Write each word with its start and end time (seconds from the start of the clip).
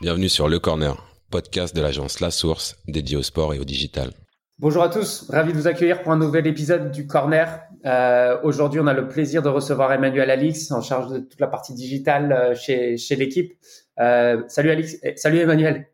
Bienvenue 0.00 0.28
sur 0.28 0.48
Le 0.48 0.60
Corner, 0.60 0.94
podcast 1.28 1.74
de 1.74 1.82
l'agence 1.82 2.20
La 2.20 2.30
Source 2.30 2.76
dédié 2.86 3.16
au 3.16 3.24
sport 3.24 3.52
et 3.52 3.58
au 3.58 3.64
digital. 3.64 4.12
Bonjour 4.60 4.84
à 4.84 4.90
tous, 4.90 5.28
ravi 5.28 5.52
de 5.52 5.58
vous 5.58 5.66
accueillir 5.66 6.04
pour 6.04 6.12
un 6.12 6.16
nouvel 6.16 6.46
épisode 6.46 6.92
du 6.92 7.08
Corner. 7.08 7.62
Euh, 7.84 8.36
Aujourd'hui, 8.44 8.78
on 8.78 8.86
a 8.86 8.92
le 8.92 9.08
plaisir 9.08 9.42
de 9.42 9.48
recevoir 9.48 9.92
Emmanuel 9.92 10.30
Alix 10.30 10.70
en 10.70 10.82
charge 10.82 11.10
de 11.10 11.18
toute 11.18 11.40
la 11.40 11.48
partie 11.48 11.74
digitale 11.74 12.30
euh, 12.30 12.54
chez, 12.54 12.96
chez 12.96 13.16
l'équipe. 13.16 13.54
Euh, 13.98 14.44
salut 14.46 14.70
Alix, 14.70 14.98
eh, 15.02 15.16
salut 15.16 15.40
Emmanuel. 15.40 15.88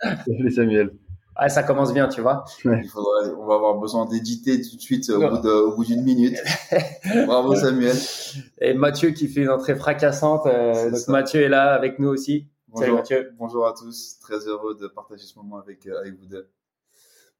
Salut 0.00 0.52
Samuel. 0.52 0.90
Ah, 1.34 1.48
ça 1.48 1.64
commence 1.64 1.92
bien, 1.92 2.06
tu 2.06 2.20
vois. 2.20 2.44
Il 2.64 2.88
faudrait, 2.88 3.32
on 3.36 3.46
va 3.46 3.56
avoir 3.56 3.74
besoin 3.80 4.06
d'éditer 4.06 4.62
tout 4.62 4.76
de 4.76 4.80
suite 4.80 5.10
au 5.10 5.74
bout, 5.74 5.84
d'une 5.84 6.04
minute. 6.04 6.36
Bravo 7.26 7.56
Samuel. 7.56 7.96
Et 8.60 8.74
Mathieu 8.74 9.10
qui 9.10 9.26
fait 9.26 9.40
une 9.40 9.50
entrée 9.50 9.74
fracassante. 9.74 10.44
Donc 10.44 10.96
ça. 10.96 11.10
Mathieu 11.10 11.42
est 11.42 11.48
là 11.48 11.74
avec 11.74 11.98
nous 11.98 12.08
aussi. 12.08 12.46
Bonjour, 12.74 12.86
Salut 12.86 12.96
Mathieu. 12.96 13.32
Bonjour 13.38 13.66
à 13.68 13.72
tous. 13.72 14.18
Très 14.20 14.48
heureux 14.48 14.74
de 14.74 14.88
partager 14.88 15.22
ce 15.22 15.38
moment 15.38 15.58
avec, 15.58 15.86
euh, 15.86 16.00
avec 16.00 16.14
vous 16.14 16.26
deux. 16.26 16.48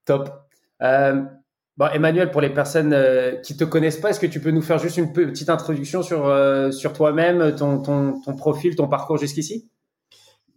Top. 0.04 0.28
Euh, 0.80 1.24
bon, 1.76 1.86
Emmanuel, 1.92 2.30
pour 2.30 2.40
les 2.40 2.50
personnes 2.50 2.92
euh, 2.92 3.32
qui 3.38 3.56
te 3.56 3.64
connaissent 3.64 3.98
pas, 3.98 4.10
est-ce 4.10 4.20
que 4.20 4.26
tu 4.26 4.38
peux 4.38 4.52
nous 4.52 4.62
faire 4.62 4.78
juste 4.78 4.96
une 4.96 5.12
petite 5.12 5.48
introduction 5.48 6.04
sur 6.04 6.26
euh, 6.28 6.70
sur 6.70 6.92
toi-même, 6.92 7.56
ton, 7.56 7.82
ton, 7.82 8.20
ton 8.20 8.36
profil, 8.36 8.76
ton 8.76 8.86
parcours 8.86 9.18
jusqu'ici? 9.18 9.68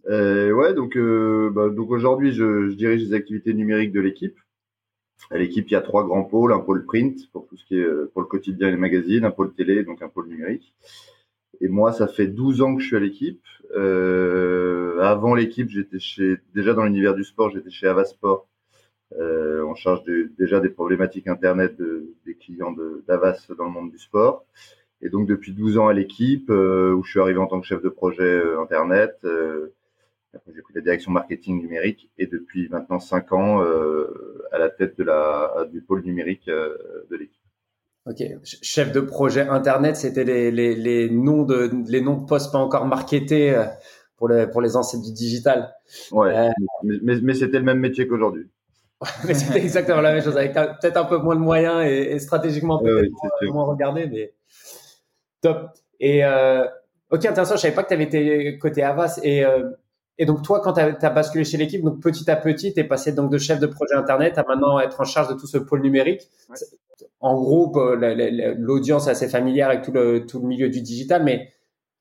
Euh, 0.08 0.52
Ouais, 0.52 0.74
donc 0.74 0.96
bah, 0.96 1.70
donc 1.70 1.90
aujourd'hui, 1.90 2.30
je, 2.30 2.68
je, 2.68 2.76
dirige 2.76 3.02
les 3.02 3.14
activités 3.14 3.54
numériques 3.54 3.92
de 3.92 4.00
l'équipe. 4.00 4.38
À 5.32 5.38
l'équipe, 5.38 5.68
il 5.68 5.72
y 5.72 5.76
a 5.76 5.80
trois 5.80 6.04
grands 6.04 6.22
pôles 6.22 6.52
un 6.52 6.60
pôle 6.60 6.86
print 6.86 7.18
pour 7.32 7.48
tout 7.48 7.56
ce 7.56 7.64
qui 7.64 7.80
est 7.80 8.12
pour 8.12 8.22
le 8.22 8.28
quotidien 8.28 8.68
et 8.68 8.70
les 8.70 8.76
magazines, 8.76 9.24
un 9.24 9.32
pôle 9.32 9.52
télé, 9.54 9.82
donc 9.82 10.02
un 10.02 10.08
pôle 10.08 10.28
numérique. 10.28 10.72
Et 11.60 11.68
moi, 11.68 11.92
ça 11.92 12.08
fait 12.08 12.26
12 12.26 12.62
ans 12.62 12.76
que 12.76 12.82
je 12.82 12.88
suis 12.88 12.96
à 12.96 13.00
l'équipe. 13.00 13.42
Euh, 13.76 15.00
avant 15.00 15.34
l'équipe, 15.34 15.68
j'étais 15.68 15.98
chez 15.98 16.36
déjà 16.54 16.74
dans 16.74 16.84
l'univers 16.84 17.14
du 17.14 17.24
sport, 17.24 17.50
j'étais 17.50 17.70
chez 17.70 17.86
Avasport 17.86 18.48
euh, 19.14 19.62
on 19.64 19.74
charge 19.74 20.02
déjà 20.38 20.60
des 20.60 20.68
problématiques 20.68 21.28
internet 21.28 21.76
de, 21.76 22.14
des 22.26 22.34
clients 22.34 22.74
d'Avas 23.06 23.46
dans 23.56 23.64
le 23.64 23.70
monde 23.70 23.90
du 23.90 23.98
sport. 23.98 24.44
Et 25.00 25.08
donc 25.10 25.28
depuis 25.28 25.52
12 25.52 25.78
ans 25.78 25.88
à 25.88 25.92
l'équipe, 25.92 26.50
euh, 26.50 26.92
où 26.92 27.04
je 27.04 27.10
suis 27.10 27.20
arrivé 27.20 27.38
en 27.38 27.46
tant 27.46 27.60
que 27.60 27.66
chef 27.66 27.82
de 27.82 27.88
projet 27.88 28.22
euh, 28.22 28.60
internet. 28.60 29.18
Euh, 29.24 29.74
après 30.34 30.52
j'ai 30.54 30.62
pris 30.62 30.74
la 30.74 30.82
direction 30.82 31.10
marketing 31.10 31.58
numérique 31.60 32.10
et 32.18 32.26
depuis 32.26 32.68
maintenant 32.68 32.98
5 33.00 33.32
ans 33.32 33.62
euh, 33.62 34.44
à 34.52 34.58
la 34.58 34.68
tête 34.68 34.98
de 34.98 35.04
la 35.04 35.66
du 35.72 35.80
pôle 35.80 36.02
numérique 36.02 36.46
de 36.46 37.16
l'équipe. 37.16 37.37
Ok, 38.08 38.22
chef 38.42 38.92
de 38.92 39.00
projet 39.00 39.42
internet, 39.42 39.96
c'était 39.96 40.24
les, 40.24 40.50
les, 40.50 40.74
les, 40.74 41.10
noms 41.10 41.42
de 41.42 41.70
les 41.88 42.00
noms 42.00 42.16
de 42.16 42.24
postes 42.24 42.50
pas 42.52 42.58
encore 42.58 42.86
marketés 42.86 43.54
pour 44.16 44.28
les 44.28 44.46
pour 44.46 44.62
les 44.62 44.76
anciens 44.76 45.00
du 45.00 45.12
digital. 45.12 45.74
Ouais, 46.12 46.50
mais, 46.82 46.94
mais, 47.02 47.20
mais 47.20 47.34
c'était 47.34 47.58
le 47.58 47.64
même 47.64 47.80
métier 47.80 48.08
qu'aujourd'hui. 48.08 48.48
mais 49.26 49.34
c'était 49.34 49.60
exactement 49.60 50.00
la 50.00 50.12
même 50.12 50.22
chose, 50.22 50.36
avec 50.36 50.54
peut-être 50.54 50.96
un 50.96 51.04
peu 51.04 51.18
moins 51.18 51.36
de 51.36 51.40
moyens 51.40 51.84
et, 51.86 52.12
et 52.12 52.18
stratégiquement 52.18 52.78
peut-être 52.78 53.10
oui, 53.42 53.48
moins, 53.48 53.52
moins, 53.52 53.64
regardé, 53.66 54.06
mais 54.06 54.34
top. 55.40 55.70
Et 56.00 56.24
euh, 56.24 56.64
ok, 57.10 57.24
intéressant. 57.24 57.56
Je 57.56 57.60
savais 57.60 57.74
pas 57.74 57.84
que 57.84 57.88
tu 57.88 57.94
avais 57.94 58.04
été 58.04 58.58
côté 58.58 58.82
Avas 58.82 59.20
et 59.22 59.44
euh, 59.44 59.70
et 60.20 60.26
donc 60.26 60.42
toi, 60.42 60.60
quand 60.60 60.72
tu 60.72 60.80
as, 60.80 60.96
as, 61.00 61.10
basculé 61.10 61.44
chez 61.44 61.58
l'équipe, 61.58 61.82
donc 61.82 62.00
petit 62.00 62.28
à 62.28 62.34
petit, 62.34 62.74
tu 62.74 62.80
es 62.80 62.84
passé 62.84 63.12
donc 63.12 63.30
de 63.30 63.38
chef 63.38 63.60
de 63.60 63.68
projet 63.68 63.94
internet 63.94 64.36
à 64.36 64.42
maintenant 64.42 64.80
être 64.80 65.00
en 65.00 65.04
charge 65.04 65.28
de 65.28 65.34
tout 65.34 65.46
ce 65.46 65.58
pôle 65.58 65.80
numérique. 65.80 66.22
Ouais. 66.50 66.56
En 67.20 67.40
gros, 67.40 67.72
l'audience 68.56 69.06
est 69.06 69.10
assez 69.10 69.28
familière 69.28 69.68
avec 69.68 69.82
tout 69.82 69.92
le 69.92 70.26
tout 70.26 70.40
le 70.40 70.46
milieu 70.46 70.68
du 70.68 70.80
digital, 70.80 71.24
mais 71.24 71.52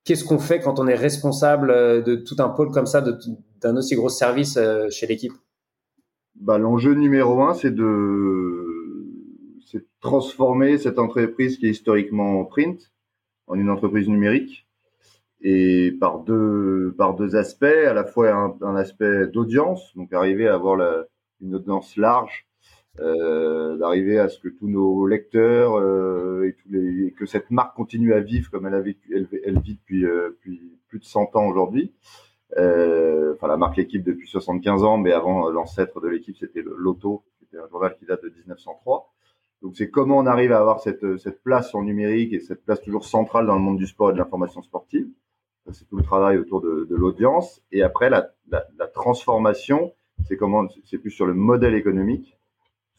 qu'est-ce 0.04 0.24
qu'on 0.24 0.40
fait 0.40 0.60
quand 0.60 0.80
on 0.80 0.88
est 0.88 0.96
responsable 0.96 1.70
de 2.04 2.16
tout 2.16 2.36
un 2.40 2.50
pôle 2.50 2.72
comme 2.72 2.86
ça, 2.86 3.04
d'un 3.62 3.76
aussi 3.76 3.96
gros 3.96 4.10
service 4.10 4.58
euh, 4.58 4.90
chez 4.90 5.06
l'équipe? 5.06 5.34
Bah, 6.36 6.58
l'enjeu 6.58 6.94
numéro 6.94 7.42
un, 7.42 7.54
c'est 7.54 7.74
de, 7.74 8.64
transformer 10.00 10.78
cette 10.78 11.00
entreprise 11.00 11.58
qui 11.58 11.68
est 11.68 11.72
historiquement 11.72 12.46
print 12.46 12.92
en 13.48 13.56
une 13.56 13.70
entreprise 13.70 14.08
numérique 14.08 14.68
et 15.42 15.92
par 16.00 16.20
deux 16.20 16.94
par 16.98 17.16
deux 17.16 17.36
aspects, 17.36 17.64
à 17.64 17.94
la 17.94 18.06
fois 18.06 18.56
un, 18.62 18.76
aspect 18.76 19.28
d'audience, 19.28 19.94
donc 19.96 20.14
arriver 20.14 20.48
à 20.48 20.56
avoir 20.56 20.80
une 21.42 21.56
audience 21.56 21.98
large, 21.98 22.47
euh, 23.00 23.78
d'arriver 23.78 24.20
à 24.20 24.30
ce 24.30 24.40
que 24.40 24.50
tous 24.50 24.68
nos 24.68 25.06
lecteurs 25.06 25.78
euh, 25.78 26.48
et, 26.48 26.54
tous 26.54 26.70
les, 26.70 27.08
et 27.08 27.12
que 27.12 27.26
cette 27.26 27.52
marque 27.52 27.76
continue 27.76 28.14
à 28.14 28.20
vivre 28.20 28.50
comme 28.50 28.66
elle 28.66 28.74
a 28.74 28.82
vécu, 28.82 29.14
elle, 29.16 29.60
vit 29.60 29.76
depuis, 29.76 30.06
euh, 30.06 30.38
plus 30.42 31.00
de 31.00 31.04
100 31.04 31.36
ans 31.36 31.48
aujourd'hui. 31.48 31.94
Euh, 32.58 33.34
enfin, 33.36 33.48
la 33.48 33.58
marque 33.58 33.78
l'équipe 33.78 34.04
depuis 34.04 34.28
75 34.28 34.84
ans, 34.84 34.98
mais 34.98 35.12
avant 35.12 35.50
l'ancêtre 35.50 36.00
de 36.00 36.08
l'équipe, 36.08 36.38
c'était 36.38 36.62
le 36.62 36.76
Loto, 36.78 37.24
qui 37.38 37.46
était 37.46 37.58
un 37.58 37.68
journal 37.68 37.96
qui 37.98 38.06
date 38.06 38.24
de 38.24 38.30
1903. 38.30 39.14
Donc, 39.62 39.76
c'est 39.76 39.90
comment 39.90 40.18
on 40.18 40.26
arrive 40.26 40.52
à 40.52 40.60
avoir 40.60 40.80
cette, 40.80 41.18
cette 41.18 41.42
place 41.44 41.74
en 41.76 41.84
numérique 41.84 42.32
et 42.34 42.40
cette 42.40 42.64
place 42.64 42.82
toujours 42.82 43.06
centrale 43.06 43.48
dans 43.48 43.56
le 43.56 43.62
monde 43.62 43.78
du 43.78 43.88
sport 43.88 44.12
et 44.12 44.14
de 44.14 44.18
l'information 44.18 44.62
sportive. 44.62 45.08
C'est 45.72 45.86
tout 45.90 45.98
le 45.98 46.04
travail 46.04 46.38
autour 46.38 46.62
de, 46.62 46.88
de 46.90 46.96
l'audience. 46.96 47.62
Et 47.74 47.84
après, 47.84 48.10
la, 48.10 48.32
la, 48.50 48.66
la 48.78 48.88
transformation, 48.88 49.92
c'est 50.26 50.38
comment, 50.38 50.66
c'est 50.86 50.98
plus 50.98 51.12
sur 51.12 51.26
le 51.26 51.34
modèle 51.34 51.76
économique. 51.76 52.37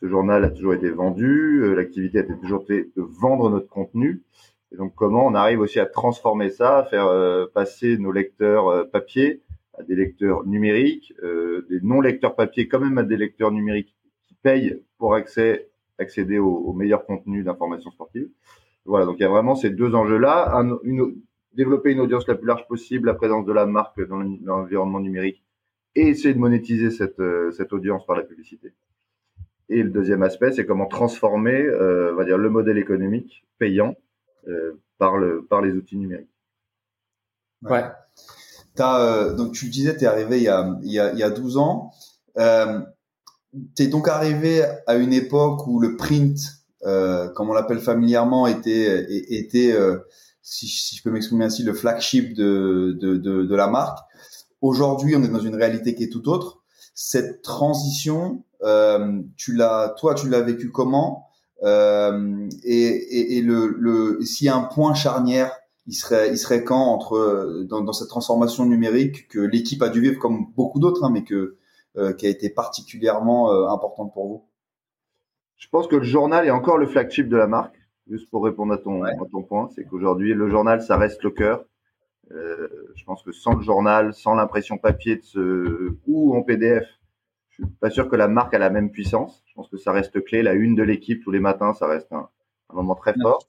Ce 0.01 0.07
journal 0.07 0.45
a 0.45 0.51
toujours 0.51 0.75
été 0.75 0.91
vendu, 0.91 1.61
euh, 1.63 1.75
l'activité 1.75 2.21
a 2.21 2.23
toujours 2.23 2.63
été 2.63 2.93
de 2.97 3.03
vendre 3.03 3.51
notre 3.51 3.69
contenu. 3.69 4.23
Et 4.71 4.77
donc, 4.77 4.95
comment 4.95 5.27
on 5.27 5.35
arrive 5.35 5.61
aussi 5.61 5.81
à 5.81 5.87
transformer 5.87 6.51
ça, 6.51 6.79
à 6.79 6.85
faire 6.85 7.07
euh, 7.07 7.47
passer 7.53 7.99
nos 7.99 8.13
lecteurs 8.13 8.69
euh, 8.69 8.85
papier 8.85 9.43
à 9.75 9.83
des 9.83 9.95
lecteurs 9.95 10.45
numériques, 10.45 11.15
des 11.23 11.81
non-lecteurs 11.83 12.35
papier 12.35 12.67
quand 12.67 12.81
même 12.81 12.99
à 12.99 13.05
des 13.05 13.17
lecteurs 13.17 13.53
numériques 13.53 13.95
qui 14.27 14.35
payent 14.35 14.83
pour 14.99 15.15
accéder 15.15 16.39
aux 16.41 16.49
au 16.49 16.73
meilleurs 16.73 17.07
contenus 17.07 17.45
d'information 17.45 17.93
sportive. 17.93 18.29
Voilà, 18.87 19.07
donc 19.07 19.19
il 19.21 19.23
y 19.23 19.25
a 19.25 19.29
vraiment 19.29 19.55
ces 19.55 19.71
deux 19.71 19.95
enjeux-là. 19.95 20.57
Un, 20.57 20.79
une, 20.83 21.23
développer 21.53 21.93
une 21.93 22.01
audience 22.01 22.27
la 22.27 22.35
plus 22.35 22.49
large 22.49 22.67
possible, 22.67 23.07
la 23.07 23.15
présence 23.15 23.47
de 23.47 23.53
la 23.53 23.67
marque 23.67 24.05
dans 24.09 24.19
l'environnement 24.19 24.99
numérique 24.99 25.45
et 25.95 26.09
essayer 26.09 26.35
de 26.35 26.41
monétiser 26.41 26.91
cette, 26.91 27.23
cette 27.53 27.73
audience 27.73 28.05
par 28.05 28.17
la 28.17 28.25
publicité. 28.25 28.73
Et 29.69 29.83
le 29.83 29.91
deuxième 29.91 30.23
aspect, 30.23 30.53
c'est 30.53 30.65
comment 30.65 30.87
transformer, 30.87 31.61
euh, 31.61 32.13
on 32.13 32.17
va 32.17 32.25
dire, 32.25 32.39
le 32.39 32.49
modèle 32.49 32.79
économique 32.79 33.45
payant 33.59 33.95
euh, 34.49 34.81
par, 34.99 35.19
le, 35.19 35.45
par 35.45 35.61
les 35.61 35.73
outils 35.73 35.97
numériques. 35.97 36.31
Ouais. 37.63 37.85
As, 38.79 39.01
euh, 39.01 39.35
donc 39.35 39.53
tu 39.53 39.69
disais, 39.69 39.97
tu 39.97 40.05
es 40.05 40.07
arrivé 40.07 40.39
il 40.39 40.45
y, 40.45 40.49
a, 40.49 40.79
il, 40.83 40.93
y 40.93 41.01
a, 41.01 41.13
il 41.13 41.19
y 41.19 41.23
a 41.23 41.31
12 41.31 41.57
ans. 41.59 41.91
Euh, 42.39 42.81
tu 43.77 43.83
es 43.83 43.87
donc 43.89 44.09
arrivé 44.09 44.65
à 44.87 44.95
une 44.95 45.13
époque 45.13 45.67
où 45.67 45.81
le 45.81 45.97
print, 45.97 46.39
euh, 46.85 47.29
comme 47.31 47.51
on 47.51 47.55
l'appelle 47.55 47.81
familièrement, 47.81 48.47
était, 48.47 49.07
était 49.11 49.73
euh, 49.73 49.99
si, 50.43 50.67
si, 50.67 50.97
je 50.97 51.03
peux 51.03 51.11
m'exprimer 51.11 51.45
ainsi, 51.45 51.63
le 51.63 51.75
flagship 51.75 52.35
de, 52.35 52.97
de, 53.01 53.17
de, 53.17 53.45
de 53.45 53.55
la 53.57 53.67
marque. 53.67 53.99
Aujourd'hui, 54.61 55.17
on 55.17 55.23
est 55.23 55.29
dans 55.29 55.41
une 55.41 55.55
réalité 55.55 55.95
qui 55.95 56.05
est 56.05 56.13
tout 56.13 56.29
autre. 56.29 56.63
Cette 56.95 57.43
transition, 57.43 58.45
tu 58.61 59.55
l'as, 59.55 59.95
toi, 59.99 60.15
tu 60.15 60.29
l'as 60.29 60.41
vécu 60.41 60.71
comment? 60.71 61.29
Euh, 61.65 62.49
et, 62.63 62.87
et, 62.87 63.39
et, 63.39 63.43
le, 63.43 63.75
le 63.79 64.23
s'il 64.23 64.47
y 64.47 64.51
a 64.51 64.57
un 64.57 64.63
point 64.63 64.95
charnière, 64.95 65.53
il 65.87 65.95
serait, 65.95 66.31
il 66.31 66.39
serait 66.39 66.63
quand 66.63 66.85
entre 66.85 67.65
dans, 67.69 67.81
dans 67.81 67.93
cette 67.93 68.09
transformation 68.09 68.65
numérique 68.65 69.29
que 69.29 69.41
l'équipe 69.41 69.83
a 69.83 69.89
dû 69.89 70.01
vivre 70.01 70.21
comme 70.21 70.53
beaucoup 70.57 70.79
d'autres, 70.79 71.05
hein, 71.05 71.11
mais 71.13 71.25
que 71.25 71.57
euh, 71.97 72.13
qui 72.13 72.27
a 72.27 72.29
été 72.29 72.51
particulièrement 72.51 73.53
euh, 73.53 73.69
importante 73.69 74.13
pour 74.13 74.29
vous? 74.29 74.45
Je 75.57 75.67
pense 75.69 75.89
que 75.89 75.97
le 75.97 76.05
journal 76.05 76.47
est 76.47 76.51
encore 76.51 76.79
le 76.79 76.87
flagship 76.87 77.29
de 77.29 77.37
la 77.37 77.49
marque. 77.49 77.75
Juste 78.09 78.31
pour 78.31 78.45
répondre 78.45 78.73
à 78.73 78.79
ton, 78.79 79.03
ouais. 79.03 79.11
à 79.11 79.31
ton 79.31 79.43
point, 79.43 79.69
c'est 79.75 79.85
qu'aujourd'hui 79.85 80.33
le 80.33 80.49
journal, 80.49 80.81
ça 80.81 80.97
reste 80.97 81.23
le 81.25 81.31
cœur. 81.31 81.65
Euh, 82.31 82.69
je 82.95 83.05
pense 83.05 83.23
que 83.23 83.33
sans 83.33 83.55
le 83.55 83.63
journal, 83.63 84.15
sans 84.15 84.35
l'impression 84.35 84.79
papier 84.79 85.17
de 85.17 85.23
ce 85.23 85.97
ou 86.07 86.35
en 86.37 86.43
PDF, 86.43 86.87
je 87.59 87.65
suis 87.65 87.75
pas 87.81 87.91
sûr 87.91 88.09
que 88.09 88.17
la 88.17 88.29
marque 88.29 88.55
a 88.55 88.59
la 88.59 88.71
même 88.71 88.91
puissance. 88.91 89.43
Je 89.47 89.55
pense 89.55 89.69
que 89.69 89.77
ça 89.77 89.93
reste 89.93 90.23
clé. 90.25 90.43
La 90.43 90.55
une 90.55 90.75
de 90.75 90.83
l'équipe 90.83 91.23
tous 91.23 91.31
les 91.31 91.41
matins, 91.41 91.73
ça 91.75 91.87
reste 91.87 92.13
un, 92.13 92.29
un 92.71 92.75
moment 92.75 92.95
très 92.95 93.15
fort. 93.21 93.47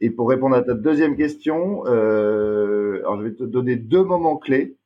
Et 0.00 0.10
pour 0.10 0.28
répondre 0.28 0.56
à 0.56 0.62
ta 0.62 0.74
deuxième 0.74 1.16
question, 1.16 1.84
euh, 1.86 2.98
alors 3.00 3.18
je 3.18 3.24
vais 3.24 3.34
te 3.34 3.44
donner 3.44 3.76
deux 3.76 4.02
moments 4.04 4.36
clés. 4.36 4.76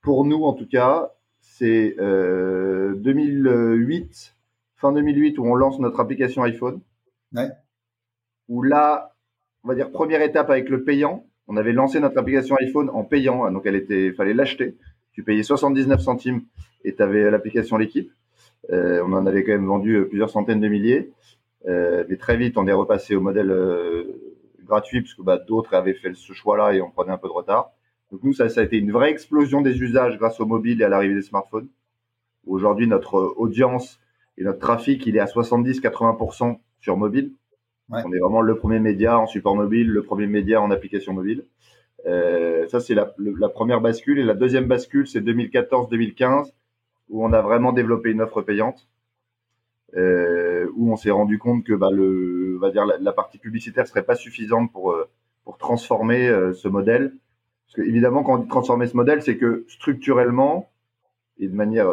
Pour 0.00 0.24
nous, 0.24 0.44
en 0.44 0.52
tout 0.52 0.68
cas, 0.68 1.12
c'est 1.40 1.96
euh, 1.98 2.94
2008, 2.96 4.36
fin 4.76 4.92
2008, 4.92 5.38
où 5.38 5.44
on 5.44 5.54
lance 5.54 5.78
notre 5.78 6.00
application 6.00 6.42
iPhone. 6.42 6.80
Ouais. 7.34 7.48
Où 8.48 8.62
là, 8.62 9.16
on 9.64 9.68
va 9.68 9.74
dire 9.74 9.90
première 9.90 10.22
étape 10.22 10.50
avec 10.50 10.68
le 10.68 10.84
payant. 10.84 11.26
On 11.48 11.56
avait 11.56 11.72
lancé 11.72 12.00
notre 12.00 12.18
application 12.18 12.56
iPhone 12.56 12.90
en 12.90 13.04
payant, 13.04 13.50
donc 13.50 13.66
elle 13.66 13.76
était, 13.76 14.12
fallait 14.12 14.34
l'acheter. 14.34 14.76
Tu 15.12 15.22
payais 15.22 15.42
79 15.42 16.00
centimes 16.00 16.42
et 16.84 16.94
tu 16.94 17.02
avais 17.02 17.30
l'application 17.30 17.76
l'équipe. 17.76 18.12
Euh, 18.70 19.02
on 19.06 19.12
en 19.12 19.26
avait 19.26 19.44
quand 19.44 19.52
même 19.52 19.66
vendu 19.66 20.06
plusieurs 20.08 20.30
centaines 20.30 20.60
de 20.60 20.68
milliers. 20.68 21.12
Euh, 21.66 22.04
mais 22.08 22.16
très 22.16 22.36
vite, 22.36 22.58
on 22.58 22.66
est 22.66 22.72
repassé 22.72 23.14
au 23.14 23.20
modèle 23.20 23.50
euh, 23.50 24.04
gratuit 24.64 25.00
parce 25.02 25.14
que 25.14 25.22
bah, 25.22 25.38
d'autres 25.38 25.74
avaient 25.74 25.94
fait 25.94 26.14
ce 26.14 26.32
choix-là 26.32 26.74
et 26.74 26.80
on 26.80 26.90
prenait 26.90 27.12
un 27.12 27.18
peu 27.18 27.28
de 27.28 27.32
retard. 27.32 27.72
Donc 28.12 28.22
nous, 28.22 28.32
ça, 28.32 28.48
ça 28.48 28.60
a 28.60 28.64
été 28.64 28.76
une 28.76 28.92
vraie 28.92 29.10
explosion 29.10 29.62
des 29.62 29.80
usages 29.80 30.18
grâce 30.18 30.40
au 30.40 30.46
mobile 30.46 30.80
et 30.80 30.84
à 30.84 30.88
l'arrivée 30.88 31.14
des 31.14 31.22
smartphones. 31.22 31.68
Aujourd'hui, 32.46 32.86
notre 32.86 33.34
audience 33.36 33.98
et 34.36 34.44
notre 34.44 34.58
trafic, 34.58 35.06
il 35.06 35.16
est 35.16 35.20
à 35.20 35.24
70-80% 35.24 36.58
sur 36.80 36.96
mobile. 36.96 37.32
On 37.90 38.12
est 38.12 38.18
vraiment 38.18 38.40
le 38.40 38.56
premier 38.56 38.80
média 38.80 39.18
en 39.18 39.26
support 39.26 39.56
mobile, 39.56 39.90
le 39.90 40.02
premier 40.02 40.26
média 40.26 40.60
en 40.60 40.70
application 40.70 41.12
mobile. 41.12 41.44
Euh, 42.06 42.66
ça, 42.68 42.80
c'est 42.80 42.94
la, 42.94 43.14
la, 43.18 43.48
première 43.48 43.80
bascule. 43.80 44.18
Et 44.18 44.24
la 44.24 44.34
deuxième 44.34 44.66
bascule, 44.66 45.06
c'est 45.06 45.20
2014-2015, 45.20 46.52
où 47.08 47.24
on 47.24 47.32
a 47.32 47.40
vraiment 47.40 47.72
développé 47.72 48.10
une 48.10 48.20
offre 48.20 48.42
payante, 48.42 48.88
euh, 49.96 50.68
où 50.74 50.92
on 50.92 50.96
s'est 50.96 51.10
rendu 51.10 51.38
compte 51.38 51.64
que 51.64 51.74
bah, 51.74 51.90
le, 51.92 52.56
va 52.58 52.70
dire, 52.70 52.84
la, 52.84 53.12
partie 53.12 53.38
publicitaire 53.38 53.86
serait 53.86 54.02
pas 54.02 54.16
suffisante 54.16 54.72
pour, 54.72 54.92
euh, 54.92 55.08
pour 55.44 55.58
transformer 55.58 56.28
euh, 56.28 56.52
ce 56.52 56.68
modèle. 56.68 57.14
Parce 57.66 57.76
que, 57.76 57.82
évidemment, 57.82 58.22
quand 58.22 58.34
on 58.34 58.38
dit 58.38 58.48
transformer 58.48 58.86
ce 58.86 58.96
modèle, 58.96 59.22
c'est 59.22 59.36
que 59.36 59.64
structurellement, 59.68 60.70
et 61.38 61.48
de 61.48 61.54
manière, 61.54 61.88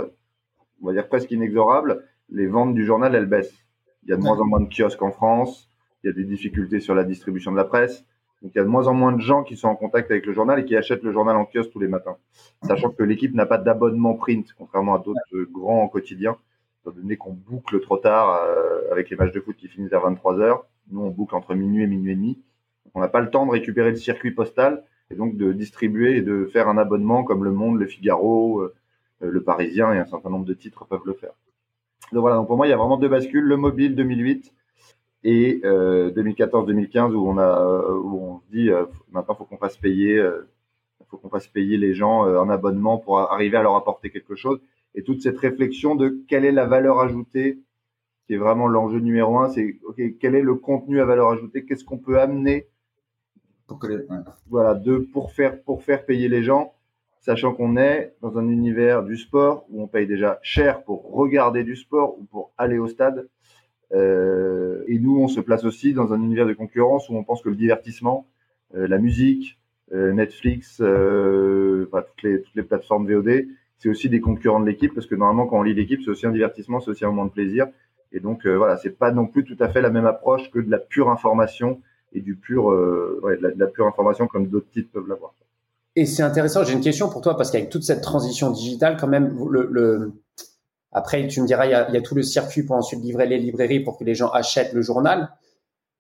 on 0.82 0.88
va 0.88 0.94
dire 0.94 1.08
presque 1.08 1.32
inexorable, 1.32 2.04
les 2.30 2.48
ventes 2.48 2.74
du 2.74 2.86
journal, 2.86 3.14
elles 3.16 3.28
baissent. 3.28 3.66
Il 4.04 4.10
y 4.10 4.14
a 4.14 4.16
de 4.16 4.22
moins 4.22 4.40
en 4.40 4.46
moins 4.46 4.62
de 4.62 4.70
kiosques 4.70 5.02
en 5.02 5.12
France, 5.12 5.70
il 6.04 6.08
y 6.08 6.10
a 6.10 6.14
des 6.14 6.24
difficultés 6.24 6.80
sur 6.80 6.96
la 6.96 7.04
distribution 7.04 7.52
de 7.52 7.58
la 7.58 7.66
presse. 7.66 8.04
Donc 8.42 8.52
il 8.56 8.58
y 8.58 8.62
a 8.62 8.64
de 8.64 8.70
moins 8.70 8.88
en 8.88 8.94
moins 8.94 9.12
de 9.12 9.22
gens 9.22 9.44
qui 9.44 9.56
sont 9.56 9.68
en 9.68 9.76
contact 9.76 10.10
avec 10.10 10.26
le 10.26 10.34
journal 10.34 10.60
et 10.60 10.66
qui 10.66 10.76
achètent 10.76 11.04
le 11.04 11.12
journal 11.12 11.36
en 11.36 11.46
kiosque 11.46 11.72
tous 11.72 11.80
les 11.80 11.88
matins. 11.88 12.18
Sachant 12.64 12.90
que 12.90 13.04
l'équipe 13.04 13.34
n'a 13.36 13.46
pas 13.46 13.60
d'abonnement 13.60 14.16
print, 14.16 14.54
contrairement 14.58 14.96
à 14.96 15.00
d'autres 15.00 15.44
grands 15.52 15.88
quotidiens, 15.88 16.38
étant 16.82 16.96
donné 16.96 17.18
qu'on 17.18 17.34
boucle 17.34 17.80
trop 17.82 17.98
tard 17.98 18.42
euh, 18.44 18.92
avec 18.92 19.10
les 19.10 19.16
matchs 19.16 19.34
de 19.34 19.40
foot 19.40 19.56
qui 19.56 19.68
finissent 19.68 19.94
à 19.94 20.00
23 20.00 20.40
heures. 20.40 20.66
Nous, 20.90 21.02
on 21.02 21.12
boucle 21.12 21.36
entre 21.36 21.54
minuit 21.54 21.84
et 21.84 21.88
minuit 21.88 22.14
et 22.14 22.16
demi. 22.16 22.40
on 22.96 23.00
n'a 23.00 23.08
pas 23.08 23.22
le 23.22 23.30
temps 23.30 23.46
de 23.46 23.52
récupérer 23.52 23.92
le 23.92 23.98
circuit 23.98 24.32
postal 24.32 24.84
et 25.12 25.16
donc 25.16 25.38
de 25.38 25.54
distribuer 25.54 26.18
et 26.18 26.22
de 26.22 26.46
faire 26.46 26.68
un 26.68 26.78
abonnement 26.78 27.24
comme 27.24 27.44
Le 27.44 27.52
Monde, 27.52 27.80
Le 27.80 27.86
Figaro, 27.86 28.62
euh, 28.62 28.74
Le 29.20 29.44
Parisien 29.44 29.94
et 29.94 30.00
un 30.00 30.06
certain 30.06 30.32
nombre 30.32 30.46
de 30.46 30.54
titres 30.56 30.86
peuvent 30.86 31.06
le 31.06 31.14
faire. 31.14 31.34
Donc 32.12 32.22
voilà, 32.22 32.38
donc 32.38 32.48
pour 32.48 32.58
moi, 32.58 32.66
il 32.66 32.72
y 32.72 32.74
a 32.74 32.78
vraiment 32.78 32.98
deux 32.98 33.08
bascules, 33.08 33.44
le 33.44 33.58
mobile 33.58 33.96
2008 33.96 34.52
et 35.24 35.62
euh, 35.66 36.12
2014-2015 36.12 37.14
où 37.14 37.28
on 37.30 37.38
a 37.38 37.90
où 37.92 38.20
on 38.20 38.40
se 38.40 38.52
dit 38.52 38.70
euh, 38.70 38.86
maintenant 39.12 39.36
faut 39.36 39.46
qu'on 39.46 39.58
fasse 39.58 39.78
payer 39.78 40.18
euh, 40.18 40.50
faut 41.10 41.18
qu'on 41.18 41.30
fasse 41.30 41.48
payer 41.48 41.78
les 41.78 41.94
gens 41.94 42.26
euh, 42.26 42.40
en 42.40 42.50
abonnement 42.50 42.98
pour 42.98 43.20
arriver 43.20 43.58
à 43.58 43.64
leur 43.64 43.76
apporter 43.76 44.10
quelque 44.10 44.36
chose. 44.36 44.60
Et 44.96 45.04
toute 45.04 45.22
cette 45.22 45.38
réflexion 45.38 45.96
de 45.96 46.22
quelle 46.28 46.46
est 46.46 46.52
la 46.52 46.66
valeur 46.66 47.00
ajoutée 47.00 47.60
qui 48.28 48.34
est 48.34 48.38
vraiment 48.38 48.68
l'enjeu 48.68 49.00
numéro 49.00 49.38
un 49.40 49.50
c'est 49.50 49.80
ok 49.86 50.02
quel 50.20 50.36
est 50.36 50.42
le 50.42 50.56
contenu 50.56 51.00
à 51.02 51.06
valeur 51.06 51.30
ajoutée 51.30 51.66
qu'est-ce 51.66 51.84
qu'on 51.84 51.98
peut 51.98 52.20
amener 52.20 52.68
voilà 54.50 54.74
de 54.76 54.98
pour 54.98 55.32
faire 55.32 55.62
pour 55.64 55.84
faire 55.84 56.06
payer 56.06 56.28
les 56.30 56.44
gens 56.44 56.74
sachant 57.20 57.54
qu'on 57.54 57.78
est 57.78 58.16
dans 58.22 58.38
un 58.38 58.48
univers 58.48 59.04
du 59.04 59.18
sport 59.18 59.66
où 59.70 59.82
on 59.84 59.88
paye 59.88 60.08
déjà 60.08 60.40
cher 60.42 60.84
pour 60.84 61.12
regarder 61.12 61.64
du 61.64 61.76
sport 61.76 62.18
ou 62.20 62.24
pour 62.26 62.52
aller 62.58 62.80
au 62.80 62.88
stade. 62.88 63.20
euh, 63.20 63.61
et 63.94 65.00
nous, 65.00 65.18
on 65.20 65.28
se 65.28 65.40
place 65.40 65.64
aussi 65.64 65.94
dans 65.94 66.14
un 66.14 66.22
univers 66.22 66.46
de 66.46 66.54
concurrence 66.54 67.10
où 67.10 67.16
on 67.16 67.24
pense 67.24 67.42
que 67.42 67.50
le 67.50 67.56
divertissement, 67.56 68.28
euh, 68.76 68.88
la 68.88 68.98
musique, 68.98 69.60
euh, 69.94 70.14
Netflix, 70.14 70.78
toutes, 70.78 72.24
les, 72.56 72.64
plateformes 72.64 73.12
VOD, 73.12 73.48
c'est 73.78 73.90
aussi 73.90 74.10
des 74.10 74.22
concurrents 74.22 74.60
de 74.60 74.66
l'équipe 74.66 74.94
parce 74.94 75.08
que 75.08 75.16
normalement, 75.16 75.48
quand 75.48 75.60
on 75.60 75.64
lit 75.64 75.74
l'équipe, 75.74 76.02
c'est 76.04 76.12
aussi 76.12 76.26
un 76.26 76.32
divertissement, 76.32 76.80
c'est 76.80 76.92
aussi 76.92 77.06
un 77.06 77.10
moment 77.10 77.26
de 77.26 77.32
plaisir. 77.32 77.68
Et 78.14 78.20
donc, 78.20 78.46
voilà, 78.46 78.78
c'est 78.78 78.98
pas 78.98 79.12
non 79.12 79.26
plus 79.26 79.44
tout 79.44 79.58
à 79.60 79.70
fait 79.70 79.82
la 79.82 79.90
même 79.90 80.06
approche 80.06 80.52
que 80.52 80.60
de 80.60 80.70
la 80.70 80.80
pure 80.80 81.10
information 81.10 81.82
et 82.14 82.20
du 82.20 82.36
pur, 82.36 82.72
de, 82.72 83.56
la, 83.58 83.68
pure 83.68 83.88
information 83.88 84.28
comme 84.28 84.48
d'autres 84.48 84.70
titres 84.70 84.90
peuvent 84.92 85.08
l'avoir. 85.08 85.34
Et 85.96 86.06
c'est 86.06 86.24
intéressant. 86.24 86.64
J'ai 86.64 86.74
une 86.74 86.82
question 86.82 87.10
pour 87.10 87.22
toi 87.22 87.36
parce 87.36 87.52
qu'avec 87.52 87.70
toute 87.70 87.84
cette 87.84 88.02
transition 88.02 88.52
digitale, 88.52 88.98
quand 89.00 89.08
même, 89.08 89.36
le 89.50 90.12
après, 90.92 91.26
tu 91.28 91.42
me 91.42 91.48
diras, 91.48 91.66
il 91.66 91.72
y, 91.72 91.74
a, 91.74 91.88
il 91.90 91.94
y, 91.96 91.98
a, 91.98 92.02
tout 92.02 92.16
le 92.16 92.24
circuit 92.24 92.64
pour 92.64 92.76
ensuite 92.76 93.02
livrer 93.02 93.26
les 93.26 93.38
librairies 93.38 93.80
pour 93.80 93.98
que 93.98 94.04
les 94.04 94.14
gens 94.14 94.30
achètent 94.30 94.74
le 94.74 94.82
journal. 94.82 95.32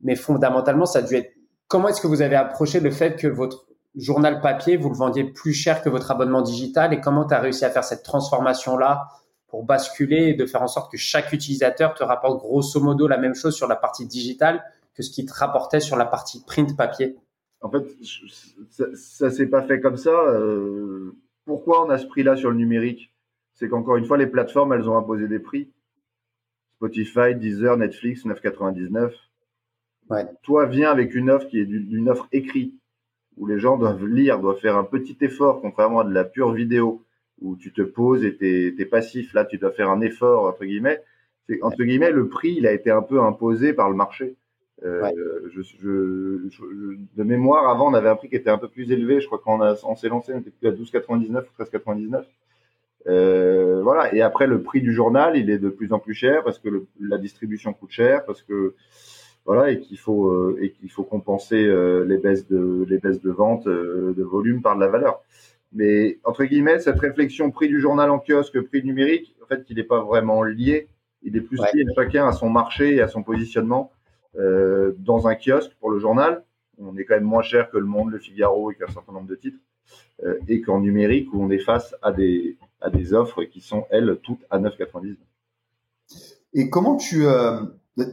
Mais 0.01 0.15
fondamentalement, 0.15 0.85
ça 0.85 0.99
a 0.99 1.01
dû 1.01 1.15
être. 1.15 1.31
Comment 1.67 1.87
est-ce 1.87 2.01
que 2.01 2.07
vous 2.07 2.21
avez 2.21 2.35
approché 2.35 2.81
le 2.81 2.91
fait 2.91 3.15
que 3.15 3.27
votre 3.27 3.67
journal 3.95 4.41
papier, 4.41 4.75
vous 4.75 4.89
le 4.89 4.95
vendiez 4.95 5.23
plus 5.23 5.53
cher 5.53 5.81
que 5.81 5.89
votre 5.89 6.11
abonnement 6.11 6.41
digital? 6.41 6.93
Et 6.93 6.99
comment 6.99 7.25
tu 7.25 7.33
as 7.33 7.39
réussi 7.39 7.63
à 7.63 7.69
faire 7.69 7.85
cette 7.85 8.03
transformation-là 8.03 9.07
pour 9.47 9.63
basculer 9.63 10.29
et 10.29 10.33
de 10.33 10.45
faire 10.45 10.61
en 10.61 10.67
sorte 10.67 10.91
que 10.91 10.97
chaque 10.97 11.31
utilisateur 11.31 11.93
te 11.93 12.03
rapporte 12.03 12.39
grosso 12.39 12.79
modo 12.81 13.07
la 13.07 13.17
même 13.17 13.35
chose 13.35 13.55
sur 13.55 13.67
la 13.67 13.75
partie 13.75 14.05
digitale 14.05 14.63
que 14.93 15.03
ce 15.03 15.11
qui 15.11 15.25
te 15.25 15.33
rapportait 15.33 15.79
sur 15.79 15.95
la 15.95 16.05
partie 16.05 16.43
print 16.45 16.75
papier? 16.75 17.15
En 17.61 17.69
fait, 17.69 17.83
ça, 18.69 18.85
ça 18.95 19.29
s'est 19.29 19.47
pas 19.47 19.61
fait 19.61 19.79
comme 19.79 19.97
ça. 19.97 20.09
Euh, 20.09 21.15
pourquoi 21.45 21.85
on 21.85 21.89
a 21.89 21.97
ce 21.97 22.07
prix-là 22.07 22.35
sur 22.35 22.49
le 22.49 22.57
numérique? 22.57 23.10
C'est 23.61 23.69
qu'encore 23.69 23.95
une 23.95 24.05
fois, 24.05 24.17
les 24.17 24.25
plateformes, 24.25 24.73
elles 24.73 24.89
ont 24.89 24.97
imposé 24.97 25.27
des 25.27 25.37
prix. 25.37 25.69
Spotify, 26.77 27.35
Deezer, 27.35 27.77
Netflix, 27.77 28.25
9,99. 28.25 29.11
Ouais. 30.09 30.25
Toi, 30.41 30.65
viens 30.65 30.89
avec 30.89 31.13
une 31.13 31.29
offre 31.29 31.47
qui 31.47 31.59
est 31.59 31.69
une 31.69 32.09
offre 32.09 32.27
écrite, 32.31 32.73
où 33.37 33.45
les 33.45 33.59
gens 33.59 33.77
doivent 33.77 34.07
lire, 34.07 34.39
doivent 34.39 34.59
faire 34.59 34.77
un 34.77 34.83
petit 34.83 35.15
effort, 35.21 35.61
contrairement 35.61 35.99
à 35.99 36.03
de 36.05 36.11
la 36.11 36.23
pure 36.23 36.53
vidéo, 36.53 37.05
où 37.39 37.55
tu 37.55 37.71
te 37.71 37.83
poses 37.83 38.25
et 38.25 38.35
t'es 38.35 38.73
es 38.79 38.85
passif. 38.85 39.31
Là, 39.35 39.45
tu 39.45 39.59
dois 39.59 39.71
faire 39.71 39.91
un 39.91 40.01
effort, 40.01 40.45
entre 40.45 40.65
guillemets. 40.65 40.99
C'est, 41.47 41.61
entre 41.61 41.83
guillemets, 41.83 42.11
le 42.11 42.29
prix, 42.29 42.55
il 42.57 42.65
a 42.65 42.71
été 42.71 42.89
un 42.89 43.03
peu 43.03 43.21
imposé 43.21 43.73
par 43.73 43.91
le 43.91 43.95
marché. 43.95 44.37
Euh, 44.83 45.03
ouais. 45.03 45.13
je, 45.53 45.61
je, 45.61 46.49
je, 46.49 46.63
de 47.15 47.23
mémoire, 47.23 47.69
avant, 47.69 47.91
on 47.91 47.93
avait 47.93 48.09
un 48.09 48.15
prix 48.15 48.27
qui 48.29 48.35
était 48.37 48.49
un 48.49 48.57
peu 48.57 48.69
plus 48.69 48.91
élevé. 48.91 49.21
Je 49.21 49.27
crois 49.27 49.37
qu'on 49.37 49.61
on 49.61 49.95
s'est 49.95 50.09
lancé, 50.09 50.33
on 50.33 50.39
était 50.39 50.49
plus 50.49 50.67
à 50.67 50.71
12,99 50.71 51.43
ou 51.43 51.63
13,99. 51.63 52.25
Euh, 53.07 53.81
voilà. 53.83 54.13
Et 54.13 54.21
après, 54.21 54.47
le 54.47 54.61
prix 54.61 54.81
du 54.81 54.93
journal, 54.93 55.37
il 55.37 55.49
est 55.49 55.57
de 55.57 55.69
plus 55.69 55.93
en 55.93 55.99
plus 55.99 56.13
cher 56.13 56.43
parce 56.43 56.59
que 56.59 56.69
le, 56.69 56.87
la 56.99 57.17
distribution 57.17 57.73
coûte 57.73 57.91
cher, 57.91 58.25
parce 58.25 58.41
que 58.41 58.75
voilà, 59.45 59.71
et 59.71 59.79
qu'il 59.79 59.97
faut 59.97 60.27
euh, 60.27 60.57
et 60.61 60.71
qu'il 60.71 60.91
faut 60.91 61.03
compenser 61.03 61.65
euh, 61.65 62.05
les 62.05 62.17
baisses 62.17 62.47
de 62.47 62.85
les 62.87 62.99
baisses 62.99 63.21
de 63.21 63.31
vente 63.31 63.67
de 63.67 64.23
volume 64.23 64.61
par 64.61 64.75
de 64.75 64.81
la 64.81 64.87
valeur. 64.87 65.21
Mais 65.73 66.19
entre 66.23 66.43
guillemets, 66.43 66.79
cette 66.79 66.99
réflexion 66.99 67.49
prix 67.49 67.69
du 67.69 67.79
journal 67.79 68.09
en 68.11 68.19
kiosque, 68.19 68.59
prix 68.61 68.83
numérique, 68.83 69.35
en 69.41 69.47
fait, 69.47 69.63
il 69.69 69.77
n'est 69.77 69.83
pas 69.83 70.01
vraiment 70.01 70.43
lié. 70.43 70.87
Il 71.23 71.37
est 71.37 71.41
plus 71.41 71.59
ouais. 71.59 71.67
lié 71.73 71.85
chacun 71.95 72.27
à 72.27 72.33
son 72.33 72.49
marché 72.49 72.95
et 72.95 73.01
à 73.01 73.07
son 73.07 73.23
positionnement 73.23 73.91
dans 74.35 75.27
un 75.27 75.35
kiosque 75.35 75.71
pour 75.79 75.91
le 75.91 75.99
journal. 75.99 76.43
On 76.77 76.97
est 76.97 77.05
quand 77.05 77.15
même 77.15 77.23
moins 77.23 77.41
cher 77.41 77.69
que 77.69 77.77
Le 77.77 77.85
Monde, 77.85 78.11
Le 78.11 78.17
Figaro 78.17 78.71
et 78.71 78.75
qu'un 78.75 78.87
certain 78.87 79.11
nombre 79.13 79.27
de 79.27 79.35
titres, 79.35 79.59
et 80.47 80.61
qu'en 80.61 80.79
numérique 80.81 81.33
où 81.33 81.41
on 81.41 81.49
est 81.51 81.59
face 81.59 81.95
à 82.01 82.11
des 82.11 82.57
à 82.81 82.89
des 82.89 83.13
offres 83.13 83.43
qui 83.43 83.61
sont 83.61 83.85
elles 83.89 84.19
toutes 84.23 84.41
à 84.49 84.59
9,99. 84.59 85.15
Et 86.53 86.69
comment 86.69 86.97
tu 86.97 87.25
euh, 87.25 87.61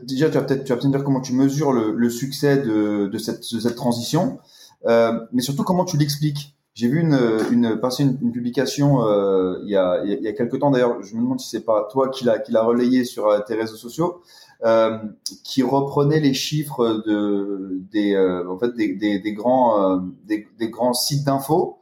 déjà 0.02 0.28
tu 0.28 0.34
vas 0.34 0.42
peut-être 0.42 0.68
vas 0.68 0.76
peut-être 0.76 0.90
dire 0.90 1.04
comment 1.04 1.20
tu 1.20 1.32
mesures 1.32 1.72
le, 1.72 1.92
le 1.92 2.10
succès 2.10 2.58
de, 2.58 3.06
de, 3.06 3.18
cette, 3.18 3.52
de 3.52 3.60
cette 3.60 3.76
transition, 3.76 4.38
euh, 4.86 5.18
mais 5.32 5.42
surtout 5.42 5.64
comment 5.64 5.84
tu 5.84 5.96
l'expliques? 5.96 6.54
J'ai 6.74 6.86
vu 6.86 7.00
une, 7.00 7.18
une 7.50 7.80
passer 7.80 8.04
une, 8.04 8.18
une 8.22 8.30
publication 8.30 9.04
euh, 9.04 9.58
il 9.64 9.70
y 9.70 9.76
a 9.76 10.04
il 10.04 10.22
y 10.22 10.28
a 10.28 10.32
quelques 10.32 10.60
temps 10.60 10.70
d'ailleurs. 10.70 11.02
Je 11.02 11.16
me 11.16 11.22
demande 11.22 11.40
si 11.40 11.48
c'est 11.48 11.64
pas 11.64 11.88
toi 11.90 12.08
qui 12.08 12.24
l'a 12.24 12.38
qui 12.38 12.52
l'a 12.52 12.62
relayé 12.62 13.04
sur 13.04 13.26
euh, 13.26 13.40
tes 13.40 13.54
réseaux 13.54 13.76
sociaux, 13.76 14.22
euh, 14.64 14.96
qui 15.42 15.64
reprenait 15.64 16.20
les 16.20 16.34
chiffres 16.34 17.02
de 17.04 17.80
des 17.90 18.14
euh, 18.14 18.48
en 18.48 18.58
fait 18.60 18.76
des, 18.76 18.94
des, 18.94 19.18
des 19.18 19.32
grands 19.32 19.96
euh, 19.96 19.98
des, 20.24 20.46
des, 20.56 20.68
grands 20.68 20.92
sites 20.92 21.24
d'infos 21.24 21.78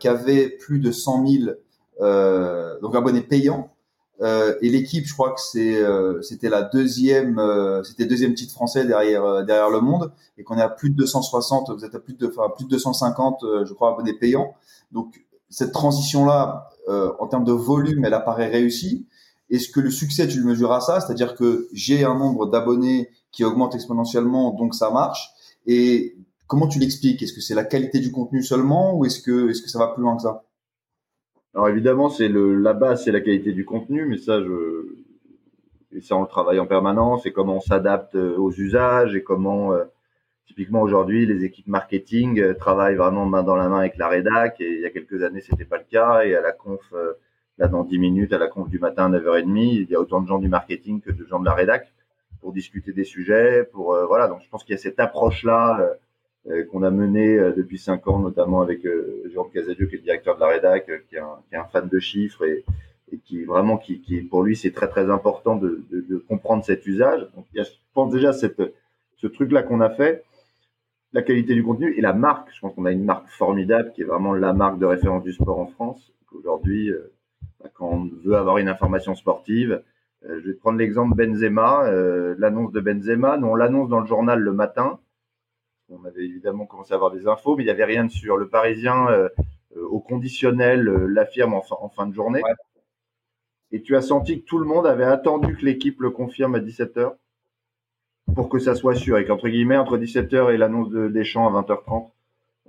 qui 0.00 0.08
avaient 0.08 0.48
plus 0.48 0.80
de 0.80 0.90
100 0.90 1.26
000 1.28 1.44
euh, 1.50 1.54
donc 2.00 2.94
abonnés 2.94 3.22
payants. 3.22 3.70
Euh, 4.22 4.54
et 4.62 4.70
l'équipe, 4.70 5.06
je 5.06 5.12
crois 5.12 5.32
que 5.32 5.40
c'est 5.40 5.76
euh, 5.82 6.22
c'était 6.22 6.48
la 6.48 6.62
deuxième 6.62 7.40
euh, 7.40 7.82
c'était 7.82 8.06
deuxième 8.06 8.34
titre 8.34 8.52
français 8.52 8.84
derrière 8.86 9.24
euh, 9.24 9.42
derrière 9.42 9.70
le 9.70 9.80
monde 9.80 10.12
et 10.38 10.44
qu'on 10.44 10.56
est 10.56 10.62
à 10.62 10.68
plus 10.68 10.90
de 10.90 10.94
260 10.94 11.70
vous 11.70 11.84
êtes 11.84 11.96
à 11.96 11.98
plus 11.98 12.14
de 12.14 12.28
enfin, 12.28 12.48
plus 12.54 12.64
de 12.64 12.70
250 12.70 13.44
je 13.64 13.72
crois 13.72 13.92
abonnés 13.92 14.12
payants 14.12 14.54
donc 14.92 15.20
cette 15.50 15.72
transition 15.72 16.24
là 16.24 16.70
en 16.88 17.26
termes 17.26 17.44
de 17.44 17.52
volume 17.52 18.04
elle 18.04 18.14
apparaît 18.14 18.48
réussie. 18.48 19.06
Est-ce 19.50 19.68
que 19.68 19.80
le 19.80 19.90
succès 19.90 20.26
tu 20.28 20.40
le 20.40 20.46
mesures 20.46 20.72
à 20.72 20.80
ça? 20.80 21.00
C'est-à-dire 21.00 21.34
que 21.34 21.68
j'ai 21.72 22.04
un 22.04 22.14
nombre 22.16 22.46
d'abonnés 22.46 23.10
qui 23.30 23.44
augmente 23.44 23.74
exponentiellement 23.74 24.52
donc 24.52 24.74
ça 24.74 24.90
marche. 24.90 25.30
Et 25.66 26.16
comment 26.46 26.66
tu 26.66 26.78
l'expliques? 26.78 27.22
Est-ce 27.22 27.32
que 27.32 27.40
c'est 27.40 27.54
la 27.54 27.64
qualité 27.64 28.00
du 28.00 28.10
contenu 28.10 28.42
seulement 28.42 28.94
ou 28.96 29.04
est-ce 29.04 29.20
que 29.20 29.50
est-ce 29.50 29.62
que 29.62 29.68
ça 29.68 29.78
va 29.78 29.88
plus 29.88 30.02
loin 30.02 30.16
que 30.16 30.22
ça? 30.22 30.44
Alors 31.54 31.68
évidemment, 31.68 32.08
c'est 32.08 32.28
le 32.28 32.56
la 32.56 32.72
base, 32.72 33.04
c'est 33.04 33.12
la 33.12 33.20
qualité 33.20 33.52
du 33.52 33.64
contenu, 33.64 34.06
mais 34.06 34.18
ça, 34.18 34.42
je 34.42 34.96
et 35.94 36.00
ça 36.00 36.16
on 36.16 36.22
le 36.22 36.26
travaille 36.26 36.58
en 36.58 36.66
permanence 36.66 37.24
et 37.26 37.32
comment 37.32 37.56
on 37.56 37.60
s'adapte 37.60 38.16
euh, 38.16 38.36
aux 38.36 38.52
usages 38.52 39.14
et 39.14 39.22
comment 39.22 39.72
euh, 39.72 39.84
typiquement 40.46 40.82
aujourd'hui 40.82 41.24
les 41.24 41.44
équipes 41.44 41.68
marketing 41.68 42.40
euh, 42.40 42.54
travaillent 42.54 42.96
vraiment 42.96 43.26
main 43.26 43.44
dans 43.44 43.54
la 43.54 43.68
main 43.68 43.78
avec 43.78 43.96
la 43.96 44.08
rédac 44.08 44.60
et 44.60 44.72
il 44.72 44.80
y 44.80 44.86
a 44.86 44.90
quelques 44.90 45.22
années 45.22 45.40
c'était 45.40 45.64
pas 45.64 45.78
le 45.78 45.84
cas 45.88 46.24
et 46.24 46.34
à 46.34 46.40
la 46.40 46.50
conf 46.50 46.80
euh, 46.94 47.12
là 47.58 47.68
dans 47.68 47.84
10 47.84 47.98
minutes 47.98 48.32
à 48.32 48.38
la 48.38 48.48
conf 48.48 48.68
du 48.68 48.80
matin 48.80 49.12
à 49.12 49.18
9h30 49.18 49.56
il 49.56 49.88
y 49.88 49.94
a 49.94 50.00
autant 50.00 50.20
de 50.20 50.26
gens 50.26 50.40
du 50.40 50.48
marketing 50.48 51.00
que 51.00 51.12
de 51.12 51.24
gens 51.26 51.38
de 51.38 51.44
la 51.44 51.54
rédac 51.54 51.92
pour 52.40 52.52
discuter 52.52 52.92
des 52.92 53.04
sujets 53.04 53.64
pour 53.72 53.96
voilà. 54.06 54.28
Donc 54.28 54.42
je 54.42 54.48
pense 54.50 54.64
qu'il 54.64 54.74
y 54.74 54.78
a 54.78 54.82
cette 54.82 55.00
approche 55.00 55.44
là 55.44 55.80
qu'on 56.70 56.82
a 56.82 56.90
mené 56.90 57.36
depuis 57.56 57.78
cinq 57.78 58.06
ans, 58.06 58.18
notamment 58.18 58.60
avec 58.60 58.86
Jérôme 59.30 59.50
Casadio, 59.50 59.86
qui 59.86 59.94
est 59.94 59.98
le 59.98 60.04
directeur 60.04 60.36
de 60.36 60.40
la 60.40 60.48
rédac, 60.48 60.90
qui 61.08 61.16
est, 61.16 61.56
un, 61.56 61.64
fan 61.72 61.88
de 61.88 61.98
chiffres 61.98 62.44
et, 62.44 62.64
qui 63.24 63.44
vraiment, 63.44 63.78
qui, 63.78 63.96
pour 64.30 64.42
lui, 64.42 64.54
c'est 64.54 64.72
très 64.72 64.88
très 64.88 65.10
important 65.10 65.56
de, 65.56 65.84
comprendre 66.28 66.64
cet 66.64 66.86
usage. 66.86 67.26
Donc, 67.34 67.46
je 67.54 67.62
pense 67.94 68.12
déjà 68.12 68.32
cette, 68.32 68.60
ce 69.16 69.26
truc-là 69.26 69.62
qu'on 69.62 69.80
a 69.80 69.90
fait, 69.90 70.22
la 71.12 71.22
qualité 71.22 71.54
du 71.54 71.62
contenu 71.62 71.94
et 71.96 72.00
la 72.00 72.12
marque. 72.12 72.50
Je 72.52 72.60
pense 72.60 72.74
qu'on 72.74 72.84
a 72.84 72.92
une 72.92 73.04
marque 73.04 73.28
formidable 73.28 73.92
qui 73.94 74.02
est 74.02 74.06
vraiment 74.06 74.34
la 74.34 74.52
marque 74.52 74.78
de 74.78 74.86
référence 74.86 75.22
du 75.22 75.32
sport 75.32 75.58
en 75.58 75.66
France. 75.66 76.12
Aujourd'hui, 76.32 76.90
bah, 77.64 77.70
quand 77.74 77.88
on 77.88 78.10
veut 78.24 78.36
avoir 78.36 78.58
une 78.58 78.68
information 78.68 79.14
sportive, 79.14 79.82
euh, 80.26 80.40
je 80.40 80.48
vais 80.48 80.54
prendre 80.54 80.78
l'exemple 80.78 81.16
Benzema, 81.16 81.86
euh, 81.86 82.34
l'annonce 82.38 82.72
de 82.72 82.80
Benzema. 82.80 83.36
Nous, 83.38 83.46
on 83.46 83.54
l'annonce 83.54 83.88
dans 83.88 84.00
le 84.00 84.06
journal 84.06 84.38
le 84.40 84.52
matin. 84.52 84.98
On 85.90 86.04
avait 86.06 86.24
évidemment 86.24 86.64
commencé 86.64 86.92
à 86.92 86.96
avoir 86.96 87.10
des 87.10 87.26
infos, 87.26 87.56
mais 87.56 87.62
il 87.62 87.66
n'y 87.66 87.72
avait 87.72 87.84
rien 87.84 88.08
sur 88.08 88.38
Le 88.38 88.48
Parisien, 88.48 89.08
euh, 89.10 89.28
au 89.76 90.00
conditionnel, 90.00 90.82
l'affirme 90.82 91.54
en, 91.54 91.88
fin 91.90 92.06
de 92.06 92.14
journée. 92.14 92.40
Et 93.70 93.82
tu 93.82 93.94
as 93.96 94.02
senti 94.02 94.40
que 94.40 94.46
tout 94.46 94.58
le 94.58 94.66
monde 94.66 94.86
avait 94.86 95.04
attendu 95.04 95.56
que 95.56 95.64
l'équipe 95.64 96.00
le 96.00 96.10
confirme 96.10 96.54
à 96.54 96.60
17h 96.60 97.16
pour 98.34 98.48
que 98.48 98.58
ça 98.58 98.74
soit 98.74 98.94
sûr. 98.94 99.18
Et 99.18 99.26
qu'entre 99.26 99.48
guillemets, 99.48 99.76
entre 99.76 99.98
17h 99.98 100.54
et 100.54 100.56
l'annonce 100.56 100.90
de 100.90 101.08
Deschamps 101.08 101.54
à 101.54 101.62
20h30, 101.62 102.08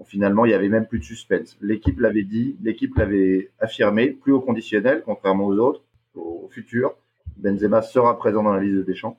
finalement, 0.03 0.45
il 0.45 0.51
y 0.51 0.55
avait 0.55 0.67
même 0.67 0.87
plus 0.87 0.99
de 0.99 1.05
suspense. 1.05 1.57
L'équipe 1.61 1.99
l'avait 2.01 2.23
dit, 2.23 2.57
l'équipe 2.61 2.97
l'avait 2.97 3.51
affirmé, 3.59 4.09
plus 4.09 4.33
au 4.33 4.41
conditionnel, 4.41 5.03
contrairement 5.05 5.45
aux 5.45 5.57
autres, 5.57 5.83
au 6.15 6.49
futur. 6.51 6.95
Benzema 7.37 7.81
sera 7.81 8.17
présent 8.17 8.43
dans 8.43 8.53
la 8.53 8.61
liste 8.61 8.75
de 8.75 8.83
Deschamps. 8.83 9.17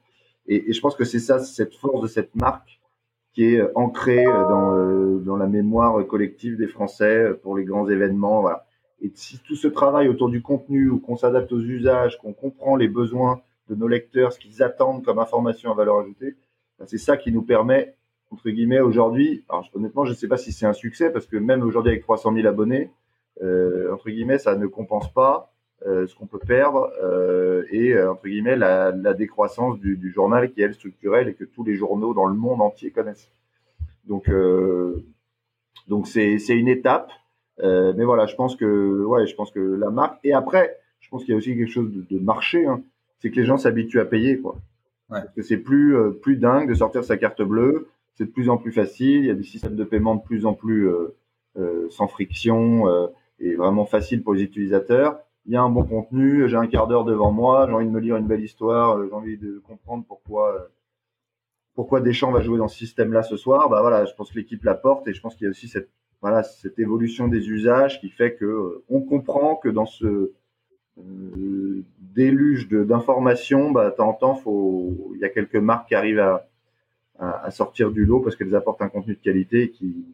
Et, 0.48 0.68
et 0.70 0.72
je 0.74 0.80
pense 0.80 0.96
que 0.96 1.04
c'est 1.04 1.18
ça, 1.18 1.38
cette 1.38 1.74
force 1.74 2.02
de 2.02 2.08
cette 2.08 2.34
marque 2.34 2.76
qui 3.36 3.54
est 3.54 3.60
euh, 3.60 3.70
ancrée 3.74 4.26
euh, 4.26 4.48
dans, 4.48 4.74
euh, 4.74 5.18
dans 5.18 5.36
la 5.36 5.46
mémoire 5.46 6.04
collective 6.06 6.56
des 6.56 6.66
Français 6.66 7.32
pour 7.42 7.54
les 7.54 7.64
grands 7.64 7.86
événements. 7.86 8.48
Et 9.02 9.12
si 9.14 9.38
tout 9.40 9.54
ce 9.54 9.68
travail 9.68 10.08
autour 10.08 10.30
du 10.30 10.40
contenu, 10.40 10.88
où 10.88 10.98
qu'on 10.98 11.16
s'adapte 11.16 11.52
aux 11.52 11.60
usages, 11.60 12.16
qu'on 12.18 12.32
comprend 12.32 12.76
les 12.76 12.88
besoins 12.88 13.42
de 13.68 13.74
nos 13.74 13.88
lecteurs, 13.88 14.32
ce 14.32 14.40
qu'ils 14.40 14.62
attendent 14.62 15.04
comme 15.04 15.18
information 15.18 15.70
à 15.70 15.74
valeur 15.74 15.98
ajoutée, 15.98 16.34
ben, 16.78 16.86
c'est 16.86 16.98
ça 16.98 17.18
qui 17.18 17.30
nous 17.30 17.42
permet, 17.42 17.94
entre 18.30 18.48
guillemets, 18.48 18.80
aujourd'hui, 18.80 19.44
honnêtement, 19.74 20.06
je 20.06 20.12
ne 20.12 20.16
sais 20.16 20.28
pas 20.28 20.38
si 20.38 20.50
c'est 20.50 20.66
un 20.66 20.72
succès, 20.72 21.12
parce 21.12 21.26
que 21.26 21.36
même 21.36 21.62
aujourd'hui 21.62 21.90
avec 21.90 22.02
300 22.02 22.32
000 22.34 22.46
abonnés, 22.46 22.90
entre 23.42 24.08
guillemets, 24.08 24.38
ça 24.38 24.56
ne 24.56 24.66
compense 24.66 25.12
pas 25.12 25.52
ce 25.84 26.14
qu'on 26.14 26.26
peut 26.26 26.38
perdre 26.38 26.90
euh, 27.02 27.64
et 27.70 27.92
euh, 27.92 28.12
entre 28.12 28.26
guillemets 28.26 28.56
la, 28.56 28.92
la 28.92 29.14
décroissance 29.14 29.78
du, 29.78 29.96
du, 29.96 30.10
journal 30.10 30.50
qui 30.50 30.62
est 30.62 30.72
structurelle 30.72 31.28
et 31.28 31.34
que 31.34 31.44
tous 31.44 31.64
les 31.64 31.74
journaux 31.74 32.14
dans 32.14 32.26
le 32.26 32.34
monde 32.34 32.62
entier 32.62 32.90
connaissent. 32.90 33.30
Donc 34.06 34.28
euh, 34.28 35.04
donc 35.86 36.08
c'est 36.08 36.38
c'est 36.38 36.56
une 36.56 36.68
étape, 36.68 37.10
mais 37.62 38.04
voilà, 38.04 38.26
je 38.26 38.34
pense 38.34 38.56
que 38.56 39.04
ouais, 39.04 39.26
je 39.26 39.34
pense 39.34 39.50
que 39.50 39.60
la 39.60 39.90
marque 39.90 40.18
et 40.24 40.32
après, 40.32 40.78
je 41.00 41.08
pense 41.08 41.24
qu'il 41.24 41.32
y 41.32 41.34
a 41.34 41.38
aussi 41.38 41.56
quelque 41.56 41.70
chose 41.70 41.92
de, 41.92 42.04
de 42.10 42.18
marché, 42.22 42.66
hein, 42.66 42.82
c'est 43.18 43.30
que 43.30 43.36
les 43.36 43.46
gens 43.46 43.58
s'habituent 43.58 44.00
à 44.00 44.06
payer 44.06 44.38
quoi. 44.38 44.56
Ouais. 45.10 45.20
Parce 45.20 45.34
que 45.34 45.42
c'est 45.42 45.58
plus 45.58 45.94
plus 46.22 46.36
dingue 46.36 46.68
de 46.68 46.74
sortir 46.74 47.04
sa 47.04 47.16
carte 47.16 47.42
bleue, 47.42 47.88
c'est 48.14 48.24
de 48.24 48.30
plus 48.30 48.48
en 48.48 48.56
plus 48.56 48.72
facile, 48.72 49.24
il 49.24 49.26
y 49.26 49.30
a 49.30 49.34
des 49.34 49.44
systèmes 49.44 49.76
de 49.76 49.84
paiement 49.84 50.16
de 50.16 50.22
plus 50.22 50.46
en 50.46 50.54
plus 50.54 50.88
sans 51.90 52.08
friction 52.08 52.84
et 53.38 53.54
vraiment 53.54 53.84
facile 53.84 54.22
pour 54.22 54.34
les 54.34 54.42
utilisateurs 54.42 55.20
il 55.46 55.52
y 55.52 55.56
a 55.56 55.62
un 55.62 55.70
bon 55.70 55.84
contenu, 55.84 56.48
j'ai 56.48 56.56
un 56.56 56.66
quart 56.66 56.88
d'heure 56.88 57.04
devant 57.04 57.30
moi, 57.30 57.66
j'ai 57.66 57.72
envie 57.72 57.86
de 57.86 57.90
me 57.90 58.00
lire 58.00 58.16
une 58.16 58.26
belle 58.26 58.42
histoire, 58.42 58.98
euh, 58.98 59.06
j'ai 59.08 59.14
envie 59.14 59.38
de 59.38 59.62
comprendre 59.66 60.04
pourquoi 60.06 60.54
euh, 60.54 60.58
pourquoi 61.74 62.00
Deschamps 62.00 62.32
va 62.32 62.40
jouer 62.40 62.58
dans 62.58 62.68
ce 62.68 62.78
système-là 62.78 63.22
ce 63.22 63.36
soir. 63.36 63.68
Bah 63.68 63.82
voilà, 63.82 64.06
je 64.06 64.14
pense 64.14 64.30
que 64.30 64.38
l'équipe 64.38 64.64
l'apporte 64.64 65.06
et 65.08 65.12
je 65.12 65.20
pense 65.20 65.36
qu'il 65.36 65.44
y 65.44 65.46
a 65.46 65.50
aussi 65.50 65.68
cette 65.68 65.90
voilà 66.22 66.42
cette 66.42 66.78
évolution 66.78 67.28
des 67.28 67.48
usages 67.48 68.00
qui 68.00 68.08
fait 68.08 68.34
que 68.34 68.44
euh, 68.44 68.84
on 68.88 69.00
comprend 69.02 69.56
que 69.56 69.68
dans 69.68 69.86
ce 69.86 70.32
déluge 71.98 72.68
d'informations, 72.70 73.70
bah 73.70 73.90
temps 73.90 74.08
en 74.08 74.14
temps, 74.14 74.42
il 75.14 75.20
y 75.20 75.24
a 75.24 75.28
quelques 75.28 75.56
marques 75.56 75.88
qui 75.88 75.94
arrivent 75.94 76.20
à, 76.20 76.48
à 77.18 77.50
sortir 77.50 77.90
du 77.90 78.06
lot 78.06 78.20
parce 78.20 78.34
qu'elles 78.34 78.54
apportent 78.54 78.80
un 78.80 78.88
contenu 78.88 79.14
de 79.14 79.20
qualité 79.20 79.70
qui 79.70 80.06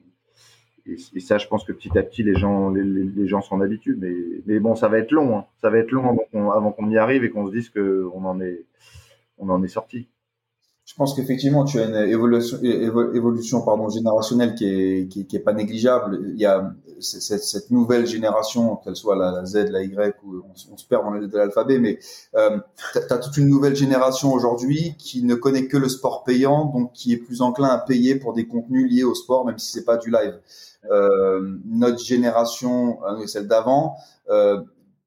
et, 0.87 1.21
ça, 1.21 1.39
je 1.39 1.47
pense 1.47 1.65
que 1.65 1.73
petit 1.73 1.97
à 1.97 2.03
petit, 2.03 2.23
les 2.23 2.35
gens, 2.35 2.71
les, 2.71 2.83
les 2.83 3.29
gens 3.29 3.41
s'en 3.41 3.61
habituent. 3.61 3.97
Mais, 4.01 4.15
mais 4.47 4.59
bon, 4.59 4.75
ça 4.75 4.89
va 4.89 4.99
être 4.99 5.13
long. 5.13 5.39
Hein. 5.39 5.45
Ça 5.61 5.71
va 5.71 5.79
être 5.79 5.91
long 5.91 6.19
avant 6.51 6.73
qu'on 6.73 6.91
y 6.91 6.99
arrive 6.99 7.25
et 7.25 7.31
qu'on 7.31 7.47
se 7.47 7.53
dise 7.53 7.71
qu'on 7.71 8.25
en 8.25 8.41
est, 8.41 8.65
on 9.39 9.49
en 9.49 9.63
est 9.63 9.69
sorti. 9.69 10.09
Je 10.85 10.95
pense 10.95 11.15
qu'effectivement, 11.15 11.65
tu 11.65 11.79
as 11.79 11.87
une 11.87 12.11
évolution, 12.11 12.59
évolution 12.63 13.65
pardon, 13.65 13.89
générationnelle 13.89 14.55
qui 14.55 14.67
est, 14.67 15.09
qui, 15.09 15.37
est 15.37 15.41
pas 15.41 15.53
négligeable. 15.53 16.21
Il 16.35 16.41
y 16.41 16.47
a 16.47 16.75
cette, 17.03 17.71
nouvelle 17.71 18.07
génération, 18.07 18.77
qu'elle 18.77 18.97
soit 18.97 19.17
la, 19.17 19.45
Z, 19.45 19.69
la 19.71 19.83
Y, 19.83 20.17
ou 20.25 20.43
on, 20.71 20.77
se 20.77 20.87
perd 20.87 21.05
dans 21.05 21.19
de 21.19 21.37
l'alphabet, 21.37 21.79
mais 21.79 21.99
euh, 22.37 22.59
tu 22.93 22.99
as, 22.99 23.19
toute 23.19 23.37
une 23.37 23.49
nouvelle 23.49 23.77
génération 23.77 24.33
aujourd'hui 24.33 24.95
qui 24.99 25.23
ne 25.23 25.35
connaît 25.35 25.67
que 25.67 25.77
le 25.77 25.89
sport 25.89 26.25
payant, 26.25 26.67
donc 26.67 26.93
qui 26.93 27.13
est 27.13 27.19
plus 27.19 27.43
enclin 27.43 27.69
à 27.69 27.79
payer 27.79 28.15
pour 28.15 28.33
des 28.33 28.47
contenus 28.47 28.91
liés 28.91 29.05
au 29.05 29.15
sport, 29.15 29.45
même 29.45 29.59
si 29.59 29.73
c'est 29.73 29.85
pas 29.85 29.97
du 29.97 30.11
live. 30.11 30.39
Euh, 30.91 31.59
notre 31.67 31.99
génération, 32.05 32.99
euh, 33.05 33.27
celle 33.27 33.47
d'avant, 33.47 33.97
euh, 34.31 34.61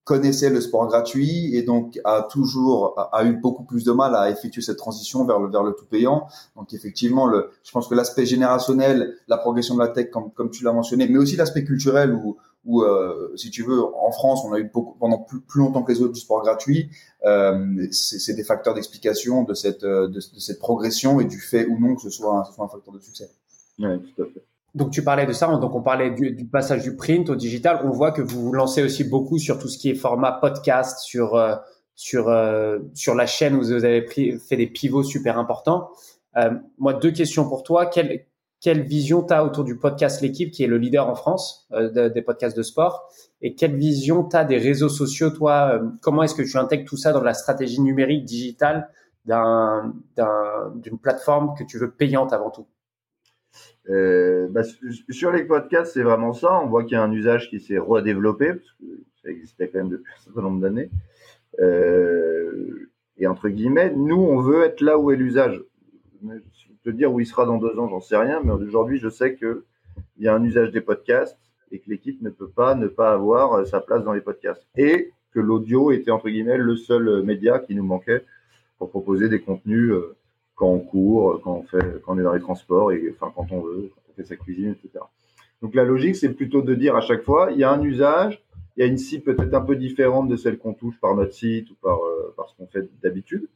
connaissait 0.05 0.51
le 0.51 0.62
sport 0.62 0.88
gratuit 0.88 1.55
et 1.55 1.63
donc 1.63 2.00
a 2.03 2.21
toujours 2.21 2.93
a, 3.12 3.25
eu 3.25 3.33
beaucoup 3.33 3.63
plus 3.63 3.83
de 3.83 3.91
mal 3.91 4.15
à 4.15 4.29
effectuer 4.29 4.62
cette 4.62 4.77
transition 4.77 5.25
vers 5.25 5.39
le 5.39 5.50
vers 5.50 5.63
le 5.63 5.74
tout 5.74 5.85
payant. 5.85 6.27
Donc 6.55 6.74
effectivement, 6.74 7.25
le, 7.25 7.50
je 7.63 7.71
pense 7.71 7.88
que 7.88 7.95
l'aspect 7.95 8.25
générationnel, 8.25 9.15
la 9.27 9.38
progression 9.38 9.74
de 9.74 9.79
la 9.79 9.88
tech, 9.88 10.12
comme 10.12 10.31
comme 10.31 10.51
tu 10.51 10.63
l'as 10.63 10.74
mentionné, 10.74 11.07
mais 11.09 11.17
aussi 11.17 11.35
l'aspect 11.35 11.65
culturel 11.65 12.13
où 12.13 12.38
où 12.65 12.83
euh, 12.83 13.33
si 13.35 13.50
tu 13.50 13.63
veux 13.63 13.83
en 13.83 14.12
France, 14.12 14.41
on 14.45 14.53
a 14.53 14.59
eu 14.59 14.69
beaucoup 14.71 14.95
pendant 15.00 15.17
plus, 15.17 15.41
plus 15.41 15.59
longtemps 15.59 15.83
que 15.83 15.91
les 15.91 16.01
autres 16.01 16.13
du 16.13 16.19
sport 16.19 16.43
gratuit. 16.43 16.89
Euh, 17.25 17.88
c'est 17.91 18.35
des 18.35 18.43
facteurs 18.43 18.75
d'explication 18.75 19.43
de 19.43 19.55
cette 19.55 19.81
de, 19.81 20.07
de, 20.07 20.19
cette 20.19 20.59
progression 20.59 21.19
et 21.19 21.25
du 21.25 21.39
fait 21.39 21.65
ou 21.65 21.79
non 21.79 21.95
que 21.95 22.03
ce 22.03 22.12
soit 22.12 22.43
ce 22.47 22.53
soit 22.53 22.65
un 22.65 22.69
facteur 22.69 22.93
de 22.93 23.00
succès. 23.00 23.31
Oui, 23.79 23.88
tout 24.15 24.21
à 24.21 24.25
fait 24.27 24.45
donc 24.75 24.91
tu 24.91 25.03
parlais 25.03 25.25
de 25.25 25.32
ça, 25.32 25.48
donc 25.48 25.74
on 25.74 25.82
parlait 25.82 26.12
du, 26.12 26.46
passage 26.46 26.84
du 26.84 26.98
print 26.98 27.29
au 27.29 27.36
digital. 27.36 27.79
On 27.86 27.91
voit 27.91 28.12
que 28.12 28.22
vous 28.22 28.41
vous 28.41 28.51
lancez 28.51 28.84
aussi 28.84 29.05
beaucoup 29.05 29.39
sur 29.39 29.58
tout 29.58 29.70
ce 29.70 29.77
qui 29.77 29.89
est 29.89 29.96
format 29.96 30.34
podcast, 30.34 31.00
sur 31.00 31.36
euh, 31.36 31.55
sur 31.96 32.27
euh, 32.27 32.79
sur 32.94 33.15
la 33.15 33.25
chaîne 33.25 33.55
où 33.55 33.60
vous 33.60 33.72
avez 33.72 34.01
pris, 34.01 34.38
fait 34.38 34.58
des 34.58 34.67
pivots 34.67 35.03
super 35.03 35.39
importants. 35.39 35.89
Euh, 36.36 36.51
moi, 36.77 36.94
deux 36.94 37.12
questions 37.12 37.48
pour 37.48 37.63
toi. 37.63 37.86
Quelle 37.86 38.25
quelle 38.60 38.82
vision 38.82 39.24
tu 39.24 39.34
as 39.34 39.46
autour 39.46 39.63
du 39.63 39.77
podcast 39.77 40.22
L'équipe, 40.22 40.51
qui 40.51 40.65
est 40.65 40.67
le 40.67 40.77
leader 40.77 41.08
en 41.08 41.15
France 41.15 41.70
des 41.72 42.22
podcasts 42.22 42.58
de 42.58 42.63
sport? 42.63 43.08
Et 43.41 43.55
quelle 43.55 43.75
vision 43.75 44.27
tu 44.27 44.36
as 44.36 44.44
des 44.44 44.58
réseaux 44.58 44.89
sociaux, 44.89 45.29
toi? 45.29 45.79
Comment 46.01 46.24
est-ce 46.24 46.36
que 46.36 46.41
tu 46.41 46.58
intègres 46.58 46.86
tout 46.86 46.98
ça 46.98 47.13
dans 47.13 47.22
la 47.22 47.34
stratégie 47.34 47.79
numérique 47.79 48.25
digitale 48.25 48.89
d'un 49.24 49.94
d'une 50.75 50.98
plateforme 50.98 51.53
que 51.58 51.63
tu 51.63 51.77
veux 51.77 51.91
payante 51.91 52.34
avant 52.34 52.50
tout? 52.50 52.65
Euh, 53.89 54.47
bah, 54.49 54.63
sur 55.09 55.31
les 55.31 55.43
podcasts, 55.43 55.93
c'est 55.93 56.03
vraiment 56.03 56.33
ça. 56.33 56.59
On 56.61 56.67
voit 56.67 56.83
qu'il 56.83 56.93
y 56.93 56.95
a 56.95 57.03
un 57.03 57.11
usage 57.11 57.49
qui 57.49 57.59
s'est 57.59 57.77
redéveloppé, 57.77 58.53
parce 58.53 58.71
que 58.79 58.85
ça 59.23 59.29
existait 59.29 59.69
quand 59.69 59.79
même 59.79 59.89
depuis 59.89 60.11
un 60.17 60.23
certain 60.23 60.41
nombre 60.41 60.61
d'années. 60.61 60.89
Euh, 61.59 62.89
et 63.17 63.27
entre 63.27 63.49
guillemets, 63.49 63.93
nous, 63.95 64.21
on 64.21 64.41
veut 64.41 64.63
être 64.63 64.81
là 64.81 64.97
où 64.97 65.11
est 65.11 65.15
l'usage. 65.15 65.63
Te 66.83 66.89
dire 66.89 67.11
où 67.11 67.19
il 67.19 67.25
sera 67.25 67.45
dans 67.45 67.57
deux 67.57 67.77
ans, 67.79 67.87
j'en 67.89 68.01
sais 68.01 68.17
rien, 68.17 68.41
mais 68.43 68.51
aujourd'hui, 68.51 68.99
je 68.99 69.09
sais 69.09 69.35
qu'il 69.35 69.63
y 70.19 70.27
a 70.27 70.35
un 70.35 70.43
usage 70.43 70.71
des 70.71 70.81
podcasts 70.81 71.39
et 71.71 71.79
que 71.79 71.89
l'équipe 71.89 72.21
ne 72.21 72.29
peut 72.29 72.49
pas 72.49 72.75
ne 72.75 72.87
pas 72.87 73.13
avoir 73.13 73.65
sa 73.65 73.81
place 73.81 74.03
dans 74.03 74.13
les 74.13 74.21
podcasts. 74.21 74.67
Et 74.75 75.11
que 75.31 75.39
l'audio 75.39 75.91
était, 75.91 76.11
entre 76.11 76.29
guillemets, 76.29 76.57
le 76.57 76.75
seul 76.75 77.23
média 77.23 77.59
qui 77.59 77.75
nous 77.75 77.83
manquait 77.83 78.23
pour 78.77 78.89
proposer 78.89 79.29
des 79.29 79.41
contenus 79.41 79.91
euh, 79.91 80.15
quand 80.55 80.67
on 80.67 80.79
court, 80.79 81.41
quand 81.43 81.53
on 81.53 81.63
fait, 81.63 82.01
quand 82.03 82.15
on 82.15 82.19
est 82.19 82.24
dans 82.24 82.33
les 82.33 82.39
transports 82.39 82.91
et 82.91 83.13
enfin 83.13 83.31
quand 83.35 83.51
on 83.51 83.62
veut, 83.62 83.91
quand 83.93 84.01
on 84.09 84.13
fait 84.15 84.24
sa 84.24 84.35
cuisine, 84.35 84.71
etc. 84.71 85.03
Donc 85.62 85.75
la 85.75 85.83
logique, 85.83 86.15
c'est 86.15 86.33
plutôt 86.33 86.62
de 86.62 86.75
dire 86.75 86.95
à 86.95 87.01
chaque 87.01 87.24
fois, 87.24 87.50
il 87.51 87.57
y 87.57 87.63
a 87.63 87.71
un 87.71 87.81
usage, 87.81 88.41
il 88.75 88.81
y 88.81 88.83
a 88.83 88.88
une 88.88 88.97
cible 88.97 89.24
peut-être 89.24 89.53
un 89.53 89.62
peu 89.62 89.75
différente 89.75 90.27
de 90.27 90.35
celle 90.35 90.57
qu'on 90.57 90.74
touche 90.74 91.00
par 91.00 91.15
notre 91.15 91.33
site 91.33 91.69
ou 91.71 91.75
par, 91.81 91.97
euh, 92.03 92.35
ce 92.47 92.55
qu'on 92.57 92.67
fait 92.67 92.89
d'habitude, 93.01 93.47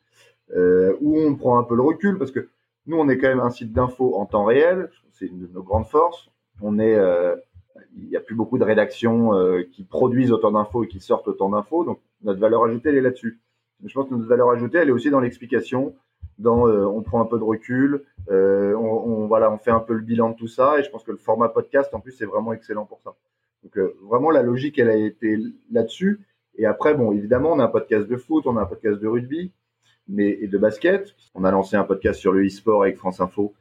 euh, 0.56 0.96
où 1.01 1.20
on 1.20 1.36
prend 1.36 1.60
un 1.60 1.63
peu 1.63 1.75
le 1.75 1.82
recul 1.82 2.18
parce 2.18 2.32
que 2.32 2.48
nous, 2.88 2.98
on 2.98 3.10
est 3.10 3.18
quand 3.18 3.27
même 3.27 3.41
un 3.41 3.50
site 3.50 3.74
d'info 3.74 4.15
en 4.15 4.25
temps 4.25 4.46
réel, 4.46 4.89
c'est 5.12 5.27
une 5.27 5.41
de 5.41 5.48
nos 5.53 5.62
grandes 5.62 5.86
forces. 5.86 6.29
On 6.62 6.79
est, 6.79 6.96
euh, 6.96 7.36
il 7.96 8.10
n'y 8.10 8.15
a 8.15 8.22
plus 8.22 8.36
beaucoup 8.36 8.58
de 8.58 8.63
rédactions 8.63 9.32
qui 9.72 9.84
produisent 9.84 10.32
autant 10.32 10.51
d'infos 10.51 10.84
et 10.84 10.88
qui 10.88 11.00
sortent 11.00 11.27
autant 11.27 11.50
d'infos, 11.50 11.84
donc 11.84 12.00
notre 12.24 12.39
valeur 12.39 12.63
ajoutée, 12.63 12.89
elle 12.89 12.98
est 12.98 13.01
là-dessus. 13.01 13.39
Je 13.86 13.94
pense 13.94 14.10
que 14.10 14.15
notre 14.15 14.27
valeur 14.27 14.50
ajoutée, 14.50 14.79
elle 14.79 14.89
est 14.89 14.94
aussi 14.94 15.10
dans 15.10 15.20
l'explication, 15.20 15.94
dans 16.39 16.67
euh, 16.67 16.86
on 16.86 17.01
prend 17.01 17.22
un 17.22 17.25
peu 17.25 17.38
de 17.38 17.43
recul, 17.43 18.03
euh, 18.31 18.74
on, 18.75 19.27
voilà, 19.27 19.51
on 19.51 19.58
fait 19.58 19.72
un 19.72 19.79
peu 19.79 19.93
le 19.93 20.01
bilan 20.01 20.31
de 20.31 20.36
tout 20.36 20.48
ça, 20.48 20.79
et 20.79 20.84
je 20.84 20.89
pense 20.89 21.03
que 21.03 21.12
le 21.12 21.17
format 21.17 21.50
podcast 21.50 21.93
en 21.93 22.00
plus 22.00 22.13
c'est 22.13 22.25
vraiment 22.25 22.53
excellent 22.53 22.86
pour 22.86 23.01
ça. 23.01 23.13
Donc 23.63 23.77
euh, 23.77 23.96
vraiment 24.03 24.31
la 24.31 24.41
logique 24.41 24.79
elle 24.79 24.89
a 24.89 24.96
été 24.96 25.38
là-dessus. 25.72 26.22
Et 26.55 26.65
après 26.65 26.96
bon 26.96 27.12
évidemment 27.12 27.51
on 27.51 27.60
a 27.60 27.65
un 27.65 27.69
podcast 27.69 28.08
de 28.08 28.17
foot, 28.17 28.48
on 28.48 28.58
a 28.58 28.62
un 28.62 28.65
podcast 28.65 29.00
de 29.00 29.08
rugby, 29.08 29.51
mais 30.08 30.29
et 30.29 30.48
de 30.48 30.58
basket. 30.58 31.13
On 31.36 31.43
a 31.43 31.51
lancé 31.51 31.75
un 31.75 31.84
podcast 31.84 32.19
sur 32.19 32.31
le 32.31 32.46
e-sport 32.46 32.84
avec 32.84 32.98
France 32.98 33.19
Info 33.19 33.53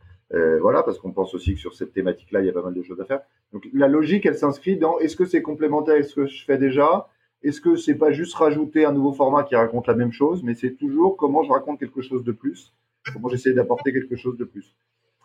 voilà, 0.60 0.82
parce 0.82 0.98
qu'on 0.98 1.12
pense 1.12 1.34
aussi 1.34 1.54
que 1.54 1.60
sur 1.60 1.74
cette 1.74 1.94
thématique-là, 1.94 2.40
il 2.40 2.46
y 2.46 2.50
a 2.50 2.52
pas 2.52 2.62
mal 2.62 2.74
de 2.74 2.82
choses 2.82 3.00
à 3.00 3.06
faire. 3.06 3.20
Donc 3.54 3.66
la 3.72 3.88
logique, 3.88 4.26
elle 4.26 4.36
s'inscrit 4.36 4.76
dans 4.76 4.98
est-ce 4.98 5.16
que 5.16 5.24
c'est 5.24 5.40
complémentaire 5.40 5.96
à 5.96 6.02
ce 6.02 6.14
que 6.14 6.26
je 6.26 6.44
fais 6.44 6.58
déjà? 6.58 7.08
Est-ce 7.42 7.60
que 7.60 7.76
c'est 7.76 7.94
pas 7.94 8.10
juste 8.10 8.34
rajouter 8.34 8.84
un 8.84 8.92
nouveau 8.92 9.12
format 9.12 9.44
qui 9.44 9.54
raconte 9.54 9.86
la 9.86 9.94
même 9.94 10.12
chose, 10.12 10.42
mais 10.42 10.54
c'est 10.54 10.74
toujours 10.74 11.16
comment 11.16 11.42
je 11.42 11.52
raconte 11.52 11.78
quelque 11.78 12.02
chose 12.02 12.24
de 12.24 12.32
plus, 12.32 12.72
comment 13.12 13.28
j'essaie 13.28 13.52
d'apporter 13.52 13.92
quelque 13.92 14.16
chose 14.16 14.36
de 14.36 14.44
plus. 14.44 14.74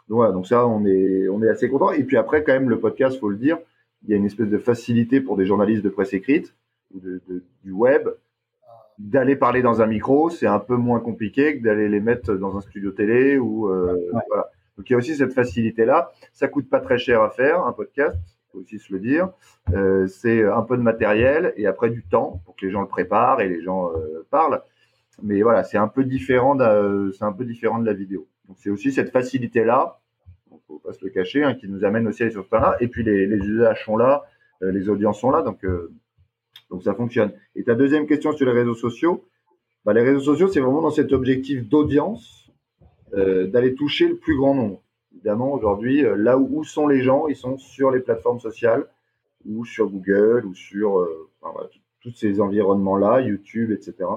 Donc 0.10 0.18
voilà, 0.18 0.32
donc 0.32 0.48
ça, 0.48 0.68
on 0.68 0.86
est, 0.86 1.28
on 1.30 1.42
est 1.42 1.50
assez 1.50 1.70
content. 1.70 1.92
Et 1.92 2.04
puis 2.04 2.18
après, 2.18 2.44
quand 2.44 2.54
même, 2.54 2.70
le 2.70 2.80
podcast, 2.80 3.20
faut 3.20 3.30
le 3.30 3.38
dire, 3.38 3.58
il 4.04 4.12
y 4.12 4.14
a 4.14 4.18
une 4.18 4.26
espèce 4.26 4.50
de 4.50 4.58
facilité 4.58 5.22
pour 5.22 5.38
des 5.38 5.46
journalistes 5.46 5.84
de 5.84 5.90
presse 5.90 6.14
écrite 6.14 6.54
ou 6.94 7.00
de, 7.00 7.22
du 7.64 7.72
web 7.72 8.10
d'aller 9.00 9.36
parler 9.36 9.62
dans 9.62 9.82
un 9.82 9.88
micro, 9.88 10.30
c'est 10.30 10.48
un 10.48 10.60
peu 10.60 10.76
moins 10.76 11.00
compliqué 11.00 11.58
que 11.58 11.64
d'aller 11.64 11.90
les 11.90 12.00
mettre 12.00 12.34
dans 12.36 12.58
un 12.58 12.62
studio 12.62 12.92
télé 12.92 13.38
ou 13.38 13.68
euh, 13.68 13.98
voilà. 14.28 14.50
Donc 14.78 14.90
il 14.90 14.94
y 14.94 14.96
a 14.96 14.98
aussi 14.98 15.16
cette 15.16 15.34
facilité 15.34 15.86
là. 15.86 16.12
Ça 16.32 16.48
coûte 16.48 16.70
pas 16.70 16.80
très 16.80 16.98
cher 16.98 17.22
à 17.22 17.30
faire 17.30 17.66
un 17.66 17.74
podcast, 17.74 18.18
faut 18.54 18.60
aussi 18.60 18.80
se 18.80 18.94
le 18.94 19.00
dire. 19.00 19.30
Euh, 19.74 20.08
c'est 20.08 20.44
un 20.46 20.62
peu 20.62 20.78
de 20.78 20.82
matériel 20.82 21.54
et 21.58 21.68
après 21.68 21.90
du 21.90 22.04
temps 22.04 22.42
pour 22.46 22.56
que 22.56 22.66
les 22.66 22.72
gens 22.72 22.82
le 22.82 22.88
préparent 22.88 23.42
et 23.42 23.50
les 23.50 23.62
gens 23.62 23.92
euh, 23.92 24.26
parlent. 24.30 24.62
Mais 25.22 25.42
voilà, 25.42 25.64
c'est 25.64 25.78
un 25.78 25.90
peu 25.90 26.06
différent 26.06 26.56
de, 26.56 27.12
c'est 27.18 27.26
un 27.26 27.34
peu 27.34 27.44
différent 27.44 27.80
de 27.80 27.86
la 27.86 27.94
vidéo. 27.94 28.28
Donc 28.48 28.58
c'est 28.60 28.70
aussi 28.70 28.92
cette 28.92 29.12
facilité 29.12 29.66
là, 29.66 30.00
faut 30.68 30.80
pas 30.80 30.94
se 30.94 31.04
le 31.04 31.12
cacher, 31.12 31.44
hein, 31.44 31.54
qui 31.54 31.68
nous 31.68 31.84
amène 31.84 32.08
aussi 32.08 32.24
à 32.24 32.26
aller 32.26 32.34
sur 32.34 32.44
ce 32.44 32.50
terrain. 32.50 32.74
Et 32.80 32.88
puis 32.88 33.04
les, 33.04 33.26
usages 33.26 33.86
sont 33.86 33.98
là, 33.98 34.24
euh, 34.62 34.72
les 34.72 34.90
audiences 34.90 35.20
sont 35.20 35.32
là, 35.32 35.42
donc 35.42 35.64
euh, 35.66 35.92
donc 36.70 36.84
ça 36.84 36.94
fonctionne. 36.94 37.32
Et 37.56 37.64
ta 37.64 37.76
deuxième 37.76 38.08
question 38.08 38.34
sur 38.34 38.46
les 38.46 38.52
réseaux 38.52 38.76
sociaux, 38.76 39.26
bah, 39.86 39.94
les 39.94 40.02
réseaux 40.02 40.22
sociaux, 40.22 40.48
c'est 40.48 40.60
vraiment 40.60 40.82
dans 40.82 40.92
cet 40.92 41.12
objectif 41.12 41.68
d'audience, 41.68 42.52
euh, 43.14 43.48
d'aller 43.48 43.76
toucher 43.76 44.08
le 44.08 44.18
plus 44.18 44.36
grand 44.36 44.56
nombre. 44.56 44.82
Évidemment, 45.14 45.54
aujourd'hui, 45.54 46.06
euh, 46.06 46.16
là 46.16 46.38
où, 46.38 46.64
sont 46.64 46.88
les 46.88 47.02
gens, 47.02 47.28
ils 47.28 47.36
sont 47.36 47.58
sur 47.58 47.92
les 47.92 48.00
plateformes 48.00 48.40
sociales, 48.40 48.86
ou 49.46 49.66
sur 49.66 49.90
Google, 49.90 50.46
ou 50.46 50.54
sur 50.54 51.00
euh, 51.00 51.30
tous 52.02 52.14
ces 52.14 52.40
environnements-là, 52.40 53.22
YouTube, 53.22 53.72
etc. 53.72 54.10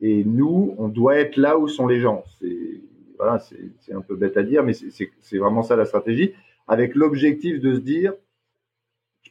Et 0.00 0.24
nous, 0.24 0.74
on 0.78 0.88
doit 0.88 1.16
être 1.16 1.36
là 1.36 1.58
où 1.58 1.68
sont 1.68 1.86
les 1.86 2.00
gens. 2.00 2.24
C'est 2.38 2.82
voilà, 3.16 3.38
c'est 3.38 3.94
un 3.94 4.00
peu 4.00 4.16
bête 4.16 4.36
à 4.36 4.42
dire, 4.42 4.64
mais 4.64 4.72
c'est 4.72 5.38
vraiment 5.38 5.62
ça 5.62 5.76
la 5.76 5.84
stratégie, 5.84 6.32
avec 6.66 6.96
l'objectif 6.96 7.60
de 7.60 7.74
se 7.76 7.78
dire, 7.78 8.12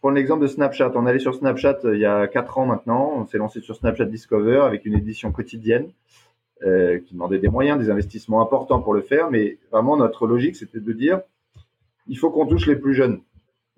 prends 0.04 0.12
l'exemple 0.12 0.42
de 0.42 0.48
Snapchat. 0.48 0.92
On 0.96 1.06
allait 1.06 1.20
sur 1.20 1.34
Snapchat 1.34 1.80
euh, 1.86 1.96
il 1.96 2.02
y 2.02 2.06
a 2.06 2.28
quatre 2.28 2.58
ans 2.58 2.66
maintenant. 2.66 3.14
On 3.16 3.26
s'est 3.26 3.38
lancé 3.38 3.62
sur 3.62 3.74
Snapchat 3.74 4.04
Discover 4.04 4.58
avec 4.58 4.86
une 4.86 4.96
édition 4.96 5.32
quotidienne 5.32 5.90
euh, 6.62 7.00
qui 7.00 7.14
demandait 7.14 7.40
des 7.40 7.50
moyens, 7.50 7.78
des 7.78 7.90
investissements 7.90 8.42
importants 8.42 8.80
pour 8.80 8.94
le 8.94 9.02
faire. 9.02 9.30
Mais 9.30 9.58
vraiment, 9.72 9.98
notre 9.98 10.28
logique, 10.28 10.56
c'était 10.56 10.80
de 10.80 10.94
dire, 10.94 11.20
il 12.08 12.18
faut 12.18 12.32
qu'on 12.32 12.46
touche 12.46 12.68
les 12.68 12.78
plus 12.78 12.94
jeunes. 12.94 13.22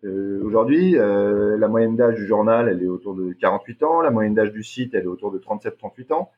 Euh, 0.03 0.39
Aujourd'hui, 0.43 0.95
euh, 0.97 1.57
la 1.57 1.67
moyenne 1.67 1.95
d'âge 1.95 2.15
du 2.15 2.27
journal, 2.27 2.69
elle 2.69 2.83
est 2.83 2.87
autour 2.87 3.15
de 3.15 3.33
48 3.33 3.83
ans. 3.83 4.01
La 4.01 4.11
moyenne 4.11 4.35
d'âge 4.35 4.51
du 4.51 4.61
site, 4.61 4.93
elle 4.93 5.05
est 5.05 5.07
autour 5.07 5.31
de 5.31 5.39
37-38 5.39 6.13
ans. 6.13 6.29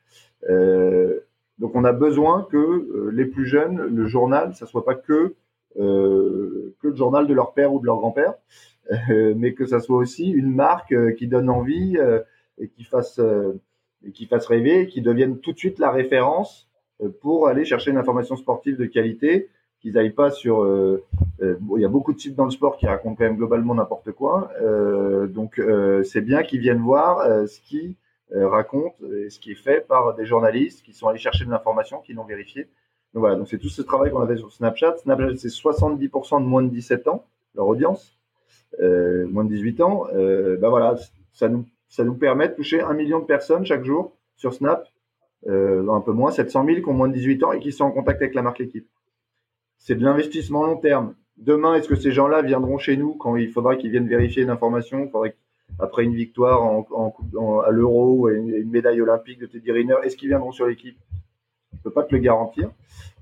Donc, 1.58 1.74
on 1.74 1.84
a 1.84 1.92
besoin 1.92 2.46
que 2.50 3.10
les 3.12 3.26
plus 3.26 3.46
jeunes, 3.46 3.82
le 3.82 4.06
journal, 4.06 4.54
ça 4.54 4.64
soit 4.64 4.84
pas 4.84 4.94
que 4.94 5.34
que 5.76 6.88
le 6.88 6.96
journal 6.96 7.26
de 7.26 7.34
leur 7.34 7.52
père 7.52 7.72
ou 7.74 7.80
de 7.80 7.86
leur 7.86 7.98
grand-père, 7.98 8.34
mais 9.08 9.52
que 9.54 9.66
ça 9.66 9.80
soit 9.80 9.98
aussi 9.98 10.30
une 10.30 10.54
marque 10.54 10.94
qui 11.16 11.26
donne 11.26 11.50
envie 11.50 11.98
et 12.58 12.68
qui 12.68 12.84
fasse 12.84 13.20
et 14.04 14.12
qui 14.12 14.26
fasse 14.26 14.46
rêver, 14.46 14.86
qui 14.86 15.02
devienne 15.02 15.38
tout 15.38 15.52
de 15.52 15.58
suite 15.58 15.78
la 15.78 15.90
référence 15.90 16.68
pour 17.20 17.48
aller 17.48 17.64
chercher 17.64 17.90
une 17.90 17.96
information 17.96 18.36
sportive 18.36 18.76
de 18.76 18.86
qualité, 18.86 19.48
qu'ils 19.80 19.94
n'aillent 19.94 20.10
pas 20.10 20.30
sur. 20.32 20.62
Euh, 20.62 21.04
il 21.40 21.80
y 21.80 21.84
a 21.84 21.88
beaucoup 21.88 22.12
de 22.12 22.18
sites 22.18 22.34
dans 22.34 22.44
le 22.44 22.50
sport 22.50 22.76
qui 22.76 22.86
racontent 22.86 23.14
quand 23.14 23.24
même 23.24 23.36
globalement 23.36 23.74
n'importe 23.74 24.10
quoi, 24.12 24.50
euh, 24.60 25.26
donc 25.26 25.60
c'est 26.04 26.22
bien 26.22 26.42
qu'ils 26.42 26.60
viennent 26.60 26.82
voir 26.82 27.24
ce 27.48 27.60
qui 27.60 27.96
raconte 28.32 28.94
et 29.02 29.30
ce 29.30 29.38
qui 29.38 29.52
est 29.52 29.62
fait 29.62 29.86
par 29.86 30.14
des 30.14 30.26
journalistes 30.26 30.82
qui 30.82 30.92
sont 30.92 31.08
allés 31.08 31.18
chercher 31.18 31.44
de 31.44 31.50
l'information, 31.50 32.00
qui 32.00 32.12
l'ont 32.12 32.24
vérifié. 32.24 32.68
Donc 33.14 33.20
voilà, 33.20 33.36
donc 33.36 33.48
c'est 33.48 33.58
tout 33.58 33.68
ce 33.68 33.82
travail 33.82 34.10
qu'on 34.10 34.20
avait 34.20 34.36
sur 34.36 34.52
Snapchat. 34.52 34.96
Snapchat, 34.98 35.36
c'est 35.36 35.48
70% 35.48 36.42
de 36.42 36.46
moins 36.46 36.62
de 36.62 36.68
17 36.68 37.08
ans, 37.08 37.24
leur 37.54 37.66
audience. 37.66 38.18
Euh, 38.80 39.26
moins 39.28 39.44
de 39.44 39.48
18 39.48 39.80
ans, 39.80 40.06
euh, 40.14 40.56
bah 40.58 40.68
voilà, 40.68 40.96
ça 41.32 41.48
nous, 41.48 41.64
ça 41.88 42.04
nous 42.04 42.14
permet 42.14 42.48
de 42.48 42.54
toucher 42.54 42.80
un 42.80 42.94
million 42.94 43.18
de 43.18 43.24
personnes 43.24 43.64
chaque 43.64 43.84
jour 43.84 44.16
sur 44.36 44.52
Snap, 44.54 44.88
euh, 45.46 45.88
un 45.88 46.00
peu 46.00 46.12
moins, 46.12 46.30
700 46.30 46.64
000 46.64 46.80
qui 46.80 46.88
ont 46.88 46.94
moins 46.94 47.08
de 47.08 47.14
18 47.14 47.44
ans 47.44 47.52
et 47.52 47.60
qui 47.60 47.72
sont 47.72 47.84
en 47.84 47.90
contact 47.90 48.20
avec 48.22 48.34
la 48.34 48.42
marque 48.42 48.60
équipe. 48.60 48.88
C'est 49.78 49.94
de 49.94 50.04
l'investissement 50.04 50.64
long 50.64 50.76
terme. 50.76 51.14
Demain, 51.36 51.76
est-ce 51.76 51.88
que 51.88 51.94
ces 51.94 52.10
gens-là 52.10 52.42
viendront 52.42 52.78
chez 52.78 52.96
nous 52.96 53.14
quand 53.14 53.36
il 53.36 53.50
faudra 53.50 53.76
qu'ils 53.76 53.90
viennent 53.90 54.08
vérifier 54.08 54.42
une 54.42 54.50
information, 54.50 55.10
après 55.78 56.04
une 56.04 56.14
victoire 56.14 56.62
à 57.64 57.70
l'euro 57.70 58.14
ou 58.14 58.28
une, 58.28 58.68
médaille 58.68 59.00
olympique 59.00 59.38
de 59.38 59.46
Teddy 59.46 59.70
Riner, 59.70 59.94
est-ce 60.02 60.16
qu'ils 60.16 60.28
viendront 60.28 60.50
sur 60.50 60.66
l'équipe 60.66 60.98
Je 61.72 61.76
ne 61.78 61.82
peux 61.84 61.92
pas 61.92 62.02
te 62.02 62.14
le 62.14 62.20
garantir. 62.20 62.70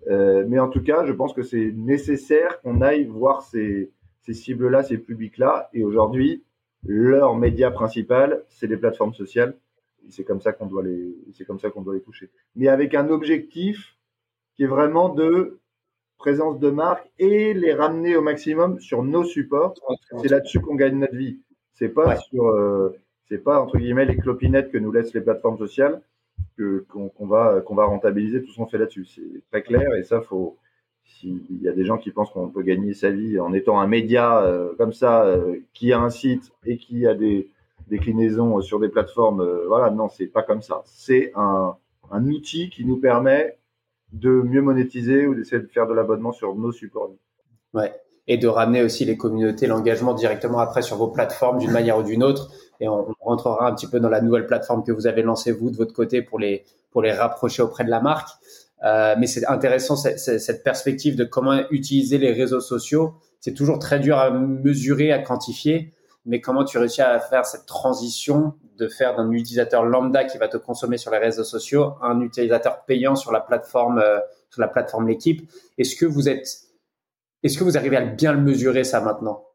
Euh, 0.09 0.44
mais 0.48 0.59
en 0.59 0.68
tout 0.68 0.83
cas, 0.83 1.05
je 1.05 1.12
pense 1.12 1.35
que 1.35 1.42
c'est 1.42 1.72
nécessaire 1.76 2.61
qu'on 2.62 2.81
aille 2.81 3.05
voir 3.05 3.42
ces 3.42 3.90
cibles-là, 4.26 4.83
ces 4.83 4.96
publics-là. 4.96 5.68
Et 5.74 5.85
aujourd'hui, 5.85 6.42
leur 6.87 7.37
média 7.37 7.70
principal, 7.70 8.44
c'est 8.49 8.66
les 8.66 8.77
plateformes 8.77 9.14
sociales. 9.14 9.57
C'est 10.09 10.25
comme 10.25 10.40
ça 10.40 10.53
qu'on 10.53 10.66
doit 10.66 10.85
les, 10.85 11.16
c'est 11.33 11.44
comme 11.44 11.59
ça 11.59 11.70
qu'on 11.70 11.83
doit 11.83 11.94
les 11.94 12.01
toucher. 12.01 12.31
Mais 12.55 12.68
avec 12.68 12.94
un 12.94 13.09
objectif 13.09 13.96
qui 14.55 14.64
est 14.64 14.68
vraiment 14.68 15.09
de 15.09 15.59
présence 16.18 16.59
de 16.59 16.70
marque 16.70 17.11
et 17.18 17.55
les 17.55 17.75
ramener 17.75 18.16
au 18.16 18.22
maximum 18.22 18.81
sur 18.81 19.03
nos 19.03 19.25
supports. 19.25 19.75
C'est 20.22 20.29
là-dessus 20.29 20.61
qu'on 20.61 20.75
gagne 20.75 20.99
notre 20.99 21.14
vie. 21.14 21.40
C'est 21.75 21.90
pas 21.90 22.16
sur, 22.16 22.46
euh, 22.46 22.96
c'est 23.29 23.42
pas 23.42 23.61
entre 23.61 23.79
guillemets 23.79 24.07
les 24.07 24.16
clopinettes 24.16 24.70
que 24.70 24.79
nous 24.79 24.92
laissent 24.92 25.12
les 25.12 25.20
plateformes 25.20 25.59
sociales 25.59 26.01
que 26.57 26.87
qu'on 26.88 27.27
va 27.27 27.61
qu'on 27.61 27.75
va 27.75 27.85
rentabiliser 27.85 28.42
tout 28.42 28.51
ce 28.51 28.57
qu'on 28.57 28.66
fait 28.66 28.79
là-dessus. 28.79 29.07
C'est 29.07 29.42
très 29.51 29.62
clair 29.62 29.94
et 29.94 30.03
ça 30.03 30.20
faut 30.20 30.57
s'il 31.07 31.62
y 31.62 31.69
a 31.69 31.73
des 31.73 31.85
gens 31.85 31.99
qui 31.99 32.11
pensent 32.11 32.31
qu'on 32.31 32.49
peut 32.49 32.62
gagner 32.62 32.95
sa 32.95 33.11
vie 33.11 33.38
en 33.38 33.53
étant 33.53 33.81
un 33.81 33.87
média 33.87 34.42
euh, 34.42 34.75
comme 34.77 34.92
ça, 34.92 35.25
euh, 35.25 35.61
qui 35.73 35.92
a 35.92 36.01
un 36.01 36.11
site 36.11 36.53
et 36.64 36.77
qui 36.77 37.07
a 37.07 37.14
des 37.14 37.49
déclinaisons 37.88 38.61
sur 38.61 38.81
des 38.81 38.88
plateformes, 38.88 39.40
euh, 39.40 39.64
voilà, 39.69 39.90
non, 39.90 40.09
c'est 40.09 40.27
pas 40.27 40.42
comme 40.42 40.62
ça. 40.62 40.83
C'est 40.85 41.33
un, 41.35 41.77
outil 42.12 42.71
qui 42.71 42.85
nous 42.85 42.97
permet 42.97 43.59
de 44.12 44.31
mieux 44.31 44.62
monétiser 44.62 45.27
ou 45.27 45.35
d'essayer 45.35 45.61
de 45.61 45.66
faire 45.66 45.87
de 45.87 45.95
l'abonnement 45.95 46.33
sur 46.33 46.55
nos 46.55 46.73
supports. 46.73 47.11
Ouais. 47.75 47.92
Et 48.29 48.38
de 48.38 48.49
ramener 48.49 48.83
aussi 48.83 49.05
les 49.05 49.16
communautés, 49.16 49.66
l'engagement 49.66 50.14
directement 50.14 50.59
après 50.59 50.83
sur 50.83 50.97
vos 50.97 51.09
plateformes 51.09 51.59
d'une 51.59 51.73
manière 51.73 51.99
ou 51.99 52.03
d'une 52.03 52.23
autre. 52.23 52.51
Et 52.81 52.88
on, 52.88 53.07
rentrera 53.21 53.69
un 53.69 53.75
petit 53.75 53.88
peu 53.88 54.01
dans 54.01 54.09
la 54.09 54.21
nouvelle 54.21 54.47
plateforme 54.47 54.85
que 54.85 54.92
vous 54.92 55.07
avez 55.07 55.23
lancée 55.23 55.53
vous 55.53 55.71
de 55.71 55.77
votre 55.77 55.92
côté 55.92 56.23
pour 56.23 56.38
les 56.38 56.64
pour 56.90 57.03
les 57.03 57.12
rapprocher 57.12 57.62
auprès 57.62 57.85
de 57.85 57.90
la 57.90 58.01
marque. 58.01 58.31
Euh, 58.85 59.15
mais 59.19 59.27
c'est 59.27 59.47
intéressant 59.47 59.97
cette 59.97 60.62
perspective 60.62 61.17
de 61.17 61.25
comment 61.25 61.62
utiliser 61.71 62.19
les 62.19 62.33
réseaux 62.33 62.61
sociaux. 62.61 63.15
C'est 63.41 63.55
toujours 63.55 63.79
très 63.79 64.01
dur 64.01 64.19
à 64.19 64.31
mesurer, 64.31 65.12
à 65.12 65.19
quantifier, 65.19 65.95
mais 66.27 66.41
comment 66.41 66.65
tu 66.65 66.79
réussis 66.79 67.03
à 67.03 67.19
faire 67.21 67.47
cette 67.47 67.67
transition 67.67 68.55
de 68.77 68.89
faire 68.89 69.17
d'un 69.17 69.31
utilisateur 69.31 69.85
lambda 69.85 70.25
qui 70.25 70.37
va 70.37 70.49
te 70.49 70.59
consommer 70.59 70.99
sur 70.99 71.11
les 71.11 71.19
réseaux 71.19 71.45
sociaux 71.45 71.95
un 72.03 72.21
utilisateur 72.21 72.85
payant 72.85 73.17
sur 73.17 73.33
la 73.33 73.41
plateforme 73.41 73.99
euh, 73.99 74.19
sur 74.51 74.61
la 74.61 74.69
plateforme 74.69 75.09
l'équipe. 75.09 75.51
Est-ce 75.79 75.97
que 75.97 76.05
vous 76.05 76.29
êtes 76.29 76.47
est-ce 77.43 77.59
que 77.59 77.65
vous 77.65 77.77
arrivez 77.79 77.97
à 77.97 78.05
bien 78.05 78.33
le 78.33 78.41
mesurer 78.41 78.85
ça 78.85 79.01
maintenant? 79.01 79.47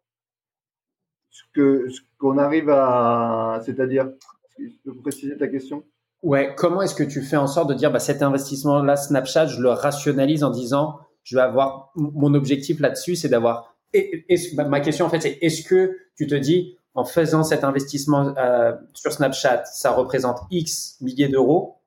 Ce 1.30 1.44
ce 1.54 2.02
qu'on 2.18 2.38
arrive 2.38 2.70
à 2.70 3.62
c'est-à-dire 3.66 4.10
tu 4.58 4.72
peux 4.84 4.96
préciser 4.96 5.38
ta 5.38 5.48
question? 5.48 5.84
Ouais, 6.24 6.54
comment 6.56 6.82
est-ce 6.82 6.94
que 6.94 7.04
tu 7.04 7.22
fais 7.22 7.38
en 7.38 7.48
sorte 7.48 7.70
de 7.70 7.74
dire 7.74 7.92
bah, 7.92 8.00
cet 8.00 8.22
investissement-là, 8.22 8.96
Snapchat, 8.96 9.48
je 9.48 9.62
le 9.62 9.70
rationalise 9.70 10.44
en 10.44 10.52
disant 10.52 11.00
je 11.24 11.36
vais 11.36 11.42
avoir 11.42 11.92
mon 11.96 12.34
objectif 12.34 12.80
là-dessus, 12.80 13.16
c'est 13.16 13.30
d'avoir. 13.30 13.76
Et, 13.94 14.26
ma 14.56 14.80
question 14.80 15.06
en 15.06 15.10
fait, 15.10 15.22
c'est 15.22 15.38
est-ce 15.42 15.64
que 15.64 15.98
tu 16.16 16.28
te 16.28 16.36
dis 16.36 16.78
en 16.94 17.06
faisant 17.06 17.44
cet 17.44 17.64
investissement 17.64 18.34
euh, 18.38 18.74
sur 18.94 19.12
Snapchat, 19.12 19.64
ça 19.66 19.92
représente 19.92 20.40
X 20.52 20.98
milliers 21.02 21.28
d'euros, 21.28 21.82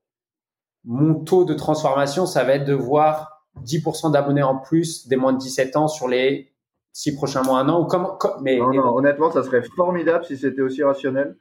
mon 0.85 1.15
taux 1.15 1.45
de 1.45 1.55
transformation, 1.55 2.27
ça 2.27 2.45
va 2.45 2.55
être 2.55 2.65
de 2.65 2.75
voir 2.75 3.47
10% 3.65 4.13
d'abonnés 4.13 4.43
en 4.43 4.59
plus 4.59 5.07
des 5.09 5.17
moins 5.17 5.33
de 5.33 5.39
17 5.39 5.77
ans 5.77 5.89
sur 5.89 6.09
les 6.09 6.54
six 6.95 7.13
prochains 7.13 7.43
mois, 7.43 7.59
un 7.59 7.69
an 7.69 7.83
ou 7.83 7.87
comment, 7.87 8.17
mais, 8.41 8.57
non, 8.57 8.73
non, 8.73 8.97
honnêtement, 8.97 9.31
ça 9.31 9.43
serait 9.43 9.65
formidable 9.77 10.25
si 10.25 10.39
c'était 10.39 10.63
aussi 10.63 10.83
rationnel. 10.83 11.37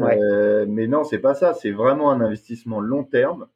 Euh, 0.00 0.64
mais 0.66 0.86
non, 0.86 1.04
c'est 1.04 1.18
pas 1.18 1.34
ça. 1.34 1.52
C'est 1.52 1.70
vraiment 1.70 2.10
un 2.10 2.22
investissement 2.22 2.80
long 2.80 3.04
terme. 3.04 3.46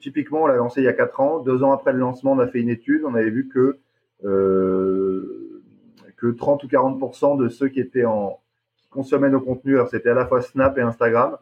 typiquement, 0.00 0.44
on 0.44 0.46
l'a 0.46 0.56
lancé 0.56 0.80
il 0.80 0.84
y 0.84 0.88
a 0.88 0.94
quatre 0.94 1.20
ans. 1.20 1.40
Deux 1.40 1.62
ans 1.62 1.72
après 1.72 1.92
le 1.92 1.98
lancement, 1.98 2.32
on 2.32 2.38
a 2.38 2.48
fait 2.48 2.60
une 2.60 2.70
étude. 2.70 3.04
On 3.04 3.14
avait 3.14 3.30
vu 3.30 3.48
que 3.48 3.78
euh, 4.24 5.62
que 6.16 6.26
30 6.26 6.64
ou 6.64 6.66
40% 6.66 7.38
de 7.38 7.48
ceux 7.48 7.68
qui 7.68 7.80
étaient 7.80 8.06
en 8.06 8.40
qui 8.78 8.88
consommaient 8.88 9.28
nos 9.28 9.42
contenus, 9.42 9.74
alors 9.74 9.88
c'était 9.88 10.08
à 10.08 10.14
la 10.14 10.26
fois 10.26 10.40
Snap 10.40 10.78
et 10.78 10.80
Instagram, 10.80 11.36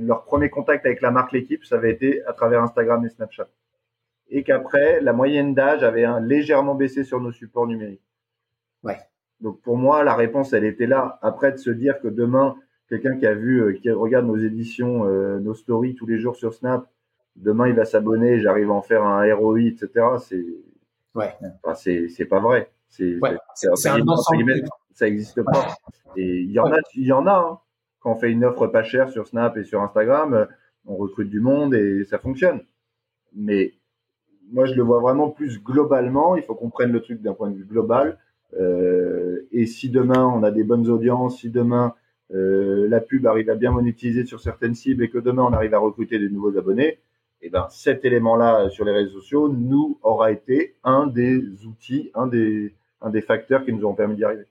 leur 0.00 0.22
premier 0.22 0.48
contact 0.48 0.86
avec 0.86 1.00
la 1.00 1.10
marque 1.10 1.32
l'équipe, 1.32 1.64
ça 1.64 1.74
avait 1.74 1.90
été 1.90 2.24
à 2.24 2.32
travers 2.32 2.62
Instagram 2.62 3.04
et 3.04 3.08
Snapchat. 3.08 3.48
et 4.30 4.44
qu'après, 4.44 5.00
la 5.00 5.12
moyenne 5.12 5.54
d'âge 5.54 5.82
avait 5.82 6.04
un, 6.04 6.20
légèrement 6.20 6.74
baissé 6.74 7.04
sur 7.04 7.20
nos 7.20 7.32
supports 7.32 7.66
numériques. 7.66 8.13
Ouais. 8.84 8.98
Donc 9.40 9.60
pour 9.62 9.76
moi, 9.76 10.04
la 10.04 10.14
réponse, 10.14 10.52
elle 10.52 10.64
était 10.64 10.86
là. 10.86 11.18
Après, 11.22 11.52
de 11.52 11.56
se 11.56 11.70
dire 11.70 12.00
que 12.00 12.08
demain, 12.08 12.56
quelqu'un 12.88 13.16
qui 13.16 13.26
a 13.26 13.34
vu, 13.34 13.62
euh, 13.62 13.72
qui 13.72 13.90
regarde 13.90 14.26
nos 14.26 14.36
éditions, 14.36 15.06
euh, 15.06 15.38
nos 15.40 15.54
stories 15.54 15.94
tous 15.94 16.06
les 16.06 16.18
jours 16.18 16.36
sur 16.36 16.54
Snap, 16.54 16.86
demain 17.36 17.68
il 17.68 17.74
va 17.74 17.84
s'abonner, 17.84 18.40
j'arrive 18.40 18.70
à 18.70 18.74
en 18.74 18.82
faire 18.82 19.02
un 19.02 19.34
ROI, 19.34 19.62
etc. 19.62 19.88
C'est 20.20 20.44
ouais. 21.14 21.34
Enfin, 21.62 21.74
c'est 21.74 22.08
c'est 22.08 22.26
pas 22.26 22.40
vrai. 22.40 22.70
C'est 22.88 23.18
ouais. 23.20 23.36
un 23.62 24.08
ensemble. 24.08 24.62
Ça 24.92 25.08
existe 25.08 25.42
pas. 25.42 25.74
Et 26.16 26.42
il 26.42 26.52
y 26.52 26.60
en 26.60 26.72
a, 26.72 26.78
il 26.94 27.06
y 27.06 27.12
en 27.12 27.26
a. 27.26 27.32
Hein. 27.32 27.58
Quand 27.98 28.12
on 28.12 28.16
fait 28.16 28.30
une 28.30 28.44
offre 28.44 28.66
pas 28.68 28.82
chère 28.82 29.10
sur 29.10 29.26
Snap 29.26 29.56
et 29.56 29.64
sur 29.64 29.82
Instagram, 29.82 30.34
euh, 30.34 30.44
on 30.86 30.96
recrute 30.96 31.30
du 31.30 31.40
monde 31.40 31.74
et 31.74 32.04
ça 32.04 32.18
fonctionne. 32.18 32.60
Mais 33.34 33.72
moi, 34.52 34.66
je 34.66 34.74
le 34.74 34.82
vois 34.82 35.00
vraiment 35.00 35.30
plus 35.30 35.62
globalement. 35.62 36.36
Il 36.36 36.42
faut 36.42 36.54
qu'on 36.54 36.70
prenne 36.70 36.92
le 36.92 37.00
truc 37.00 37.22
d'un 37.22 37.34
point 37.34 37.50
de 37.50 37.56
vue 37.56 37.64
global. 37.64 38.18
Euh, 38.60 39.46
et 39.52 39.66
si 39.66 39.90
demain 39.90 40.26
on 40.26 40.42
a 40.42 40.50
des 40.50 40.64
bonnes 40.64 40.88
audiences, 40.88 41.40
si 41.40 41.50
demain 41.50 41.94
euh, 42.32 42.88
la 42.88 43.00
pub 43.00 43.26
arrive 43.26 43.50
à 43.50 43.54
bien 43.54 43.70
monétiser 43.70 44.24
sur 44.24 44.40
certaines 44.40 44.74
cibles 44.74 45.02
et 45.04 45.10
que 45.10 45.18
demain 45.18 45.42
on 45.42 45.52
arrive 45.52 45.74
à 45.74 45.78
recruter 45.78 46.18
des 46.18 46.30
nouveaux 46.30 46.56
abonnés, 46.56 46.98
et 47.42 47.48
eh 47.48 47.50
ben 47.50 47.66
cet 47.68 48.04
élément-là 48.04 48.70
sur 48.70 48.84
les 48.84 48.92
réseaux 48.92 49.20
sociaux 49.20 49.48
nous 49.48 49.98
aura 50.02 50.32
été 50.32 50.76
un 50.82 51.06
des 51.06 51.66
outils, 51.66 52.10
un 52.14 52.26
des 52.26 52.74
un 53.02 53.10
des 53.10 53.20
facteurs 53.20 53.64
qui 53.64 53.72
nous 53.72 53.84
ont 53.84 53.94
permis 53.94 54.16
d'y 54.16 54.24
arriver. 54.24 54.46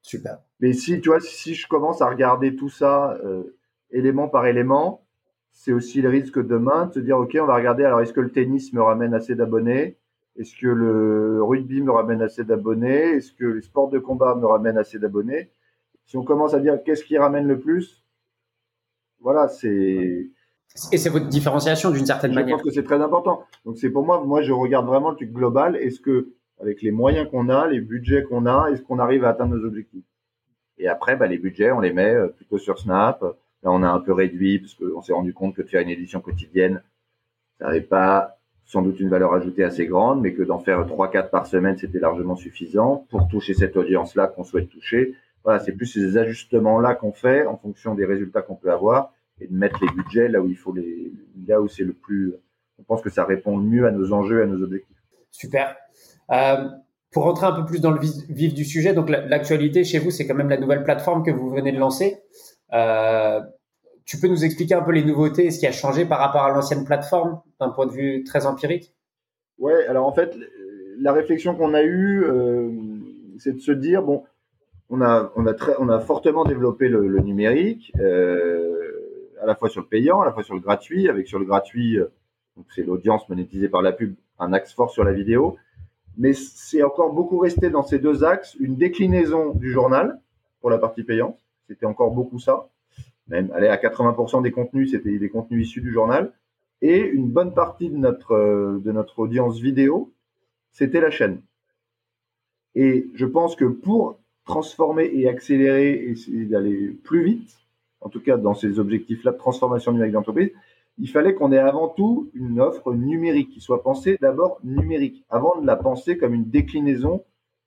Super. 0.00 0.38
Mais 0.60 0.72
si 0.72 1.00
tu 1.00 1.10
vois, 1.10 1.20
si 1.20 1.54
je 1.54 1.68
commence 1.68 2.00
à 2.00 2.08
regarder 2.08 2.56
tout 2.56 2.70
ça 2.70 3.18
euh, 3.24 3.56
élément 3.90 4.28
par 4.28 4.46
élément, 4.46 5.04
c'est 5.52 5.72
aussi 5.72 6.00
le 6.00 6.08
risque 6.08 6.44
demain 6.44 6.86
de 6.86 6.94
se 6.94 7.00
dire 7.00 7.18
ok, 7.18 7.36
on 7.40 7.46
va 7.46 7.56
regarder. 7.56 7.84
Alors 7.84 8.00
est-ce 8.00 8.12
que 8.12 8.20
le 8.20 8.32
tennis 8.32 8.72
me 8.72 8.80
ramène 8.80 9.12
assez 9.12 9.34
d'abonnés? 9.34 9.98
Est-ce 10.36 10.54
que 10.56 10.66
le 10.66 11.42
rugby 11.42 11.82
me 11.82 11.92
ramène 11.92 12.22
assez 12.22 12.44
d'abonnés? 12.44 13.16
Est-ce 13.16 13.32
que 13.32 13.44
les 13.44 13.62
sports 13.62 13.90
de 13.90 13.98
combat 13.98 14.34
me 14.34 14.46
ramènent 14.46 14.78
assez 14.78 14.98
d'abonnés? 14.98 15.50
Si 16.06 16.16
on 16.16 16.24
commence 16.24 16.54
à 16.54 16.60
dire 16.60 16.82
qu'est-ce 16.84 17.04
qui 17.04 17.18
ramène 17.18 17.46
le 17.46 17.58
plus, 17.58 18.04
voilà, 19.20 19.48
c'est 19.48 20.30
et 20.90 20.96
c'est 20.96 21.10
votre 21.10 21.28
différenciation 21.28 21.90
d'une 21.90 22.06
certaine 22.06 22.32
manière. 22.32 22.56
Je 22.56 22.62
pense 22.62 22.70
que 22.70 22.74
c'est 22.74 22.84
très 22.84 23.00
important. 23.00 23.44
Donc 23.64 23.76
c'est 23.76 23.90
pour 23.90 24.04
moi, 24.04 24.24
moi 24.24 24.42
je 24.42 24.52
regarde 24.52 24.86
vraiment 24.86 25.10
le 25.10 25.16
truc 25.16 25.32
global. 25.32 25.76
Est-ce 25.76 26.00
que 26.00 26.32
avec 26.60 26.80
les 26.80 26.92
moyens 26.92 27.28
qu'on 27.30 27.48
a, 27.48 27.66
les 27.68 27.80
budgets 27.80 28.22
qu'on 28.22 28.46
a, 28.46 28.68
est-ce 28.70 28.82
qu'on 28.82 28.98
arrive 28.98 29.24
à 29.24 29.30
atteindre 29.30 29.54
nos 29.56 29.64
objectifs? 29.66 30.04
Et 30.78 30.88
après, 30.88 31.16
bah, 31.16 31.26
les 31.26 31.38
budgets, 31.38 31.72
on 31.72 31.80
les 31.80 31.92
met 31.92 32.14
euh, 32.14 32.28
plutôt 32.28 32.58
sur 32.58 32.78
Snap. 32.78 33.22
Là, 33.22 33.70
on 33.70 33.82
a 33.82 33.88
un 33.88 34.00
peu 34.00 34.12
réduit 34.12 34.58
parce 34.58 34.74
qu'on 34.74 35.02
s'est 35.02 35.12
rendu 35.12 35.34
compte 35.34 35.54
que 35.54 35.62
de 35.62 35.68
faire 35.68 35.82
une 35.82 35.90
édition 35.90 36.20
quotidienne, 36.20 36.82
ça 37.58 37.66
n'avait 37.66 37.82
pas 37.82 38.38
sans 38.64 38.82
doute 38.82 39.00
une 39.00 39.08
valeur 39.08 39.34
ajoutée 39.34 39.64
assez 39.64 39.86
grande, 39.86 40.20
mais 40.20 40.32
que 40.32 40.42
d'en 40.42 40.58
faire 40.58 40.86
3-4 40.86 41.30
par 41.30 41.46
semaine, 41.46 41.76
c'était 41.76 41.98
largement 41.98 42.36
suffisant 42.36 43.06
pour 43.10 43.28
toucher 43.28 43.54
cette 43.54 43.76
audience-là 43.76 44.28
qu'on 44.28 44.44
souhaite 44.44 44.70
toucher. 44.70 45.14
Voilà, 45.44 45.58
c'est 45.58 45.72
plus 45.72 45.86
ces 45.86 46.16
ajustements-là 46.16 46.94
qu'on 46.94 47.12
fait 47.12 47.46
en 47.46 47.56
fonction 47.56 47.94
des 47.94 48.04
résultats 48.04 48.42
qu'on 48.42 48.54
peut 48.54 48.70
avoir 48.70 49.12
et 49.40 49.46
de 49.46 49.54
mettre 49.54 49.78
les 49.82 49.88
budgets 49.90 50.28
là 50.28 50.40
où 50.40 50.48
il 50.48 50.56
faut 50.56 50.72
les, 50.72 51.12
là 51.46 51.60
où 51.60 51.68
c'est 51.68 51.84
le 51.84 51.92
plus, 51.92 52.34
on 52.78 52.82
pense 52.84 53.02
que 53.02 53.10
ça 53.10 53.24
répond 53.24 53.58
le 53.58 53.64
mieux 53.64 53.86
à 53.86 53.90
nos 53.90 54.12
enjeux, 54.12 54.42
à 54.42 54.46
nos 54.46 54.62
objectifs. 54.62 54.96
Super. 55.30 55.76
Euh, 56.30 56.68
pour 57.10 57.24
rentrer 57.24 57.46
un 57.46 57.52
peu 57.52 57.64
plus 57.64 57.80
dans 57.80 57.90
le 57.90 58.00
vif 58.00 58.54
du 58.54 58.64
sujet, 58.64 58.94
donc 58.94 59.10
l'actualité 59.10 59.84
chez 59.84 59.98
vous, 59.98 60.10
c'est 60.10 60.26
quand 60.26 60.34
même 60.34 60.48
la 60.48 60.56
nouvelle 60.56 60.82
plateforme 60.82 61.22
que 61.22 61.30
vous 61.30 61.50
venez 61.50 61.72
de 61.72 61.78
lancer. 61.78 62.22
Euh, 62.72 63.40
tu 64.04 64.18
peux 64.18 64.28
nous 64.28 64.44
expliquer 64.44 64.74
un 64.74 64.82
peu 64.82 64.92
les 64.92 65.04
nouveautés, 65.04 65.50
ce 65.50 65.58
qui 65.58 65.66
a 65.66 65.72
changé 65.72 66.04
par 66.04 66.18
rapport 66.18 66.42
à 66.42 66.50
l'ancienne 66.50 66.84
plateforme, 66.84 67.40
d'un 67.60 67.70
point 67.70 67.86
de 67.86 67.92
vue 67.92 68.24
très 68.24 68.46
empirique? 68.46 68.94
Ouais, 69.58 69.86
alors 69.86 70.06
en 70.06 70.12
fait, 70.12 70.36
la 70.98 71.12
réflexion 71.12 71.54
qu'on 71.54 71.74
a 71.74 71.82
eue, 71.82 72.24
euh, 72.24 72.70
c'est 73.38 73.52
de 73.52 73.60
se 73.60 73.72
dire 73.72 74.02
bon, 74.02 74.24
on 74.90 75.00
a 75.00 75.32
on 75.36 75.46
a 75.46 75.54
très 75.54 75.74
on 75.78 75.88
a 75.88 76.00
fortement 76.00 76.44
développé 76.44 76.88
le, 76.88 77.06
le 77.06 77.20
numérique, 77.20 77.92
euh, 77.98 78.78
à 79.40 79.46
la 79.46 79.54
fois 79.54 79.68
sur 79.68 79.80
le 79.80 79.86
payant, 79.86 80.20
à 80.20 80.24
la 80.24 80.32
fois 80.32 80.42
sur 80.42 80.54
le 80.54 80.60
gratuit. 80.60 81.08
Avec 81.08 81.28
sur 81.28 81.38
le 81.38 81.44
gratuit, 81.44 81.98
euh, 81.98 82.12
donc 82.56 82.66
c'est 82.74 82.82
l'audience 82.82 83.28
monétisée 83.28 83.68
par 83.68 83.82
la 83.82 83.92
pub, 83.92 84.14
un 84.38 84.52
axe 84.52 84.72
fort 84.72 84.90
sur 84.90 85.04
la 85.04 85.12
vidéo. 85.12 85.56
Mais 86.18 86.34
c'est 86.34 86.82
encore 86.82 87.12
beaucoup 87.14 87.38
resté 87.38 87.70
dans 87.70 87.82
ces 87.82 87.98
deux 87.98 88.22
axes, 88.22 88.54
une 88.60 88.76
déclinaison 88.76 89.54
du 89.54 89.72
journal 89.72 90.20
pour 90.60 90.68
la 90.68 90.78
partie 90.78 91.02
payante, 91.02 91.38
c'était 91.68 91.86
encore 91.86 92.10
beaucoup 92.10 92.38
ça, 92.38 92.68
même 93.32 93.50
allez, 93.54 93.68
à 93.68 93.76
80% 93.76 94.42
des 94.42 94.52
contenus, 94.52 94.90
c'était 94.90 95.18
des 95.18 95.28
contenus 95.30 95.66
issus 95.66 95.80
du 95.80 95.90
journal, 95.90 96.32
et 96.82 97.00
une 97.00 97.30
bonne 97.30 97.54
partie 97.54 97.88
de 97.88 97.96
notre, 97.96 98.32
euh, 98.32 98.78
de 98.84 98.92
notre 98.92 99.20
audience 99.20 99.58
vidéo, 99.58 100.12
c'était 100.70 101.00
la 101.00 101.10
chaîne. 101.10 101.40
Et 102.74 103.08
je 103.14 103.24
pense 103.24 103.56
que 103.56 103.64
pour 103.64 104.20
transformer 104.44 105.10
et 105.14 105.28
accélérer 105.28 106.14
et 106.28 106.44
d'aller 106.44 106.88
plus 106.88 107.24
vite, 107.24 107.56
en 108.00 108.10
tout 108.10 108.20
cas 108.20 108.36
dans 108.36 108.54
ces 108.54 108.78
objectifs-là 108.78 109.32
de 109.32 109.38
transformation 109.38 109.92
numérique 109.92 110.12
d'entreprise, 110.12 110.50
il 110.98 111.08
fallait 111.08 111.34
qu'on 111.34 111.52
ait 111.52 111.58
avant 111.58 111.88
tout 111.88 112.30
une 112.34 112.60
offre 112.60 112.92
numérique 112.92 113.50
qui 113.50 113.60
soit 113.60 113.82
pensée 113.82 114.18
d'abord 114.20 114.58
numérique, 114.62 115.24
avant 115.30 115.58
de 115.58 115.66
la 115.66 115.76
penser 115.76 116.18
comme 116.18 116.34
une 116.34 116.50
déclinaison 116.50 117.24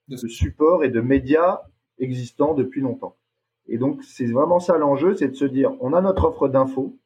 de 0.09 0.15
ce 0.15 0.27
support 0.27 0.83
et 0.83 0.89
de 0.89 1.01
médias 1.01 1.61
existants 1.97 2.53
depuis 2.53 2.81
longtemps. 2.81 3.15
Et 3.67 3.77
donc, 3.77 4.03
c'est 4.03 4.25
vraiment 4.27 4.59
ça 4.59 4.77
l'enjeu, 4.77 5.15
c'est 5.15 5.29
de 5.29 5.35
se 5.35 5.45
dire, 5.45 5.73
on 5.79 5.93
a 5.93 6.01
notre 6.01 6.25
offre 6.25 6.47
d'infos, 6.47 6.97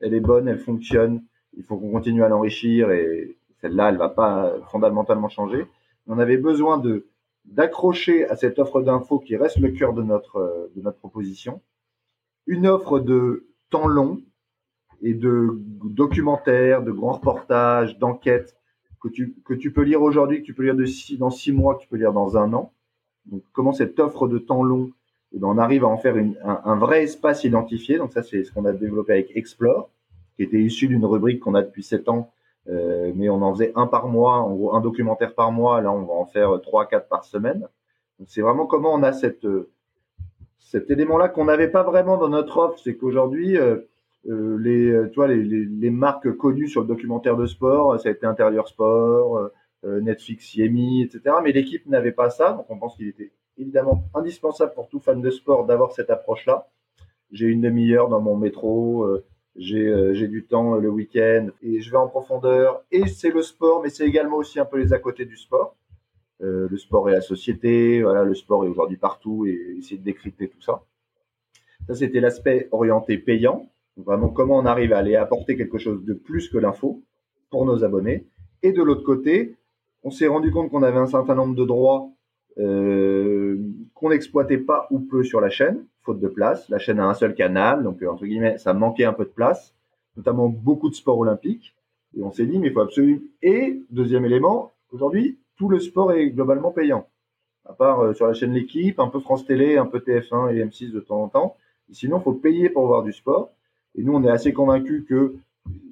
elle 0.00 0.14
est 0.14 0.20
bonne, 0.20 0.48
elle 0.48 0.58
fonctionne, 0.58 1.22
il 1.56 1.64
faut 1.64 1.76
qu'on 1.76 1.90
continue 1.90 2.24
à 2.24 2.28
l'enrichir 2.28 2.90
et 2.90 3.36
celle-là, 3.60 3.90
elle 3.90 3.98
va 3.98 4.08
pas 4.08 4.54
fondamentalement 4.70 5.28
changer. 5.28 5.66
On 6.06 6.18
avait 6.18 6.38
besoin 6.38 6.78
de 6.78 7.06
d'accrocher 7.44 8.28
à 8.28 8.34
cette 8.34 8.58
offre 8.58 8.82
d'infos 8.82 9.20
qui 9.20 9.36
reste 9.36 9.58
le 9.58 9.70
cœur 9.70 9.92
de 9.92 10.02
notre 10.02 10.70
de 10.74 10.82
notre 10.82 10.98
proposition, 10.98 11.60
une 12.46 12.66
offre 12.66 12.98
de 12.98 13.46
temps 13.70 13.86
long, 13.86 14.20
et 15.02 15.14
de 15.14 15.58
documentaires, 15.84 16.82
de 16.82 16.92
grands 16.92 17.14
reportages, 17.14 17.98
d'enquêtes 17.98 18.56
que 19.00 19.08
tu, 19.08 19.34
que 19.44 19.54
tu 19.54 19.72
peux 19.72 19.82
lire 19.82 20.02
aujourd'hui, 20.02 20.40
que 20.40 20.46
tu 20.46 20.54
peux 20.54 20.64
lire 20.64 20.76
dans 21.18 21.30
six 21.30 21.52
mois, 21.52 21.76
que 21.76 21.82
tu 21.82 21.88
peux 21.88 21.96
lire 21.96 22.12
dans 22.12 22.36
un 22.36 22.52
an. 22.52 22.72
Donc, 23.26 23.42
comment 23.52 23.72
cette 23.72 23.98
offre 24.00 24.28
de 24.28 24.38
temps 24.38 24.62
long, 24.62 24.90
eh 25.36 25.38
ben, 25.38 25.48
on 25.48 25.58
arrive 25.58 25.84
à 25.84 25.88
en 25.88 25.96
faire 25.96 26.16
un, 26.44 26.76
vrai 26.76 27.04
espace 27.04 27.44
identifié. 27.44 27.98
Donc, 27.98 28.12
ça, 28.12 28.22
c'est 28.22 28.44
ce 28.44 28.52
qu'on 28.52 28.64
a 28.64 28.72
développé 28.72 29.12
avec 29.12 29.36
Explore, 29.36 29.90
qui 30.36 30.42
était 30.42 30.60
issu 30.60 30.88
d'une 30.88 31.04
rubrique 31.04 31.40
qu'on 31.40 31.54
a 31.54 31.62
depuis 31.62 31.82
sept 31.82 32.08
ans, 32.08 32.32
euh, 32.68 33.12
mais 33.14 33.28
on 33.28 33.42
en 33.42 33.52
faisait 33.54 33.72
un 33.76 33.86
par 33.86 34.08
mois, 34.08 34.38
en 34.38 34.54
gros, 34.54 34.74
un 34.74 34.80
documentaire 34.80 35.34
par 35.34 35.52
mois. 35.52 35.80
Là, 35.80 35.92
on 35.92 36.02
va 36.02 36.14
en 36.14 36.26
faire 36.26 36.60
trois, 36.62 36.86
quatre 36.86 37.08
par 37.08 37.24
semaine. 37.24 37.68
C'est 38.26 38.40
vraiment 38.40 38.66
comment 38.66 38.94
on 38.94 39.02
a 39.02 39.12
cette, 39.12 39.46
cet 40.58 40.90
élément-là 40.90 41.28
qu'on 41.28 41.44
n'avait 41.44 41.68
pas 41.68 41.82
vraiment 41.82 42.16
dans 42.16 42.28
notre 42.28 42.56
offre. 42.58 42.78
C'est 42.82 42.96
qu'aujourd'hui, 42.96 43.58
euh, 43.58 43.76
euh, 44.28 44.58
les, 44.58 44.90
euh, 44.90 45.26
les, 45.26 45.90
marques 45.90 46.32
connues 46.36 46.68
sur 46.68 46.80
le 46.80 46.88
documentaire 46.88 47.36
de 47.36 47.46
sport, 47.46 48.00
ça 48.00 48.08
a 48.08 48.12
été 48.12 48.26
Intérieur 48.26 48.66
Sport, 48.66 49.36
euh, 49.36 49.48
euh 49.84 50.00
Netflix, 50.00 50.54
Yemi, 50.54 51.02
etc. 51.02 51.36
Mais 51.44 51.52
l'équipe 51.52 51.86
n'avait 51.86 52.12
pas 52.12 52.30
ça, 52.30 52.52
donc 52.52 52.66
on 52.68 52.78
pense 52.78 52.96
qu'il 52.96 53.08
était 53.08 53.30
évidemment 53.58 54.04
indispensable 54.14 54.74
pour 54.74 54.88
tout 54.88 55.00
fan 55.00 55.20
de 55.20 55.30
sport 55.30 55.66
d'avoir 55.66 55.92
cette 55.92 56.10
approche-là. 56.10 56.68
J'ai 57.32 57.46
une 57.46 57.60
demi-heure 57.60 58.08
dans 58.08 58.20
mon 58.20 58.36
métro, 58.36 59.06
j'ai 59.56 60.28
du 60.28 60.46
temps 60.46 60.76
le 60.76 60.88
week-end 60.88 61.48
et 61.62 61.80
je 61.80 61.90
vais 61.90 61.96
en 61.96 62.08
profondeur. 62.08 62.82
Et 62.92 63.06
c'est 63.06 63.30
le 63.30 63.42
sport, 63.42 63.82
mais 63.82 63.88
c'est 63.88 64.06
également 64.06 64.36
aussi 64.36 64.60
un 64.60 64.64
peu 64.64 64.78
les 64.78 64.92
à 64.92 64.98
côté 64.98 65.24
du 65.24 65.36
sport. 65.36 65.76
Euh, 66.42 66.68
le 66.70 66.76
sport 66.76 67.08
et 67.08 67.12
la 67.12 67.22
société, 67.22 68.02
voilà, 68.02 68.22
le 68.22 68.34
sport 68.34 68.64
est 68.64 68.68
aujourd'hui 68.68 68.98
partout 68.98 69.46
et 69.46 69.76
essayer 69.78 69.96
de 69.96 70.04
décrypter 70.04 70.48
tout 70.48 70.60
ça. 70.60 70.82
Ça, 71.86 71.94
c'était 71.94 72.20
l'aspect 72.20 72.68
orienté 72.72 73.16
payant. 73.16 73.70
Vraiment, 73.96 74.28
comment 74.28 74.58
on 74.58 74.66
arrive 74.66 74.92
à 74.92 74.98
aller 74.98 75.16
apporter 75.16 75.56
quelque 75.56 75.78
chose 75.78 76.04
de 76.04 76.12
plus 76.12 76.48
que 76.50 76.58
l'info 76.58 77.02
pour 77.50 77.64
nos 77.64 77.84
abonnés. 77.84 78.26
Et 78.62 78.72
de 78.72 78.82
l'autre 78.82 79.04
côté, 79.04 79.56
on 80.02 80.10
s'est 80.10 80.26
rendu 80.26 80.50
compte 80.50 80.70
qu'on 80.70 80.82
avait 80.82 80.98
un 80.98 81.06
certain 81.06 81.34
nombre 81.34 81.54
de 81.54 81.64
droits 81.64 82.10
euh, 82.58 83.58
qu'on 83.94 84.10
n'exploitait 84.10 84.58
pas 84.58 84.86
ou 84.90 85.00
peu 85.00 85.22
sur 85.22 85.40
la 85.40 85.50
chaîne, 85.50 85.84
faute 86.02 86.20
de 86.20 86.28
place. 86.28 86.68
La 86.68 86.78
chaîne 86.78 86.98
a 87.00 87.06
un 87.06 87.14
seul 87.14 87.34
canal, 87.34 87.82
donc 87.82 88.02
euh, 88.02 88.08
entre 88.08 88.24
guillemets, 88.24 88.58
ça 88.58 88.72
manquait 88.72 89.04
un 89.04 89.12
peu 89.12 89.24
de 89.24 89.30
place, 89.30 89.74
notamment 90.16 90.48
beaucoup 90.48 90.88
de 90.88 90.94
sports 90.94 91.18
olympiques. 91.18 91.74
Et 92.16 92.22
on 92.22 92.32
s'est 92.32 92.46
dit, 92.46 92.58
mais 92.58 92.68
il 92.68 92.72
faut 92.72 92.80
absolument. 92.80 93.20
Et 93.42 93.82
deuxième 93.90 94.24
élément, 94.24 94.72
aujourd'hui, 94.90 95.38
tout 95.56 95.68
le 95.68 95.80
sport 95.80 96.12
est 96.12 96.30
globalement 96.30 96.70
payant. 96.70 97.06
À 97.68 97.72
part 97.72 98.00
euh, 98.00 98.14
sur 98.14 98.26
la 98.26 98.32
chaîne 98.32 98.52
L'équipe, 98.52 98.98
un 99.00 99.08
peu 99.08 99.20
France 99.20 99.44
Télé, 99.44 99.76
un 99.76 99.86
peu 99.86 99.98
TF1 99.98 100.54
et 100.54 100.64
M6 100.64 100.92
de 100.92 101.00
temps 101.00 101.22
en 101.22 101.28
temps. 101.28 101.56
sinon, 101.92 102.18
il 102.18 102.22
faut 102.22 102.32
payer 102.32 102.70
pour 102.70 102.86
voir 102.86 103.02
du 103.02 103.12
sport. 103.12 103.50
Et 103.96 104.02
nous, 104.02 104.14
on 104.14 104.24
est 104.24 104.30
assez 104.30 104.52
convaincus 104.52 105.04
que 105.06 105.34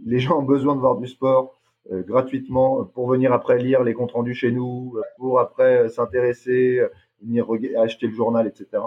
les 0.07 0.21
gens 0.21 0.39
ont 0.39 0.45
besoin 0.45 0.75
de 0.77 0.81
voir 0.81 0.97
du 0.97 1.09
sport 1.09 1.59
gratuitement 1.91 2.85
pour 2.85 3.09
venir 3.09 3.33
après 3.33 3.59
lire 3.59 3.83
les 3.83 3.95
comptes 3.95 4.13
rendus 4.13 4.35
chez 4.35 4.51
nous, 4.51 4.97
pour 5.19 5.39
après 5.39 5.89
s'intéresser, 5.89 6.81
venir 7.23 7.47
acheter 7.79 8.07
le 8.07 8.15
journal, 8.15 8.47
etc. 8.47 8.83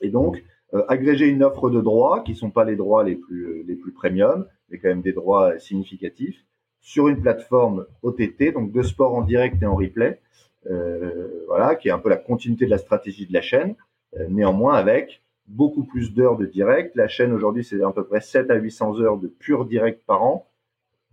Et 0.00 0.10
donc, 0.10 0.42
euh, 0.74 0.84
agréger 0.88 1.26
une 1.26 1.42
offre 1.42 1.70
de 1.70 1.80
droits 1.80 2.20
qui 2.20 2.34
sont 2.34 2.50
pas 2.50 2.64
les 2.64 2.76
droits 2.76 3.02
les 3.02 3.16
plus 3.16 3.64
les 3.64 3.74
plus 3.74 3.92
premium, 3.92 4.46
mais 4.68 4.78
quand 4.78 4.88
même 4.88 5.00
des 5.00 5.12
droits 5.12 5.58
significatifs, 5.58 6.44
sur 6.80 7.08
une 7.08 7.20
plateforme 7.20 7.86
OTT, 8.02 8.52
donc 8.52 8.72
de 8.72 8.82
sport 8.82 9.14
en 9.14 9.22
direct 9.22 9.62
et 9.62 9.66
en 9.66 9.76
replay, 9.76 10.20
euh, 10.66 11.44
voilà, 11.46 11.74
qui 11.74 11.88
est 11.88 11.90
un 11.90 11.98
peu 11.98 12.10
la 12.10 12.16
continuité 12.16 12.66
de 12.66 12.70
la 12.70 12.78
stratégie 12.78 13.26
de 13.26 13.32
la 13.32 13.40
chaîne, 13.40 13.76
euh, 14.18 14.26
néanmoins 14.28 14.74
avec 14.74 15.22
beaucoup 15.46 15.84
plus 15.84 16.12
d'heures 16.12 16.36
de 16.36 16.44
direct. 16.44 16.94
La 16.96 17.08
chaîne 17.08 17.32
aujourd'hui, 17.32 17.64
c'est 17.64 17.82
à 17.82 17.90
peu 17.90 18.04
près 18.04 18.20
7 18.20 18.50
à 18.50 18.56
800 18.56 19.00
heures 19.00 19.16
de 19.16 19.28
pur 19.28 19.64
direct 19.64 20.04
par 20.04 20.22
an. 20.22 20.47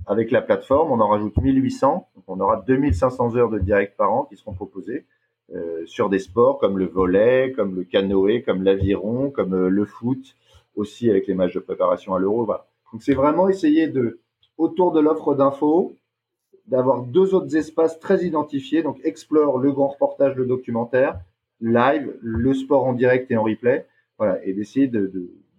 Avec 0.08 0.32
la 0.32 0.42
plateforme, 0.42 0.92
on 0.92 1.00
en 1.00 1.08
rajoute 1.08 1.38
1800, 1.38 2.08
donc 2.16 2.24
on 2.28 2.40
aura 2.40 2.64
2500 2.68 3.36
heures 3.36 3.50
de 3.50 3.60
direct 3.60 3.98
par 3.98 4.14
an 4.14 4.26
qui 4.26 4.36
seront 4.36 4.54
proposées 4.54 5.06
euh, 5.54 5.86
sur 5.86 6.10
des 6.10 6.20
sports 6.20 6.58
comme 6.60 6.78
le 6.78 6.86
volet, 6.86 7.54
comme 7.56 7.76
le 7.76 7.84
canoë, 7.84 8.42
comme 8.44 8.64
l'aviron, 8.64 9.30
comme 9.30 9.54
euh, 9.54 9.70
le 9.70 9.86
foot, 9.86 10.36
aussi 10.76 11.10
avec 11.10 11.28
les 11.28 11.34
matchs 11.34 11.54
de 11.54 11.60
préparation 11.60 12.16
à 12.16 12.20
l'Euro. 12.20 12.46
Voilà. 12.46 12.68
Donc 12.92 13.04
c'est 13.04 13.14
vraiment 13.14 13.48
essayer 13.48 13.88
de, 13.88 14.20
autour 14.58 14.92
de 14.92 15.00
l'offre 15.00 15.36
d'infos, 15.36 15.96
d'avoir 16.68 17.04
deux 17.04 17.36
autres 17.36 17.56
espaces 17.56 18.00
très 18.00 18.26
identifiés. 18.26 18.84
Donc 18.84 19.00
explore 19.04 19.60
le 19.60 19.72
grand 19.72 19.90
reportage, 19.90 20.36
le 20.36 20.46
documentaire, 20.46 21.20
live, 21.62 22.16
le 22.22 22.54
sport 22.54 22.86
en 22.86 22.94
direct 22.94 23.30
et 23.32 23.38
en 23.38 23.44
replay. 23.44 23.86
Voilà, 24.18 24.44
et 24.46 24.54
d'essayer 24.54 24.88
de, 24.88 25.12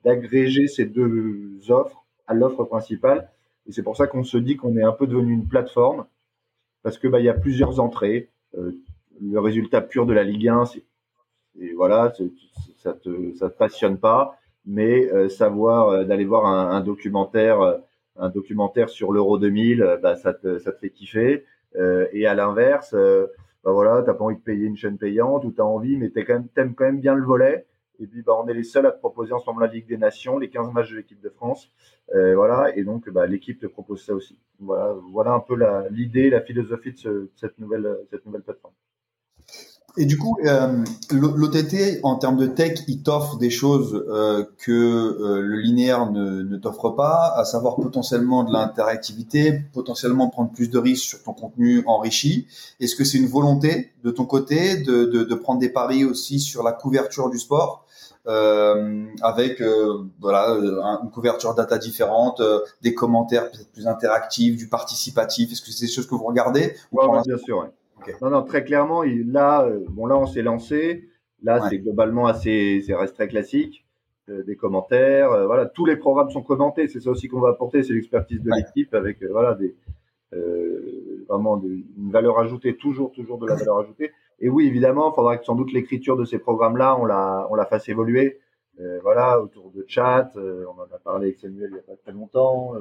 d'agréger 0.04 0.66
ces 0.66 0.86
deux 0.86 1.60
offres 1.68 2.04
à 2.26 2.34
l'offre 2.34 2.64
principale. 2.64 3.28
Et 3.68 3.72
c'est 3.72 3.82
pour 3.82 3.96
ça 3.96 4.06
qu'on 4.06 4.24
se 4.24 4.38
dit 4.38 4.56
qu'on 4.56 4.76
est 4.76 4.82
un 4.82 4.92
peu 4.92 5.06
devenu 5.06 5.32
une 5.32 5.48
plateforme 5.48 6.06
parce 6.82 6.98
que 6.98 7.08
bah 7.08 7.18
il 7.18 7.24
y 7.24 7.28
a 7.28 7.34
plusieurs 7.34 7.80
entrées. 7.80 8.30
Euh, 8.56 8.70
le 9.20 9.40
résultat 9.40 9.80
pur 9.80 10.06
de 10.06 10.12
la 10.12 10.22
Ligue 10.22 10.48
1, 10.48 10.66
c'est 10.66 10.84
et 11.58 11.72
voilà, 11.72 12.12
ça 12.76 12.92
te 12.92 13.34
ça 13.34 13.50
te 13.50 13.56
passionne 13.56 13.98
pas, 13.98 14.38
mais 14.66 15.10
euh, 15.12 15.28
savoir 15.28 15.88
euh, 15.88 16.04
d'aller 16.04 16.26
voir 16.26 16.46
un, 16.46 16.80
documentaire 16.82 17.80
un 18.16 18.28
documentaire 18.28 18.88
sur 18.88 19.10
l'Euro 19.10 19.38
2000, 19.38 19.98
bah 20.00 20.16
ça 20.16 20.32
te 20.32 20.58
ça 20.58 20.70
te 20.70 20.78
fait 20.78 20.90
kiffer. 20.90 21.44
et 22.12 22.26
à 22.26 22.34
l'inverse, 22.34 22.94
bah 22.94 23.72
voilà, 23.72 24.02
t'as 24.02 24.14
pas 24.14 24.24
envie 24.24 24.36
de 24.36 24.40
payer 24.40 24.66
une 24.66 24.76
chaîne 24.76 24.96
payante 24.96 25.44
ou 25.44 25.50
t'as 25.50 25.64
envie, 25.64 25.96
mais 25.96 26.10
t'aimes 26.10 26.24
quand 26.24 26.34
même 26.34 26.48
t'aimes 26.48 26.74
quand 26.74 26.84
même 26.84 27.00
bien 27.00 27.14
le 27.14 27.24
volet. 27.24 27.66
Et 28.00 28.06
puis, 28.06 28.22
bah, 28.22 28.34
on 28.42 28.46
est 28.48 28.54
les 28.54 28.64
seuls 28.64 28.86
à 28.86 28.92
te 28.92 28.98
proposer 28.98 29.32
en 29.32 29.38
ce 29.38 29.46
moment 29.46 29.60
la 29.60 29.68
Ligue 29.68 29.86
des 29.86 29.96
Nations, 29.96 30.38
les 30.38 30.50
15 30.50 30.72
matchs 30.72 30.90
de 30.90 30.96
l'équipe 30.96 31.20
de 31.20 31.28
France. 31.28 31.70
Euh, 32.14 32.34
voilà. 32.34 32.76
Et 32.76 32.84
donc, 32.84 33.08
bah, 33.10 33.26
l'équipe 33.26 33.60
te 33.60 33.66
propose 33.66 34.04
ça 34.04 34.14
aussi. 34.14 34.38
Voilà, 34.60 34.94
voilà 35.12 35.32
un 35.32 35.40
peu 35.40 35.56
l'idée, 35.90 36.30
la, 36.30 36.40
philosophie 36.40 36.92
de, 36.92 36.98
ce, 36.98 37.08
de, 37.08 37.30
cette 37.36 37.58
nouvelle, 37.58 37.88
plateforme. 38.44 38.74
Et 39.98 40.04
du 40.04 40.18
coup, 40.18 40.36
euh, 40.44 40.84
l'OTT, 41.10 42.00
en 42.02 42.16
termes 42.16 42.36
de 42.36 42.46
tech, 42.46 42.80
il 42.86 43.02
t'offre 43.02 43.38
des 43.38 43.48
choses 43.48 44.04
euh, 44.10 44.44
que 44.58 45.40
le 45.40 45.56
linéaire 45.56 46.10
ne, 46.10 46.56
t'offre 46.58 46.90
pas, 46.90 47.32
à 47.34 47.46
savoir 47.46 47.76
potentiellement 47.76 48.44
de 48.44 48.52
l'interactivité, 48.52 49.62
potentiellement 49.72 50.28
prendre 50.28 50.50
plus 50.52 50.68
de 50.68 50.78
risques 50.78 51.04
sur 51.04 51.22
ton 51.22 51.32
contenu 51.32 51.82
enrichi. 51.86 52.46
Est-ce 52.78 52.94
que 52.94 53.04
c'est 53.04 53.16
une 53.16 53.26
volonté 53.26 53.92
de 54.04 54.10
ton 54.10 54.26
côté 54.26 54.76
de, 54.76 55.34
prendre 55.34 55.60
des 55.60 55.70
paris 55.70 56.04
aussi 56.04 56.40
sur 56.40 56.62
la 56.62 56.72
couverture 56.72 57.30
du 57.30 57.38
sport? 57.38 57.85
Avec 58.26 59.60
euh, 59.60 60.04
voilà 60.20 60.56
une 61.02 61.10
couverture 61.10 61.54
data 61.54 61.78
différente, 61.78 62.40
euh, 62.40 62.60
des 62.82 62.94
commentaires 62.94 63.50
peut-être 63.50 63.72
plus 63.72 63.86
interactifs, 63.86 64.56
du 64.56 64.68
participatif. 64.68 65.52
Est-ce 65.52 65.62
que 65.62 65.70
c'est 65.70 65.86
des 65.86 65.92
choses 65.92 66.06
que 66.06 66.14
vous 66.14 66.24
regardez 66.24 66.74
ouais, 66.92 67.06
Bien 67.24 67.38
sûr. 67.38 67.58
Ouais. 67.58 67.70
Non, 68.20 68.30
non, 68.30 68.42
très 68.42 68.64
clairement, 68.64 69.02
là, 69.02 69.64
euh, 69.64 69.84
bon, 69.88 70.06
là, 70.06 70.16
on 70.16 70.26
s'est 70.26 70.42
lancé. 70.42 71.08
Là, 71.42 71.68
c'est 71.68 71.78
globalement 71.78 72.26
assez, 72.26 72.82
c'est 72.86 72.94
reste 72.94 73.14
très 73.14 73.28
classique. 73.28 73.84
Euh, 74.28 74.42
des 74.42 74.56
commentaires, 74.56 75.30
euh, 75.30 75.46
voilà, 75.46 75.66
tous 75.66 75.86
les 75.86 75.96
programmes 75.96 76.30
sont 76.30 76.42
commentés. 76.42 76.88
C'est 76.88 77.00
ça 77.00 77.10
aussi 77.10 77.28
qu'on 77.28 77.40
va 77.40 77.50
apporter, 77.50 77.82
c'est 77.82 77.92
l'expertise 77.92 78.42
de 78.42 78.50
l'équipe 78.56 78.92
avec, 78.94 79.22
voilà, 79.22 79.54
des, 79.54 79.74
vraiment 81.28 81.62
une 81.62 82.10
valeur 82.10 82.38
ajoutée, 82.38 82.76
toujours, 82.76 83.12
toujours 83.12 83.38
de 83.38 83.46
la 83.46 83.54
valeur 83.56 83.78
ajoutée. 83.78 84.12
Et 84.40 84.48
oui, 84.48 84.66
évidemment, 84.66 85.10
il 85.10 85.14
faudra 85.14 85.38
que 85.38 85.44
sans 85.44 85.54
doute 85.54 85.72
l'écriture 85.72 86.16
de 86.16 86.24
ces 86.24 86.38
programmes-là, 86.38 86.96
on 86.98 87.04
la, 87.04 87.46
on 87.50 87.54
la 87.54 87.66
fasse 87.66 87.88
évoluer. 87.88 88.38
voilà, 89.02 89.40
autour 89.40 89.70
de 89.70 89.84
chat, 89.88 90.30
on 90.36 90.80
en 90.80 90.94
a 90.94 90.98
parlé 91.02 91.28
avec 91.28 91.38
Samuel 91.38 91.68
il 91.70 91.74
n'y 91.74 91.78
a 91.78 91.82
pas 91.82 91.96
très 91.96 92.12
longtemps, 92.12 92.74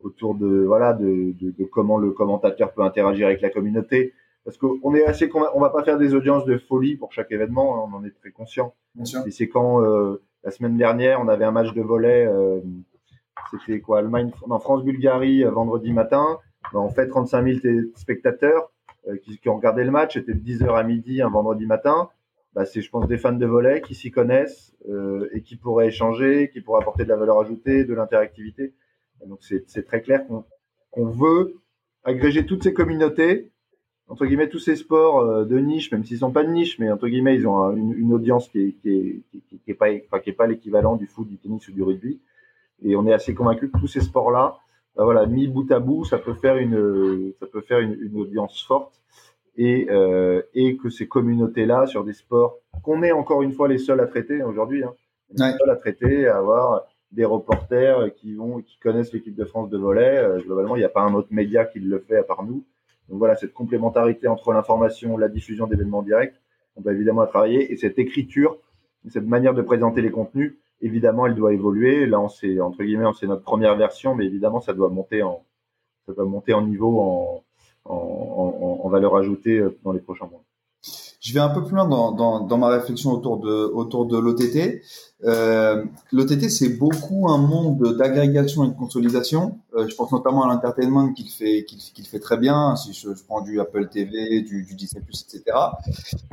autour 0.00 0.36
de, 0.36 0.64
voilà, 0.64 0.92
de, 0.92 1.32
de, 1.32 1.50
de, 1.50 1.64
comment 1.64 1.98
le 1.98 2.12
commentateur 2.12 2.72
peut 2.72 2.82
interagir 2.82 3.26
avec 3.26 3.40
la 3.40 3.50
communauté 3.50 4.14
parce 4.44 4.56
qu'on 4.58 4.94
est 4.94 5.04
assez 5.04 5.30
on 5.34 5.60
va 5.60 5.70
pas 5.70 5.84
faire 5.84 5.98
des 5.98 6.14
audiences 6.14 6.44
de 6.44 6.58
folie 6.58 6.96
pour 6.96 7.12
chaque 7.12 7.30
événement, 7.30 7.76
hein, 7.76 7.88
on 7.92 7.96
en 7.96 8.04
est 8.04 8.10
très 8.10 8.30
conscient. 8.30 8.74
Et 9.26 9.30
c'est 9.30 9.48
quand 9.48 9.82
euh, 9.82 10.22
la 10.42 10.50
semaine 10.50 10.76
dernière, 10.76 11.20
on 11.20 11.28
avait 11.28 11.44
un 11.44 11.52
match 11.52 11.72
de 11.72 11.80
volet, 11.80 12.26
euh, 12.26 12.60
c'était 13.50 13.80
quoi, 13.80 14.00
Allemagne, 14.00 14.32
non 14.48 14.58
France 14.58 14.82
Bulgarie 14.84 15.44
euh, 15.44 15.50
vendredi 15.50 15.92
matin. 15.92 16.38
Ben, 16.72 16.80
on 16.80 16.88
fait 16.88 17.06
35 17.06 17.60
000 17.62 17.80
spectateurs 17.94 18.71
qui, 19.22 19.38
qui, 19.38 19.48
ont 19.48 19.56
regardé 19.56 19.84
le 19.84 19.90
match, 19.90 20.14
c'était 20.14 20.34
de 20.34 20.40
10h 20.40 20.76
à 20.76 20.82
midi 20.82 21.22
un 21.22 21.30
vendredi 21.30 21.66
matin. 21.66 22.08
Bah, 22.54 22.66
c'est, 22.66 22.82
je 22.82 22.90
pense, 22.90 23.08
des 23.08 23.18
fans 23.18 23.32
de 23.32 23.46
volet 23.46 23.80
qui 23.80 23.94
s'y 23.94 24.10
connaissent 24.10 24.74
et 25.32 25.42
qui 25.42 25.56
pourraient 25.56 25.88
échanger, 25.88 26.50
qui 26.52 26.60
pourraient 26.60 26.82
apporter 26.82 27.04
de 27.04 27.08
la 27.08 27.16
valeur 27.16 27.40
ajoutée, 27.40 27.84
de 27.84 27.94
l'interactivité. 27.94 28.74
Donc 29.26 29.38
c'est, 29.42 29.86
très 29.86 30.02
clair 30.02 30.26
qu'on, 30.26 30.44
qu'on 30.90 31.06
veut 31.06 31.56
agréger 32.04 32.44
toutes 32.44 32.62
ces 32.62 32.74
communautés 32.74 33.52
entre 34.12 34.26
guillemets 34.26 34.48
tous 34.48 34.58
ces 34.58 34.76
sports 34.76 35.20
euh, 35.20 35.44
de 35.44 35.58
niche, 35.58 35.90
même 35.90 36.04
s'ils 36.04 36.18
sont 36.18 36.32
pas 36.32 36.44
de 36.44 36.50
niche, 36.50 36.78
mais 36.78 36.90
entre 36.90 37.08
guillemets 37.08 37.34
ils 37.34 37.46
ont 37.46 37.74
une, 37.74 38.12
audience 38.12 38.48
qui 38.48 38.60
est, 38.60 38.72
qui 38.82 39.22
est, 39.66 39.74
pas, 39.74 39.88
pas 40.10 40.46
l'équivalent 40.46 40.96
du 40.96 41.06
foot, 41.06 41.28
du 41.28 41.38
tennis 41.38 41.66
ou 41.68 41.72
du 41.72 41.82
rugby. 41.82 42.20
Et 42.84 42.94
on 42.94 43.06
est 43.06 43.12
assez 43.12 43.32
convaincu 43.32 43.70
que 43.70 43.78
tous 43.78 43.86
ces 43.86 44.00
sports-là, 44.00 44.58
bah 44.96 45.04
voilà, 45.04 45.26
mis 45.26 45.48
bout 45.48 45.70
à 45.72 45.80
bout, 45.80 46.04
ça 46.04 46.18
peut 46.18 46.34
faire 46.34 46.56
une, 46.56 47.32
ça 47.40 47.46
peut 47.46 47.62
faire 47.62 47.78
une, 47.78 47.96
une 48.00 48.20
audience 48.20 48.62
forte 48.62 49.00
et 49.56 49.86
euh, 49.90 50.42
et 50.54 50.76
que 50.76 50.90
ces 50.90 51.08
communautés-là 51.08 51.86
sur 51.86 52.04
des 52.04 52.12
sports 52.12 52.58
qu'on 52.82 53.02
est 53.02 53.12
encore 53.12 53.42
une 53.42 53.52
fois 53.52 53.68
les 53.68 53.78
seuls 53.78 54.00
à 54.00 54.06
traiter 54.06 54.42
aujourd'hui, 54.42 54.84
hein, 54.84 54.94
les 55.30 55.52
seuls 55.58 55.70
à 55.70 55.76
traiter, 55.76 56.26
à 56.26 56.38
avoir 56.38 56.86
des 57.12 57.24
reporters 57.24 58.14
qui 58.14 58.34
vont, 58.34 58.62
qui 58.62 58.78
connaissent 58.78 59.12
l'équipe 59.12 59.34
de 59.34 59.44
France 59.44 59.70
de 59.70 59.78
volet. 59.78 60.18
Euh, 60.18 60.40
globalement, 60.40 60.76
il 60.76 60.80
n'y 60.80 60.84
a 60.84 60.90
pas 60.90 61.02
un 61.02 61.14
autre 61.14 61.28
média 61.30 61.64
qui 61.64 61.78
le 61.78 61.98
fait 61.98 62.16
à 62.16 62.22
part 62.22 62.42
nous. 62.42 62.64
Donc 63.08 63.18
voilà, 63.18 63.36
cette 63.36 63.52
complémentarité 63.52 64.28
entre 64.28 64.52
l'information, 64.52 65.18
la 65.18 65.28
diffusion 65.28 65.66
d'événements 65.66 66.02
directs, 66.02 66.34
on 66.76 66.80
doit 66.80 66.92
évidemment 66.92 67.20
la 67.20 67.26
travailler. 67.26 67.70
Et 67.72 67.76
cette 67.76 67.98
écriture, 67.98 68.56
cette 69.08 69.26
manière 69.26 69.52
de 69.52 69.62
présenter 69.62 70.00
les 70.00 70.10
contenus, 70.10 70.56
évidemment, 70.82 71.26
elle 71.26 71.34
doit 71.34 71.52
évoluer. 71.54 72.06
Là, 72.06 72.20
on 72.20 72.28
sait, 72.28 72.60
entre 72.60 72.82
guillemets, 72.82 73.06
c'est 73.18 73.26
notre 73.26 73.42
première 73.42 73.76
version, 73.76 74.14
mais 74.14 74.26
évidemment, 74.26 74.60
ça 74.60 74.74
doit 74.74 74.90
monter 74.90 75.22
en, 75.22 75.44
ça 76.06 76.12
doit 76.12 76.24
monter 76.24 76.52
en 76.52 76.62
niveau, 76.66 77.44
en 77.84 78.88
valeur 78.88 79.16
ajoutée 79.16 79.58
euh, 79.58 79.78
dans 79.84 79.92
les 79.92 80.00
prochains 80.00 80.26
mois 80.26 80.44
je 81.22 81.32
vais 81.32 81.40
un 81.40 81.50
peu 81.50 81.62
plus 81.64 81.76
loin 81.76 81.88
dans, 81.88 82.10
dans, 82.10 82.40
dans 82.40 82.58
ma 82.58 82.68
réflexion 82.68 83.12
autour 83.12 83.38
de, 83.38 83.70
autour 83.72 84.06
de 84.06 84.18
l'OTT. 84.18 84.82
Euh, 85.24 85.84
L'OTT, 86.10 86.50
c'est 86.50 86.70
beaucoup 86.70 87.28
un 87.30 87.38
monde 87.38 87.96
d'agrégation 87.96 88.64
et 88.64 88.68
de 88.68 88.74
consolidation. 88.74 89.60
Euh, 89.76 89.86
je 89.86 89.94
pense 89.94 90.10
notamment 90.10 90.42
à 90.42 90.52
l'entertainment 90.52 91.12
qui 91.12 91.22
le 91.22 91.28
fait, 91.28 91.64
le 91.96 92.04
fait 92.04 92.18
très 92.18 92.38
bien. 92.38 92.74
Si 92.74 92.92
je, 92.92 93.08
prends 93.28 93.40
du 93.40 93.60
Apple 93.60 93.88
TV, 93.88 94.40
du, 94.40 94.64
du 94.64 94.74
Disney+, 94.74 95.04
etc. 95.08 95.44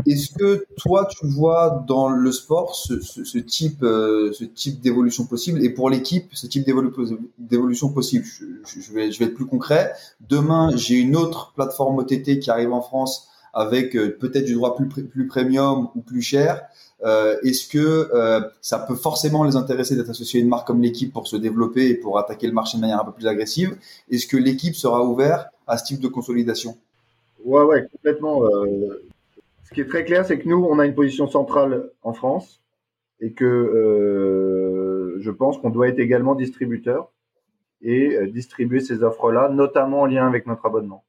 Est-ce 0.07 0.33
que 0.33 0.65
toi, 0.75 1.07
tu 1.07 1.27
vois 1.27 1.85
dans 1.87 2.09
le 2.09 2.31
sport 2.31 2.73
ce, 2.73 2.99
ce, 2.99 3.37
type, 3.37 3.83
euh, 3.83 4.33
type 4.55 4.81
d'évolution 4.81 5.27
possible? 5.27 5.63
Et 5.63 5.69
pour 5.69 5.91
l'équipe, 5.91 6.29
ce 6.33 6.47
type 6.47 6.65
d'évolution 6.65 7.89
possible? 7.89 8.25
Je, 8.25 8.91
vais, 8.91 9.11
je 9.11 9.19
vais 9.19 9.25
être 9.25 9.35
plus 9.35 9.45
concret. 9.45 9.93
Demain, 10.27 10.71
j'ai 10.75 10.95
une 10.95 11.15
autre 11.15 11.53
plateforme 11.53 11.99
OTT 11.99 12.39
qui 12.39 12.49
arrive 12.49 12.73
en 12.73 12.81
France 12.81 13.27
avec 13.53 13.95
euh, 13.95 14.17
peut-être 14.19 14.45
du 14.45 14.53
droit 14.53 14.75
plus, 14.75 14.87
plus 14.87 15.27
premium 15.27 15.89
ou 15.95 16.01
plus 16.01 16.21
cher. 16.21 16.61
Euh, 17.03 17.37
Est-ce 17.43 17.67
que 17.67 18.09
euh, 18.13 18.41
ça 18.61 18.79
peut 18.79 18.95
forcément 18.95 19.43
les 19.43 19.55
intéresser 19.55 19.95
d'être 19.95 20.09
associé 20.09 20.39
à 20.39 20.43
une 20.43 20.49
marque 20.49 20.67
comme 20.67 20.81
l'équipe 20.81 21.13
pour 21.13 21.27
se 21.27 21.35
développer 21.35 21.89
et 21.89 21.95
pour 21.95 22.19
attaquer 22.19 22.47
le 22.47 22.53
marché 22.53 22.77
de 22.77 22.81
manière 22.81 22.99
un 22.99 23.05
peu 23.05 23.13
plus 23.13 23.27
agressive? 23.27 23.77
Est-ce 24.11 24.27
que 24.27 24.37
l'équipe 24.37 24.75
sera 24.75 25.03
ouverte 25.03 25.47
à 25.67 25.77
ce 25.77 25.85
type 25.85 26.01
de 26.01 26.07
consolidation? 26.07 26.77
Ouais, 27.43 27.63
ouais, 27.63 27.87
complètement. 27.91 28.41
Ce 29.63 29.73
qui 29.73 29.81
est 29.81 29.87
très 29.87 30.03
clair, 30.03 30.25
c'est 30.25 30.39
que 30.39 30.49
nous, 30.49 30.67
on 30.69 30.79
a 30.79 30.85
une 30.85 30.95
position 30.95 31.27
centrale 31.27 31.89
en 32.03 32.13
France 32.13 32.59
et 33.21 33.31
que 33.31 35.15
je 35.19 35.31
pense 35.31 35.57
qu'on 35.57 35.69
doit 35.69 35.87
être 35.87 35.99
également 35.99 36.35
distributeur 36.35 37.09
et 37.81 38.17
distribuer 38.27 38.81
ces 38.81 39.03
offres-là, 39.03 39.47
notamment 39.47 40.01
en 40.01 40.05
lien 40.05 40.27
avec 40.27 40.47
notre 40.47 40.65
abonnement. 40.65 41.05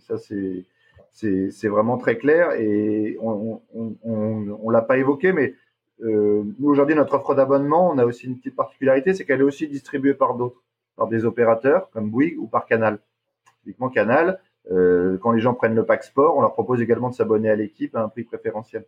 Ça, 0.00 0.18
c'est 0.18 0.64
c'est 1.14 1.68
vraiment 1.68 1.96
très 1.96 2.18
clair 2.18 2.52
et 2.52 3.16
on 3.20 3.60
on 4.02 4.70
l'a 4.70 4.82
pas 4.82 4.98
évoqué, 4.98 5.32
mais 5.32 5.54
euh, 6.02 6.42
nous 6.58 6.68
aujourd'hui 6.68 6.96
notre 6.96 7.14
offre 7.14 7.34
d'abonnement, 7.34 7.90
on 7.90 7.98
a 7.98 8.04
aussi 8.04 8.26
une 8.26 8.36
petite 8.36 8.56
particularité, 8.56 9.14
c'est 9.14 9.24
qu'elle 9.24 9.40
est 9.40 9.44
aussi 9.44 9.68
distribuée 9.68 10.14
par 10.14 10.34
d'autres, 10.34 10.62
par 10.96 11.06
des 11.06 11.24
opérateurs 11.24 11.88
comme 11.90 12.10
Bouygues 12.10 12.38
ou 12.38 12.46
par 12.46 12.66
Canal. 12.66 12.98
Typiquement 13.62 13.88
Canal, 13.88 14.40
euh, 14.70 15.18
quand 15.18 15.30
les 15.30 15.40
gens 15.40 15.54
prennent 15.54 15.74
le 15.74 15.86
pack 15.86 16.02
sport, 16.02 16.36
on 16.36 16.40
leur 16.40 16.52
propose 16.52 16.82
également 16.82 17.10
de 17.10 17.14
s'abonner 17.14 17.48
à 17.48 17.56
l'équipe 17.56 17.94
à 17.94 18.02
un 18.02 18.08
prix 18.08 18.24
préférentiel. 18.24 18.84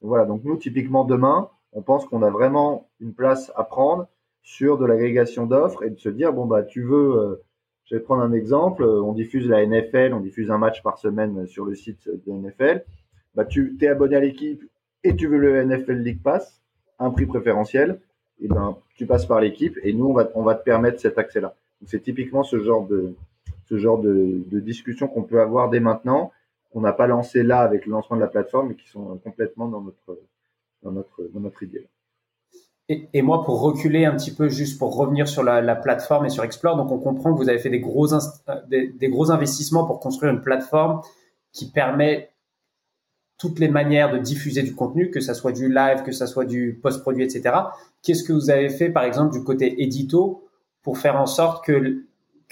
Donc 0.00 0.08
voilà, 0.08 0.24
donc 0.24 0.42
nous 0.44 0.56
typiquement 0.56 1.04
demain, 1.04 1.50
on 1.72 1.82
pense 1.82 2.06
qu'on 2.06 2.22
a 2.22 2.30
vraiment 2.30 2.88
une 3.00 3.12
place 3.12 3.52
à 3.56 3.64
prendre 3.64 4.06
sur 4.42 4.78
de 4.78 4.86
l'agrégation 4.86 5.46
d'offres 5.46 5.82
et 5.82 5.90
de 5.90 5.98
se 5.98 6.08
dire 6.08 6.32
bon 6.32 6.46
bah 6.46 6.62
tu 6.62 6.82
veux 6.82 7.18
euh, 7.18 7.42
Je 7.86 7.94
vais 7.94 8.00
prendre 8.00 8.22
un 8.22 8.32
exemple. 8.32 8.84
On 8.84 9.12
diffuse 9.12 9.48
la 9.48 9.64
NFL, 9.64 10.12
on 10.12 10.20
diffuse 10.20 10.50
un 10.50 10.58
match 10.58 10.82
par 10.82 10.98
semaine 10.98 11.46
sur 11.46 11.64
le 11.64 11.74
site 11.74 12.08
de 12.08 12.32
NFL. 12.32 12.84
Bah, 13.34 13.44
tu 13.44 13.76
es 13.80 13.88
abonné 13.88 14.16
à 14.16 14.20
l'équipe 14.20 14.62
et 15.04 15.14
tu 15.14 15.28
veux 15.28 15.38
le 15.38 15.64
NFL 15.64 16.02
League 16.02 16.22
Pass, 16.22 16.60
un 16.98 17.10
prix 17.10 17.26
préférentiel. 17.26 18.00
Et 18.40 18.48
ben, 18.48 18.76
tu 18.96 19.06
passes 19.06 19.24
par 19.24 19.40
l'équipe 19.40 19.78
et 19.82 19.92
nous, 19.92 20.06
on 20.06 20.12
va, 20.12 20.30
on 20.34 20.42
va 20.42 20.54
te 20.54 20.64
permettre 20.64 21.00
cet 21.00 21.16
accès-là. 21.16 21.54
C'est 21.86 22.02
typiquement 22.02 22.42
ce 22.42 22.60
genre 22.60 22.86
de, 22.86 23.14
ce 23.64 23.78
genre 23.78 23.98
de, 24.00 24.42
de 24.50 24.60
discussion 24.60 25.08
qu'on 25.08 25.22
peut 25.22 25.40
avoir 25.40 25.70
dès 25.70 25.80
maintenant, 25.80 26.32
qu'on 26.70 26.80
n'a 26.80 26.92
pas 26.92 27.06
lancé 27.06 27.42
là 27.42 27.60
avec 27.60 27.86
le 27.86 27.92
lancement 27.92 28.16
de 28.16 28.22
la 28.22 28.28
plateforme, 28.28 28.68
mais 28.68 28.74
qui 28.74 28.88
sont 28.88 29.16
complètement 29.18 29.68
dans 29.68 29.80
notre, 29.80 30.18
dans 30.82 30.92
notre, 30.92 31.22
dans 31.32 31.40
notre 31.40 31.62
idée. 31.62 31.86
Et, 32.88 33.20
moi, 33.20 33.42
pour 33.42 33.60
reculer 33.62 34.04
un 34.04 34.14
petit 34.14 34.30
peu, 34.30 34.48
juste 34.48 34.78
pour 34.78 34.94
revenir 34.94 35.26
sur 35.26 35.42
la, 35.42 35.60
la, 35.60 35.74
plateforme 35.74 36.26
et 36.26 36.28
sur 36.28 36.44
Explore, 36.44 36.76
donc 36.76 36.92
on 36.92 36.98
comprend 36.98 37.32
que 37.32 37.38
vous 37.38 37.48
avez 37.48 37.58
fait 37.58 37.68
des 37.68 37.80
gros, 37.80 38.06
des, 38.68 39.08
gros 39.08 39.32
investissements 39.32 39.84
pour 39.84 39.98
construire 39.98 40.32
une 40.32 40.40
plateforme 40.40 41.00
qui 41.52 41.68
permet 41.68 42.30
toutes 43.38 43.58
les 43.58 43.68
manières 43.68 44.12
de 44.12 44.18
diffuser 44.18 44.62
du 44.62 44.72
contenu, 44.72 45.10
que 45.10 45.18
ça 45.18 45.34
soit 45.34 45.50
du 45.50 45.68
live, 45.68 46.04
que 46.04 46.12
ça 46.12 46.28
soit 46.28 46.44
du 46.44 46.78
post-produit, 46.80 47.24
etc. 47.24 47.56
Qu'est-ce 48.02 48.22
que 48.22 48.32
vous 48.32 48.50
avez 48.50 48.68
fait, 48.68 48.88
par 48.88 49.02
exemple, 49.02 49.32
du 49.32 49.42
côté 49.42 49.82
édito 49.82 50.48
pour 50.82 50.98
faire 50.98 51.20
en 51.20 51.26
sorte 51.26 51.64
que 51.64 52.04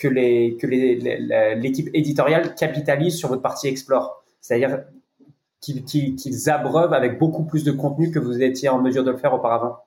l'équipe 0.02 1.90
éditoriale 1.94 2.56
capitalise 2.56 3.16
sur 3.16 3.28
votre 3.28 3.42
partie 3.42 3.68
Explore, 3.68 4.24
c'est-à-dire 4.40 4.82
qu'ils 5.60 6.50
abreuvent 6.50 6.92
avec 6.92 7.20
beaucoup 7.20 7.44
plus 7.44 7.62
de 7.62 7.70
contenu 7.70 8.10
que 8.10 8.18
vous 8.18 8.42
étiez 8.42 8.68
en 8.68 8.82
mesure 8.82 9.04
de 9.04 9.12
le 9.12 9.16
faire 9.16 9.32
auparavant. 9.32 9.78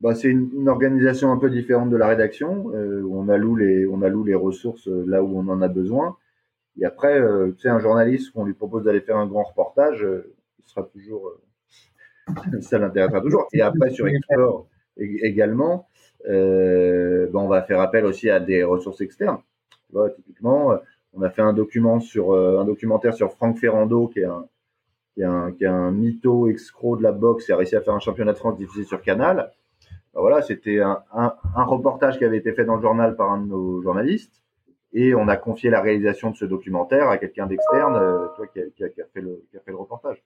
Bah, 0.00 0.14
c'est 0.14 0.28
une, 0.28 0.68
organisation 0.68 1.32
un 1.32 1.38
peu 1.38 1.50
différente 1.50 1.90
de 1.90 1.96
la 1.96 2.08
rédaction. 2.08 2.70
Euh, 2.74 3.02
on 3.10 3.28
alloue 3.28 3.56
les 3.56 3.86
on 3.86 4.02
alloue 4.02 4.24
les 4.24 4.34
ressources 4.34 4.88
euh, 4.88 5.04
là 5.06 5.22
où 5.22 5.38
on 5.38 5.48
en 5.48 5.62
a 5.62 5.68
besoin. 5.68 6.16
Et 6.78 6.84
après, 6.84 7.20
euh, 7.20 7.52
tu 7.52 7.62
sais, 7.62 7.68
un 7.68 7.78
journaliste 7.78 8.32
qu'on 8.32 8.44
lui 8.44 8.54
propose 8.54 8.84
d'aller 8.84 9.00
faire 9.00 9.16
un 9.16 9.26
grand 9.26 9.44
reportage, 9.44 10.06
il 10.58 10.68
sera 10.68 10.82
toujours 10.82 11.32
ça 12.60 12.78
l'intéressera 12.78 13.20
toujours. 13.20 13.46
Et 13.52 13.60
après 13.62 13.90
sur 13.90 14.08
Explore 14.08 14.66
également, 14.96 15.88
ben 16.26 17.30
on 17.34 17.48
va 17.48 17.62
faire 17.62 17.80
appel 17.80 18.04
aussi 18.04 18.30
à 18.30 18.40
des 18.40 18.64
ressources 18.64 19.00
externes. 19.00 19.38
Vois, 19.92 20.10
typiquement, 20.10 20.78
on 21.12 21.22
a 21.22 21.30
fait 21.30 21.42
un 21.42 21.52
document 21.52 22.00
sur 22.00 22.34
un 22.34 22.64
documentaire 22.64 23.14
sur 23.14 23.32
Franck 23.32 23.58
Ferrando, 23.58 24.08
qui 24.08 24.20
est 24.20 24.24
un 24.24 24.46
qui 25.14 25.20
est 25.20 25.24
un, 25.24 25.52
qui 25.52 25.64
est 25.64 25.68
un 25.68 25.92
mytho 25.92 26.48
excro 26.48 26.96
de 26.96 27.02
la 27.02 27.12
boxe, 27.12 27.46
qui 27.46 27.52
a 27.52 27.56
réussi 27.56 27.76
à 27.76 27.80
faire 27.80 27.94
un 27.94 28.00
championnat 28.00 28.32
de 28.32 28.38
France 28.38 28.58
diffusé 28.58 28.84
sur 28.84 29.00
Canal. 29.00 29.52
Ben 30.14 30.20
voilà, 30.20 30.42
c'était 30.42 30.80
un, 30.80 31.02
un, 31.12 31.64
reportage 31.64 32.18
qui 32.18 32.24
avait 32.24 32.38
été 32.38 32.52
fait 32.52 32.64
dans 32.64 32.76
le 32.76 32.82
journal 32.82 33.16
par 33.16 33.32
un 33.32 33.40
de 33.40 33.46
nos 33.46 33.82
journalistes, 33.82 34.42
et 34.92 35.14
on 35.14 35.26
a 35.26 35.36
confié 35.36 35.70
la 35.70 35.80
réalisation 35.80 36.30
de 36.30 36.36
ce 36.36 36.44
documentaire 36.44 37.08
à 37.08 37.18
quelqu'un 37.18 37.46
d'externe, 37.46 37.96
euh, 37.96 38.28
toi 38.36 38.46
qui 38.46 38.60
a, 38.60 38.68
qui, 38.70 38.84
a, 38.84 39.06
fait 39.12 39.20
le, 39.20 39.44
qui 39.50 39.56
a 39.56 39.60
fait 39.60 39.72
le 39.72 39.76
reportage. 39.76 40.22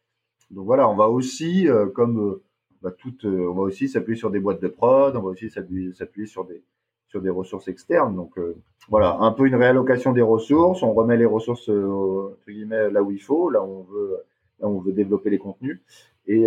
Donc 0.51 0.67
voilà, 0.67 0.89
on 0.89 0.95
va 0.95 1.09
aussi, 1.09 1.69
euh, 1.69 1.87
comme 1.87 2.41
bah, 2.83 2.93
tout, 2.97 3.15
euh, 3.25 3.49
on 3.49 3.55
va 3.55 3.63
aussi 3.63 3.89
s'appuyer 3.89 4.17
sur 4.17 4.31
des 4.31 4.39
boîtes 4.39 4.63
de 4.63 4.69
prod, 4.69 5.17
on 5.17 5.23
va 5.23 5.31
aussi 5.31 5.51
s'appuyer 5.51 5.93
sur 6.27 6.45
des 6.45 6.63
sur 7.09 7.23
des 7.23 7.31
ressources 7.31 7.69
externes. 7.69 8.15
Donc 8.15 8.39
euh, 8.39 8.57
voilà, 8.89 9.17
un 9.21 9.33
peu 9.33 9.47
une 9.47 9.55
réallocation 9.55 10.13
des 10.13 10.23
ressources. 10.23 10.83
On 10.83 10.93
remet 10.93 11.17
les 11.17 11.25
ressources 11.25 11.69
euh, 11.71 12.33
entre 12.33 12.51
guillemets 12.51 12.91
là 12.91 13.03
où 13.03 13.11
il 13.11 13.21
faut, 13.21 13.51
là 13.51 13.63
où 13.63 13.81
on 13.81 13.83
veut, 13.83 14.17
là 14.61 14.69
on 14.69 14.79
veut 14.79 14.93
développer 14.93 15.31
les 15.31 15.39
contenus. 15.39 15.81
Et 16.27 16.47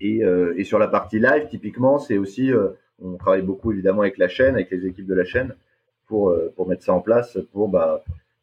et, 0.00 0.22
et 0.56 0.64
sur 0.64 0.78
la 0.78 0.88
partie 0.88 1.18
live, 1.18 1.48
typiquement, 1.48 1.98
c'est 1.98 2.18
aussi, 2.18 2.50
on 3.02 3.16
travaille 3.16 3.42
beaucoup 3.42 3.72
évidemment 3.72 4.02
avec 4.02 4.18
la 4.18 4.28
chaîne, 4.28 4.54
avec 4.54 4.70
les 4.70 4.86
équipes 4.86 5.06
de 5.06 5.14
la 5.14 5.24
chaîne, 5.24 5.54
pour 6.06 6.34
pour 6.56 6.68
mettre 6.68 6.82
ça 6.82 6.92
en 6.92 7.00
place, 7.00 7.38
pour 7.52 7.68
bah, 7.68 8.02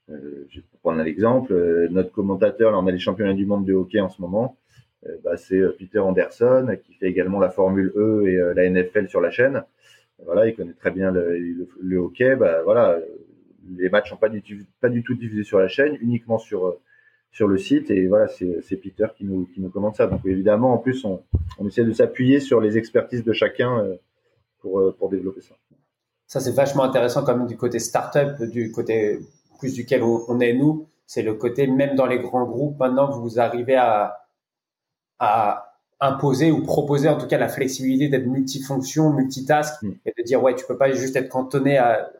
euh, 0.09 0.45
je 0.49 0.59
vais 0.59 0.65
prendre 0.81 0.99
un 0.99 1.05
exemple. 1.05 1.53
notre 1.89 2.11
commentateur, 2.11 2.71
là, 2.71 2.79
on 2.79 2.87
a 2.87 2.91
les 2.91 2.99
championnats 2.99 3.33
du 3.33 3.45
monde 3.45 3.65
de 3.65 3.73
hockey 3.73 3.99
en 3.99 4.09
ce 4.09 4.21
moment. 4.21 4.57
Euh, 5.05 5.17
bah, 5.23 5.37
c'est 5.37 5.57
euh, 5.57 5.75
Peter 5.77 5.99
Anderson 5.99 6.75
qui 6.83 6.93
fait 6.93 7.07
également 7.07 7.39
la 7.39 7.49
Formule 7.49 7.91
E 7.95 8.25
et 8.27 8.37
euh, 8.37 8.53
la 8.53 8.69
NFL 8.69 9.09
sur 9.09 9.21
la 9.21 9.29
chaîne. 9.29 9.63
Voilà, 10.25 10.47
il 10.47 10.55
connaît 10.55 10.73
très 10.73 10.91
bien 10.91 11.11
le, 11.11 11.97
hockey. 11.97 12.35
Bah, 12.35 12.61
voilà, 12.63 12.99
les 13.75 13.89
matchs 13.89 14.09
sont 14.09 14.17
pas 14.17 14.29
du, 14.29 14.65
pas 14.81 14.89
du 14.89 15.03
tout 15.03 15.13
diffusés 15.13 15.43
sur 15.43 15.59
la 15.59 15.67
chaîne, 15.67 15.97
uniquement 16.01 16.39
sur 16.39 16.77
sur 17.31 17.47
le 17.47 17.57
site. 17.57 17.91
Et 17.91 18.07
voilà, 18.07 18.27
c'est 18.27 18.77
Peter 18.77 19.07
qui 19.15 19.25
nous 19.25 19.45
qui 19.53 19.61
nous 19.61 19.69
commande 19.69 19.95
ça. 19.95 20.07
Donc 20.07 20.21
évidemment, 20.25 20.73
en 20.73 20.77
plus, 20.77 21.03
on, 21.05 21.21
on 21.59 21.67
essaie 21.67 21.83
de 21.83 21.93
s'appuyer 21.93 22.39
sur 22.39 22.61
les 22.61 22.77
expertises 22.77 23.23
de 23.23 23.33
chacun 23.33 23.85
pour 24.59 24.95
pour 24.97 25.09
développer 25.09 25.41
ça. 25.41 25.55
Ça 26.25 26.39
c'est 26.39 26.51
vachement 26.51 26.83
intéressant 26.83 27.23
quand 27.23 27.37
même 27.37 27.47
du 27.47 27.57
côté 27.57 27.79
startup, 27.79 28.41
du 28.43 28.71
côté 28.71 29.19
plus 29.59 29.73
duquel 29.73 30.03
on 30.03 30.39
est 30.39 30.53
nous. 30.53 30.87
C'est 31.05 31.23
le 31.23 31.35
côté 31.35 31.67
même 31.67 31.95
dans 31.95 32.05
les 32.05 32.19
grands 32.19 32.45
groupes. 32.45 32.77
Maintenant, 32.79 33.09
vous 33.09 33.39
arrivez 33.39 33.75
à 33.75 34.17
à 35.19 35.67
imposer 35.99 36.51
ou 36.51 36.61
proposer 36.61 37.09
en 37.09 37.17
tout 37.17 37.27
cas 37.27 37.37
la 37.37 37.49
flexibilité 37.49 38.07
d'être 38.09 38.27
multifonction, 38.27 39.11
multitask 39.13 39.81
mm. 39.81 39.91
et 40.05 40.13
de 40.17 40.23
dire 40.23 40.41
ouais 40.43 40.55
tu 40.55 40.65
peux 40.65 40.77
pas 40.77 40.91
juste 40.91 41.15
être 41.15 41.29
cantonné 41.29 41.77
à, 41.77 42.11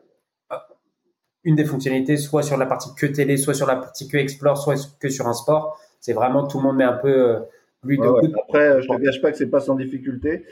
une 1.44 1.54
des 1.54 1.64
fonctionnalités 1.64 2.16
soit 2.16 2.42
sur 2.42 2.56
la 2.56 2.66
partie 2.66 2.90
que 2.94 3.06
télé, 3.06 3.36
soit 3.36 3.54
sur 3.54 3.66
la 3.66 3.76
partie 3.76 4.08
que 4.08 4.16
explore, 4.16 4.58
soit 4.58 4.96
que 4.98 5.08
sur 5.08 5.26
un 5.26 5.34
sport. 5.34 5.80
C'est 6.00 6.12
vraiment 6.12 6.46
tout 6.46 6.58
le 6.58 6.64
monde 6.64 6.76
met 6.76 6.84
un 6.84 6.94
peu 6.94 7.08
euh, 7.08 7.40
lui 7.84 7.98
de 7.98 8.02
ouais, 8.02 8.30
Après, 8.42 8.82
je 8.82 8.92
ne 8.92 8.98
cache 8.98 9.20
pas 9.20 9.30
que 9.30 9.38
c'est 9.38 9.50
pas 9.50 9.60
sans 9.60 9.74
difficulté 9.74 10.44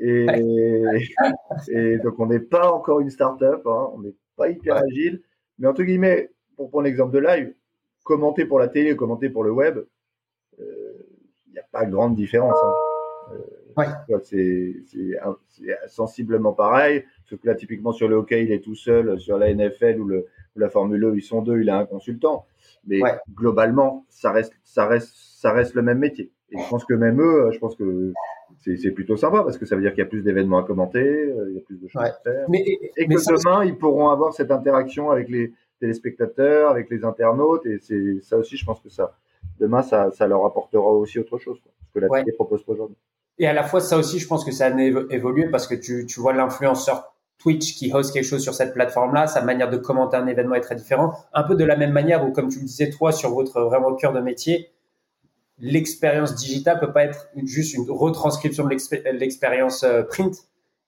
et, 0.00 0.26
et 1.68 1.98
donc 1.98 2.18
on 2.18 2.26
n'est 2.26 2.38
pas 2.38 2.70
encore 2.70 3.00
une 3.00 3.10
startup, 3.10 3.62
hein, 3.66 3.90
on 3.94 4.00
n'est 4.00 4.14
pas 4.36 4.48
hyper 4.48 4.76
agile, 4.76 5.22
mais 5.58 5.66
entre 5.66 5.82
guillemets 5.82 6.30
pour 6.56 6.70
prendre 6.70 6.84
l'exemple 6.84 7.12
de 7.12 7.18
live, 7.18 7.52
commenter 8.04 8.44
pour 8.44 8.60
la 8.60 8.68
télé, 8.68 8.94
commenter 8.94 9.28
pour 9.28 9.42
le 9.42 9.50
web, 9.50 9.80
pas 11.72 11.86
grande 11.86 12.14
différence. 12.14 12.56
Hein. 12.62 12.74
Euh, 13.32 13.57
c'est 14.22 14.74
sensiblement 15.86 16.52
pareil. 16.52 17.04
Sauf 17.24 17.40
que 17.40 17.46
là, 17.46 17.54
typiquement 17.54 17.92
sur 17.92 18.08
le 18.08 18.16
hockey, 18.16 18.44
il 18.44 18.52
est 18.52 18.60
tout 18.60 18.74
seul. 18.74 19.18
Sur 19.18 19.38
la 19.38 19.52
NFL 19.52 20.00
ou, 20.00 20.06
le, 20.06 20.26
la 20.56 20.68
Formule 20.68 21.04
1, 21.04 21.08
e, 21.08 21.16
ils 21.16 21.22
sont 21.22 21.42
deux, 21.42 21.60
il 21.60 21.70
a 21.70 21.78
un 21.78 21.86
consultant. 21.86 22.46
Mais 22.86 23.00
globalement, 23.34 24.04
ça 24.08 24.32
reste, 24.32 24.54
ça 24.64 24.86
reste, 24.86 25.12
ça 25.14 25.52
reste 25.52 25.74
le 25.74 25.82
même 25.82 25.98
métier. 25.98 26.30
Et 26.50 26.58
je 26.58 26.68
pense 26.68 26.84
que 26.84 26.94
même 26.94 27.20
eux, 27.20 27.50
je 27.52 27.58
pense 27.58 27.76
que 27.76 28.12
c'est 28.64 28.90
plutôt 28.90 29.16
sympa 29.16 29.42
parce 29.42 29.58
que 29.58 29.66
ça 29.66 29.76
veut 29.76 29.82
dire 29.82 29.92
qu'il 29.92 30.00
y 30.00 30.06
a 30.06 30.08
plus 30.08 30.22
d'événements 30.22 30.58
à 30.58 30.62
commenter, 30.64 31.00
euh, 31.00 31.50
il 31.50 31.56
y 31.56 31.58
a 31.58 31.62
plus 31.62 31.80
de 31.80 31.88
choses 31.88 32.02
à 32.02 32.12
faire. 32.24 32.46
Mais, 32.48 32.64
et, 32.96 33.06
que 33.06 33.12
demain, 33.12 33.64
ils 33.64 33.76
pourront 33.76 34.08
avoir 34.08 34.32
cette 34.32 34.50
interaction 34.50 35.10
avec 35.10 35.28
les 35.28 35.52
téléspectateurs, 35.80 36.70
avec 36.70 36.90
les 36.90 37.04
internautes. 37.04 37.66
Et 37.66 37.78
c'est 37.78 38.20
ça 38.22 38.36
aussi, 38.36 38.56
je 38.56 38.64
pense 38.64 38.80
que 38.80 38.88
ça, 38.88 39.14
demain, 39.60 39.82
ça, 39.82 40.10
ça 40.10 40.26
leur 40.26 40.44
apportera 40.44 40.90
aussi 40.90 41.18
autre 41.18 41.38
chose, 41.38 41.60
quoi, 41.60 41.72
ce 41.86 41.92
que 41.92 41.98
la 41.98 42.08
télé 42.08 42.32
propose 42.32 42.64
pas 42.64 42.72
aujourd'hui. 42.72 42.96
Et 43.38 43.46
à 43.46 43.52
la 43.52 43.62
fois, 43.62 43.80
ça 43.80 43.96
aussi, 43.96 44.18
je 44.18 44.26
pense 44.26 44.44
que 44.44 44.50
ça 44.50 44.66
a 44.66 44.80
évolué 45.10 45.48
parce 45.48 45.66
que 45.66 45.74
tu, 45.74 46.06
tu 46.06 46.20
vois 46.20 46.32
l'influenceur 46.32 47.14
Twitch 47.38 47.76
qui 47.76 47.92
host 47.92 48.12
quelque 48.12 48.24
chose 48.24 48.42
sur 48.42 48.54
cette 48.54 48.74
plateforme-là, 48.74 49.28
sa 49.28 49.42
manière 49.42 49.70
de 49.70 49.76
commenter 49.76 50.16
un 50.16 50.26
événement 50.26 50.56
est 50.56 50.60
très 50.60 50.74
différente. 50.74 51.14
Un 51.32 51.44
peu 51.44 51.54
de 51.54 51.64
la 51.64 51.76
même 51.76 51.92
manière 51.92 52.26
où, 52.26 52.32
comme 52.32 52.48
tu 52.48 52.58
le 52.58 52.64
disais, 52.64 52.90
toi, 52.90 53.12
sur 53.12 53.30
votre 53.30 53.60
vraiment 53.62 53.94
cœur 53.94 54.12
de 54.12 54.20
métier, 54.20 54.72
l'expérience 55.60 56.34
digitale 56.34 56.80
peut 56.80 56.92
pas 56.92 57.04
être 57.04 57.28
juste 57.44 57.74
une 57.74 57.88
retranscription 57.88 58.64
de 58.64 58.70
l'expérience 58.70 59.84
euh, 59.84 60.02
print. 60.02 60.34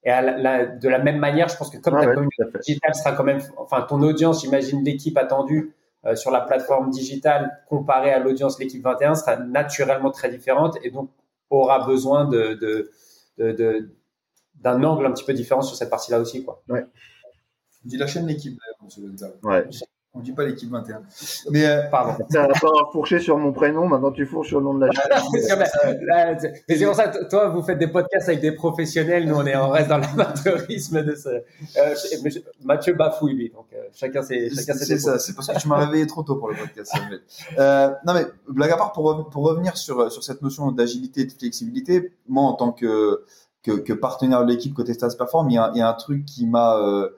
Et 0.03 0.11
à 0.11 0.23
la, 0.23 0.65
de 0.67 0.89
la 0.89 0.99
même 0.99 1.19
manière, 1.19 1.49
je 1.49 1.57
pense 1.57 1.71
que 1.71 1.77
comme 1.77 1.95
ta 1.95 2.07
communauté 2.07 2.43
digitale 2.67 2.95
sera 2.95 3.13
quand 3.13 3.25
même, 3.25 3.41
enfin, 3.59 3.83
ton 3.83 4.03
audience, 4.03 4.41
j'imagine 4.41 4.83
l'équipe 4.83 5.17
attendue 5.19 5.75
euh, 6.07 6.17
sur 6.17 6.31
la 6.31 6.41
plateforme 6.41 6.91
digitale 6.91 7.63
comparée 7.69 8.11
à 8.11 8.19
l'audience 8.19 8.59
l'équipe 8.59 8.83
21 8.83 9.15
sera 9.15 9.37
naturellement 9.37 10.11
très 10.11 10.31
différente 10.31 10.79
et 10.83 10.91
donc 10.91 11.11
aura 11.59 11.87
besoin 11.87 12.27
de, 12.27 12.55
de, 12.55 12.91
de, 13.39 13.91
d'un 14.55 14.83
angle 14.85 15.07
un 15.07 15.13
petit 15.13 15.25
peu 15.25 15.35
différent 15.35 15.63
sur 15.63 15.77
cette 15.77 15.91
partie-là 15.91 16.21
aussi. 16.21 16.45
Quoi. 16.45 16.63
Ouais. 16.69 16.85
On 17.85 17.89
dit 17.89 17.97
la 17.97 18.07
chaîne 18.07 18.27
l'équipe, 18.27 18.59
ouais. 19.43 19.69
On 20.13 20.19
dit 20.19 20.33
pas 20.33 20.45
l'équipe 20.45 20.69
21. 20.69 21.03
Mais 21.51 21.67
euh, 21.67 21.83
pardon. 21.89 22.25
Ça 22.31 22.43
va 22.43 22.49
pas 22.49 22.91
fourché 22.93 23.21
sur 23.21 23.39
mon 23.39 23.53
prénom, 23.53 23.87
maintenant 23.87 24.11
tu 24.11 24.27
fourches 24.27 24.49
sur 24.49 24.59
le 24.59 24.65
nom 24.65 24.75
de 24.75 24.87
la 24.87 24.91
chaîne. 24.91 25.07
mais 26.69 26.77
c'est 26.77 26.85
pour 26.85 26.97
ça, 26.97 27.09
toi, 27.09 27.49
vous 27.51 27.63
faites 27.63 27.79
des 27.79 27.87
podcasts 27.87 28.29
avec 28.29 28.41
des 28.41 28.51
professionnels, 28.51 29.29
nous 29.29 29.37
on 29.37 29.47
est, 29.47 29.55
on 29.55 29.69
reste 29.69 29.89
dans 29.89 29.99
l'amateurisme 29.99 31.05
de 31.05 31.15
ce. 31.15 31.29
Euh, 31.29 31.95
Mathieu 32.65 32.95
bafouille 32.95 33.35
lui, 33.35 33.51
donc 33.51 33.67
euh, 33.73 33.85
chacun 33.95 34.23
ses, 34.23 34.51
chacun 34.51 34.75
C'est 34.75 34.99
ça, 34.99 35.21
c'est 35.21 35.33
parce 35.33 35.47
que 35.47 35.61
tu 35.61 35.69
m'as 35.69 35.79
réveillé 35.79 36.09
trop 36.09 36.25
tôt 36.25 36.35
pour 36.35 36.49
le 36.49 36.57
podcast. 36.57 36.93
euh, 37.59 37.91
non 38.05 38.15
mais 38.15 38.27
blague 38.49 38.73
à 38.73 38.77
part, 38.77 38.91
pour, 38.91 39.31
pour 39.31 39.45
revenir 39.45 39.77
sur 39.77 40.11
sur 40.11 40.25
cette 40.25 40.43
notion 40.43 40.73
d'agilité 40.73 41.21
et 41.21 41.27
de 41.27 41.33
flexibilité, 41.33 42.13
moi 42.27 42.43
en 42.43 42.55
tant 42.55 42.73
que 42.73 43.25
que, 43.63 43.73
que 43.73 43.93
partenaire 43.93 44.45
de 44.45 44.51
l'équipe 44.51 44.75
côté 44.75 44.95
Stas 44.95 45.15
Perform, 45.17 45.51
il 45.51 45.55
y 45.55 45.59
a, 45.59 45.71
il 45.75 45.79
y 45.79 45.83
a 45.83 45.89
un 45.89 45.95
truc 45.95 46.25
qui 46.25 46.47
m'a 46.47 46.77
euh, 46.77 46.83
euh, 47.03 47.09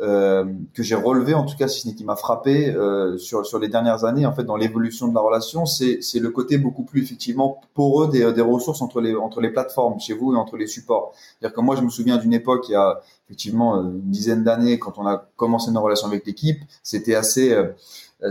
que 0.00 0.82
j'ai 0.82 0.94
relevé, 0.94 1.34
en 1.34 1.44
tout 1.44 1.56
cas, 1.56 1.68
si 1.68 1.80
ce 1.80 1.88
n'est 1.88 1.94
qui 1.94 2.04
m'a 2.04 2.16
frappé 2.16 2.70
euh, 2.70 3.18
sur 3.18 3.44
sur 3.44 3.58
les 3.58 3.68
dernières 3.68 4.04
années, 4.04 4.24
en 4.24 4.32
fait, 4.32 4.44
dans 4.44 4.56
l'évolution 4.56 5.08
de 5.08 5.14
la 5.14 5.20
relation, 5.20 5.66
c'est 5.66 5.98
c'est 6.00 6.20
le 6.20 6.30
côté 6.30 6.56
beaucoup 6.58 6.84
plus 6.84 7.02
effectivement 7.02 7.60
poreux 7.74 8.08
des, 8.08 8.32
des 8.32 8.40
ressources 8.40 8.80
entre 8.80 9.00
les 9.00 9.14
entre 9.14 9.40
les 9.40 9.50
plateformes 9.50 10.00
chez 10.00 10.14
vous 10.14 10.34
et 10.34 10.36
entre 10.36 10.56
les 10.56 10.66
supports. 10.66 11.12
C'est-à-dire 11.14 11.54
que 11.54 11.60
moi, 11.60 11.76
je 11.76 11.82
me 11.82 11.90
souviens 11.90 12.16
d'une 12.16 12.32
époque 12.32 12.68
il 12.68 12.72
y 12.72 12.76
a 12.76 13.00
effectivement 13.26 13.76
une 13.76 14.10
dizaine 14.10 14.42
d'années, 14.42 14.78
quand 14.78 14.98
on 14.98 15.06
a 15.06 15.26
commencé 15.36 15.70
nos 15.70 15.82
relations 15.82 16.08
avec 16.08 16.26
l'équipe, 16.26 16.62
c'était 16.82 17.14
assez 17.14 17.54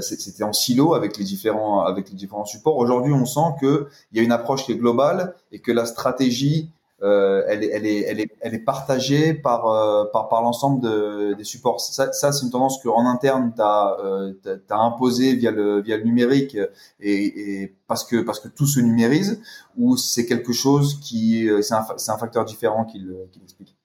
c'était 0.01 0.43
en 0.43 0.53
silo 0.53 0.93
avec 0.93 1.17
les 1.17 1.23
différents 1.23 1.81
avec 1.81 2.09
les 2.09 2.15
différents 2.15 2.45
supports. 2.45 2.77
Aujourd'hui, 2.77 3.13
on 3.13 3.25
sent 3.25 3.55
que 3.61 3.87
il 4.11 4.17
y 4.17 4.21
a 4.21 4.23
une 4.23 4.31
approche 4.31 4.65
qui 4.65 4.71
est 4.71 4.75
globale 4.75 5.35
et 5.51 5.59
que 5.59 5.71
la 5.71 5.85
stratégie 5.85 6.69
euh, 7.01 7.43
elle, 7.47 7.63
est, 7.63 7.69
elle, 7.69 7.85
est, 7.85 8.01
elle, 8.01 8.19
est, 8.19 8.31
elle 8.41 8.53
est 8.53 8.63
partagée 8.63 9.33
par, 9.33 9.67
euh, 9.67 10.05
par, 10.11 10.27
par 10.27 10.41
l'ensemble 10.41 10.81
de, 10.81 11.33
des 11.33 11.43
supports. 11.43 11.79
Ça, 11.79 12.11
ça 12.11 12.31
c'est 12.31 12.45
une 12.45 12.51
tendance 12.51 12.81
qu'en 12.83 13.05
interne, 13.05 13.53
tu 13.55 13.61
as, 13.61 13.97
euh, 14.03 14.33
imposé 14.69 15.35
via 15.35 15.51
le, 15.51 15.81
via 15.81 15.97
le 15.97 16.03
numérique 16.03 16.57
et, 16.99 17.61
et, 17.61 17.75
parce, 17.87 18.03
que, 18.03 18.21
parce 18.21 18.39
que 18.39 18.49
tout 18.49 18.65
se 18.65 18.79
numérise 18.79 19.41
ou 19.77 19.95
c'est 19.95 20.25
quelque 20.25 20.51
chose 20.51 20.99
qui, 20.99 21.49
euh, 21.49 21.61
c'est 21.61 21.73
un, 21.73 21.85
un, 22.07 22.17
facteur 22.17 22.43
différent 22.43 22.83
qui 22.83 22.99
l'explique? 23.39 23.77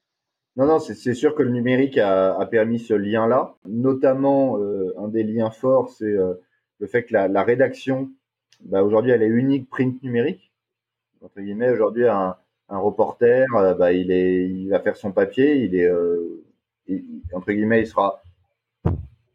Non, 0.57 0.67
non, 0.67 0.79
c'est 0.79 1.15
sûr 1.15 1.35
que 1.35 1.43
le 1.43 1.51
numérique 1.51 1.99
a, 1.99 2.39
a 2.39 2.47
permis 2.47 2.79
ce 2.79 2.95
lien-là. 2.95 3.55
Notamment, 3.67 4.59
euh, 4.59 4.95
un 4.99 5.09
des 5.09 5.25
liens 5.25 5.51
forts, 5.51 5.91
c'est 5.91 6.15
le 6.79 6.87
fait 6.87 7.05
que 7.05 7.13
la, 7.13 7.27
la 7.27 7.43
rédaction, 7.43 8.11
bah, 8.65 8.85
aujourd'hui, 8.85 9.11
elle 9.11 9.25
est 9.25 9.29
unique 9.29 9.69
print 9.69 10.01
numérique. 10.05 10.53
Entre 11.23 11.41
guillemets, 11.41 11.71
aujourd'hui, 11.71 12.07
un, 12.07 12.37
un 12.69 12.79
reporter, 12.79 13.47
euh, 13.57 13.75
bah, 13.75 13.93
il, 13.93 14.11
est, 14.11 14.49
il 14.49 14.69
va 14.69 14.81
faire 14.81 14.97
son 14.97 15.13
papier, 15.13 15.65
il 15.65 15.75
est, 15.75 15.87
euh, 15.87 16.43
entre 17.35 17.53
guillemets, 17.53 17.81
il 17.81 17.87
sera 17.87 18.23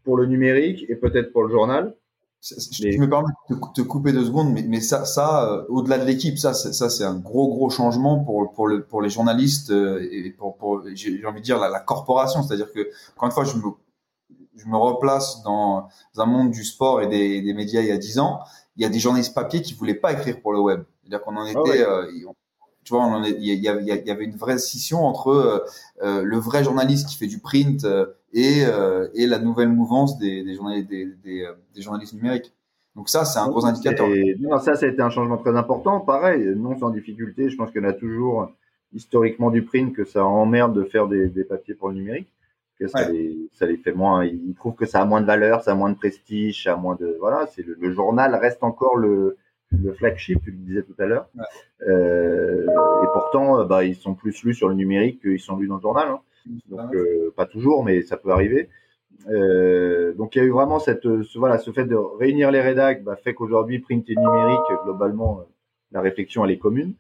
pour 0.03 0.17
le 0.17 0.25
numérique 0.25 0.85
et 0.89 0.95
peut-être 0.95 1.31
pour 1.31 1.43
le 1.43 1.49
journal. 1.49 1.95
Je 2.41 2.97
me 2.97 3.09
permets 3.09 3.27
de 3.49 3.55
te 3.75 3.81
couper 3.81 4.13
deux 4.13 4.25
secondes, 4.25 4.53
mais, 4.53 4.63
mais 4.63 4.79
ça, 4.79 5.03
ça 5.03 5.51
euh, 5.51 5.65
au-delà 5.67 5.97
de 5.97 6.05
l'équipe, 6.05 6.37
ça, 6.37 6.53
ça, 6.53 6.89
c'est 6.89 7.03
un 7.03 7.19
gros, 7.19 7.49
gros 7.49 7.69
changement 7.69 8.23
pour, 8.23 8.53
pour, 8.53 8.67
le, 8.67 8.83
pour 8.83 9.01
les 9.01 9.09
journalistes 9.09 9.71
et 9.71 10.33
pour, 10.37 10.55
pour 10.57 10.83
j'ai 10.93 11.25
envie 11.25 11.41
de 11.41 11.45
dire, 11.45 11.59
la, 11.59 11.69
la 11.69 11.81
corporation. 11.81 12.41
C'est-à-dire 12.41 12.71
que, 12.71 12.89
encore 13.15 13.27
une 13.27 13.33
fois, 13.33 13.43
je 13.43 13.57
me, 13.57 13.63
je 14.55 14.67
me 14.67 14.77
replace 14.77 15.43
dans 15.43 15.89
un 16.17 16.25
monde 16.25 16.51
du 16.51 16.63
sport 16.63 17.01
et 17.01 17.07
des, 17.07 17.41
des 17.41 17.53
médias 17.53 17.81
il 17.81 17.87
y 17.87 17.91
a 17.91 17.97
dix 17.97 18.19
ans. 18.19 18.39
Il 18.77 18.83
y 18.83 18.85
a 18.85 18.89
des 18.89 18.99
journalistes 18.99 19.35
papier 19.35 19.61
qui 19.61 19.73
voulaient 19.73 19.93
pas 19.93 20.13
écrire 20.13 20.39
pour 20.41 20.53
le 20.53 20.61
web. 20.61 20.83
C'est-à-dire 21.01 21.21
qu'on 21.21 21.35
en 21.35 21.45
ah 21.45 21.51
était, 21.51 21.83
tu 22.83 22.93
vois, 22.93 23.21
il 23.27 23.43
y, 23.43 23.55
y, 23.55 23.67
avait 23.67 24.25
une 24.25 24.35
vraie 24.35 24.57
scission 24.57 25.05
entre 25.05 25.29
euh, 25.29 25.59
euh, 26.01 26.23
le 26.23 26.37
vrai 26.37 26.63
journaliste 26.63 27.07
qui 27.07 27.17
fait 27.17 27.27
du 27.27 27.39
print 27.39 27.83
euh, 27.83 28.07
et, 28.33 28.63
et 29.13 29.27
la 29.27 29.39
nouvelle 29.39 29.69
mouvance 29.69 30.17
des, 30.17 30.43
des, 30.43 30.55
journalistes, 30.55 30.89
des, 30.89 31.05
des, 31.23 31.47
des 31.75 31.81
journalistes 31.81 32.13
numériques. 32.13 32.53
Donc 32.95 33.09
ça, 33.09 33.25
c'est 33.25 33.39
un 33.39 33.47
gros 33.47 33.65
indicateur. 33.65 34.07
non, 34.39 34.57
ça, 34.59 34.75
ça 34.75 34.85
a 34.85 34.89
été 34.89 35.01
un 35.01 35.09
changement 35.09 35.37
très 35.37 35.55
important. 35.55 35.99
Pareil, 35.99 36.45
non 36.55 36.77
sans 36.77 36.89
difficulté. 36.89 37.49
Je 37.49 37.55
pense 37.55 37.69
en 37.75 37.83
a 37.83 37.93
toujours 37.93 38.51
historiquement 38.93 39.51
du 39.51 39.63
print 39.63 39.95
que 39.95 40.05
ça 40.05 40.25
emmerde 40.25 40.75
de 40.75 40.83
faire 40.83 41.07
des, 41.07 41.27
des 41.27 41.43
papiers 41.43 41.75
pour 41.75 41.89
le 41.89 41.95
numérique. 41.95 42.27
Que 42.79 42.87
ça, 42.87 43.09
les, 43.09 43.49
ça 43.53 43.65
les 43.65 43.77
fait 43.77 43.91
moins. 43.91 44.23
Ils 44.23 44.55
trouvent 44.55 44.75
que 44.75 44.85
ça 44.85 45.01
a 45.01 45.05
moins 45.05 45.21
de 45.21 45.25
valeur, 45.25 45.61
ça 45.63 45.71
a 45.71 45.75
moins 45.75 45.89
de 45.89 45.97
prestige, 45.97 46.63
ça 46.63 46.73
a 46.73 46.75
moins 46.77 46.95
de. 46.95 47.17
Voilà, 47.19 47.45
c'est 47.47 47.65
le, 47.65 47.77
le, 47.79 47.91
journal 47.91 48.33
reste 48.35 48.63
encore 48.63 48.95
le 48.95 49.37
le 49.71 49.93
flagship, 49.93 50.41
tu 50.43 50.51
le 50.51 50.57
disais 50.57 50.83
tout 50.83 50.95
à 50.99 51.05
l'heure. 51.05 51.27
Euh, 51.87 52.63
et 52.63 53.07
pourtant, 53.13 53.59
euh, 53.59 53.65
bah, 53.65 53.83
ils 53.83 53.95
sont 53.95 54.15
plus 54.15 54.43
lus 54.43 54.53
sur 54.53 54.69
le 54.69 54.75
numérique 54.75 55.21
qu'ils 55.21 55.39
sont 55.39 55.57
lus 55.57 55.67
dans 55.67 55.75
le 55.75 55.81
journal. 55.81 56.07
Hein. 56.09 56.19
Donc, 56.69 56.93
euh, 56.95 57.33
pas 57.35 57.45
toujours, 57.45 57.83
mais 57.83 58.01
ça 58.01 58.17
peut 58.17 58.31
arriver. 58.31 58.69
Euh, 59.29 60.13
donc, 60.13 60.35
il 60.35 60.39
y 60.39 60.41
a 60.41 60.45
eu 60.45 60.51
vraiment 60.51 60.79
cette, 60.79 61.03
ce, 61.03 61.37
voilà, 61.37 61.57
ce 61.57 61.71
fait 61.71 61.85
de 61.85 61.95
réunir 61.95 62.51
les 62.51 62.61
rédacs 62.61 63.03
bah, 63.03 63.15
fait 63.15 63.33
qu'aujourd'hui, 63.33 63.79
print 63.79 64.09
et 64.09 64.15
numérique, 64.15 64.61
globalement, 64.83 65.45
la 65.91 66.01
réflexion 66.01 66.45
elle 66.45 66.51
est 66.51 66.59
commune. 66.59 66.93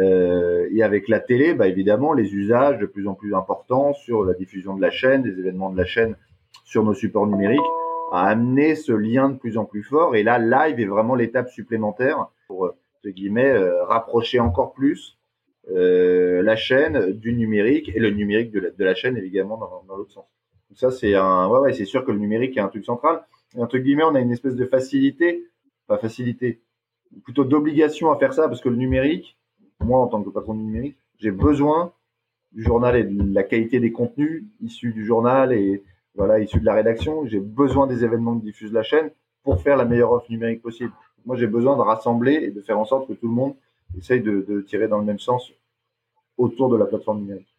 et 0.00 0.82
avec 0.82 1.08
la 1.08 1.20
télé, 1.20 1.54
bah, 1.54 1.66
évidemment, 1.66 2.12
les 2.12 2.32
usages 2.34 2.78
de 2.78 2.86
plus 2.86 3.08
en 3.08 3.14
plus 3.14 3.34
importants 3.34 3.92
sur 3.94 4.24
la 4.24 4.34
diffusion 4.34 4.76
de 4.76 4.82
la 4.82 4.90
chaîne, 4.90 5.22
des 5.22 5.38
événements 5.38 5.70
de 5.70 5.78
la 5.78 5.84
chaîne 5.84 6.16
sur 6.64 6.84
nos 6.84 6.94
supports 6.94 7.26
numériques 7.26 7.60
a 8.14 8.26
amené 8.26 8.74
ce 8.74 8.92
lien 8.92 9.30
de 9.30 9.36
plus 9.36 9.58
en 9.58 9.64
plus 9.64 9.82
fort. 9.82 10.16
Et 10.16 10.22
là, 10.22 10.38
live 10.38 10.80
est 10.80 10.86
vraiment 10.86 11.14
l'étape 11.14 11.48
supplémentaire 11.50 12.26
pour, 12.46 12.64
entre 12.64 13.08
guillemets, 13.08 13.50
euh, 13.50 13.84
rapprocher 13.84 14.40
encore 14.40 14.72
plus 14.72 15.18
euh, 15.70 16.42
la 16.42 16.56
chaîne 16.56 17.12
du 17.12 17.32
numérique 17.32 17.90
et 17.94 17.98
le 17.98 18.10
numérique 18.10 18.50
de 18.50 18.60
la, 18.60 18.70
de 18.70 18.94
chaîne 18.94 19.16
évidemment 19.16 19.56
dans, 19.56 19.84
dans 19.88 19.96
l'autre 19.96 20.12
sens. 20.12 20.26
Donc 20.68 20.78
ça, 20.78 20.90
c'est 20.90 21.14
un, 21.14 21.48
ouais, 21.48 21.60
ouais, 21.60 21.72
c'est 21.72 21.84
sûr 21.84 22.04
que 22.04 22.12
le 22.12 22.18
numérique 22.18 22.56
est 22.56 22.60
un 22.60 22.68
truc 22.68 22.84
central. 22.84 23.24
Et 23.56 23.62
entre 23.62 23.78
guillemets, 23.78 24.04
on 24.04 24.14
a 24.14 24.20
une 24.20 24.32
espèce 24.32 24.56
de 24.56 24.66
facilité, 24.66 25.44
pas 25.86 25.98
facilité, 25.98 26.60
plutôt 27.22 27.44
d'obligation 27.44 28.10
à 28.10 28.18
faire 28.18 28.32
ça 28.32 28.48
parce 28.48 28.60
que 28.60 28.68
le 28.68 28.76
numérique, 28.76 29.38
moi 29.80 30.00
en 30.00 30.08
tant 30.08 30.22
que 30.22 30.30
patron 30.30 30.54
du 30.54 30.62
numérique, 30.62 30.96
j'ai 31.18 31.30
besoin 31.30 31.92
du 32.52 32.62
journal 32.62 32.96
et 32.96 33.04
de 33.04 33.34
la 33.34 33.42
qualité 33.42 33.80
des 33.80 33.92
contenus 33.92 34.44
issus 34.60 34.92
du 34.92 35.04
journal 35.04 35.52
et, 35.52 35.82
voilà, 36.14 36.38
issu 36.38 36.60
de 36.60 36.64
la 36.64 36.74
rédaction. 36.74 37.26
J'ai 37.26 37.40
besoin 37.40 37.86
des 37.86 38.04
événements 38.04 38.38
que 38.38 38.44
diffuse 38.44 38.72
la 38.72 38.82
chaîne 38.82 39.10
pour 39.42 39.60
faire 39.60 39.76
la 39.76 39.84
meilleure 39.84 40.12
offre 40.12 40.30
numérique 40.30 40.62
possible. 40.62 40.92
Moi, 41.26 41.36
j'ai 41.36 41.46
besoin 41.46 41.76
de 41.76 41.82
rassembler 41.82 42.34
et 42.34 42.50
de 42.50 42.60
faire 42.60 42.78
en 42.78 42.84
sorte 42.84 43.08
que 43.08 43.14
tout 43.14 43.28
le 43.28 43.34
monde 43.34 43.54
essaye 43.98 44.20
de, 44.20 44.64
tirer 44.66 44.88
dans 44.88 44.98
le 44.98 45.04
même 45.04 45.18
sens 45.18 45.52
autour 46.36 46.68
de 46.68 46.76
la 46.76 46.86
plateforme 46.86 47.20
numérique. 47.20 47.54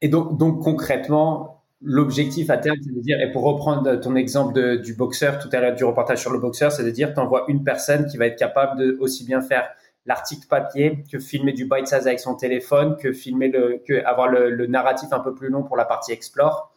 Et 0.00 0.08
donc, 0.08 0.36
donc 0.36 0.62
concrètement, 0.62 1.62
l'objectif 1.80 2.50
à 2.50 2.58
terme, 2.58 2.76
c'est 2.82 2.94
de 2.94 3.00
dire, 3.00 3.20
et 3.20 3.30
pour 3.30 3.44
reprendre 3.44 3.96
ton 3.96 4.16
exemple 4.16 4.78
du 4.78 4.94
boxeur 4.94 5.38
tout 5.38 5.48
à 5.52 5.60
l'heure, 5.60 5.74
du 5.74 5.84
reportage 5.84 6.20
sur 6.20 6.32
le 6.32 6.38
boxeur, 6.38 6.72
c'est 6.72 6.84
de 6.84 6.90
dire, 6.90 7.14
tu 7.14 7.20
envoies 7.20 7.44
une 7.48 7.62
personne 7.62 8.06
qui 8.06 8.16
va 8.16 8.26
être 8.26 8.38
capable 8.38 8.80
de 8.80 8.96
aussi 9.00 9.24
bien 9.24 9.40
faire 9.40 9.68
l'article 10.06 10.48
papier 10.48 11.04
que 11.10 11.20
filmer 11.20 11.52
du 11.52 11.66
bite 11.66 11.86
size 11.86 12.06
avec 12.06 12.18
son 12.18 12.34
téléphone, 12.34 12.96
que 12.96 13.12
filmer 13.12 13.48
le, 13.48 13.80
que 13.86 14.04
avoir 14.04 14.26
le 14.28 14.66
narratif 14.66 15.12
un 15.12 15.20
peu 15.20 15.34
plus 15.34 15.48
long 15.48 15.62
pour 15.62 15.76
la 15.76 15.84
partie 15.84 16.10
explore. 16.10 16.71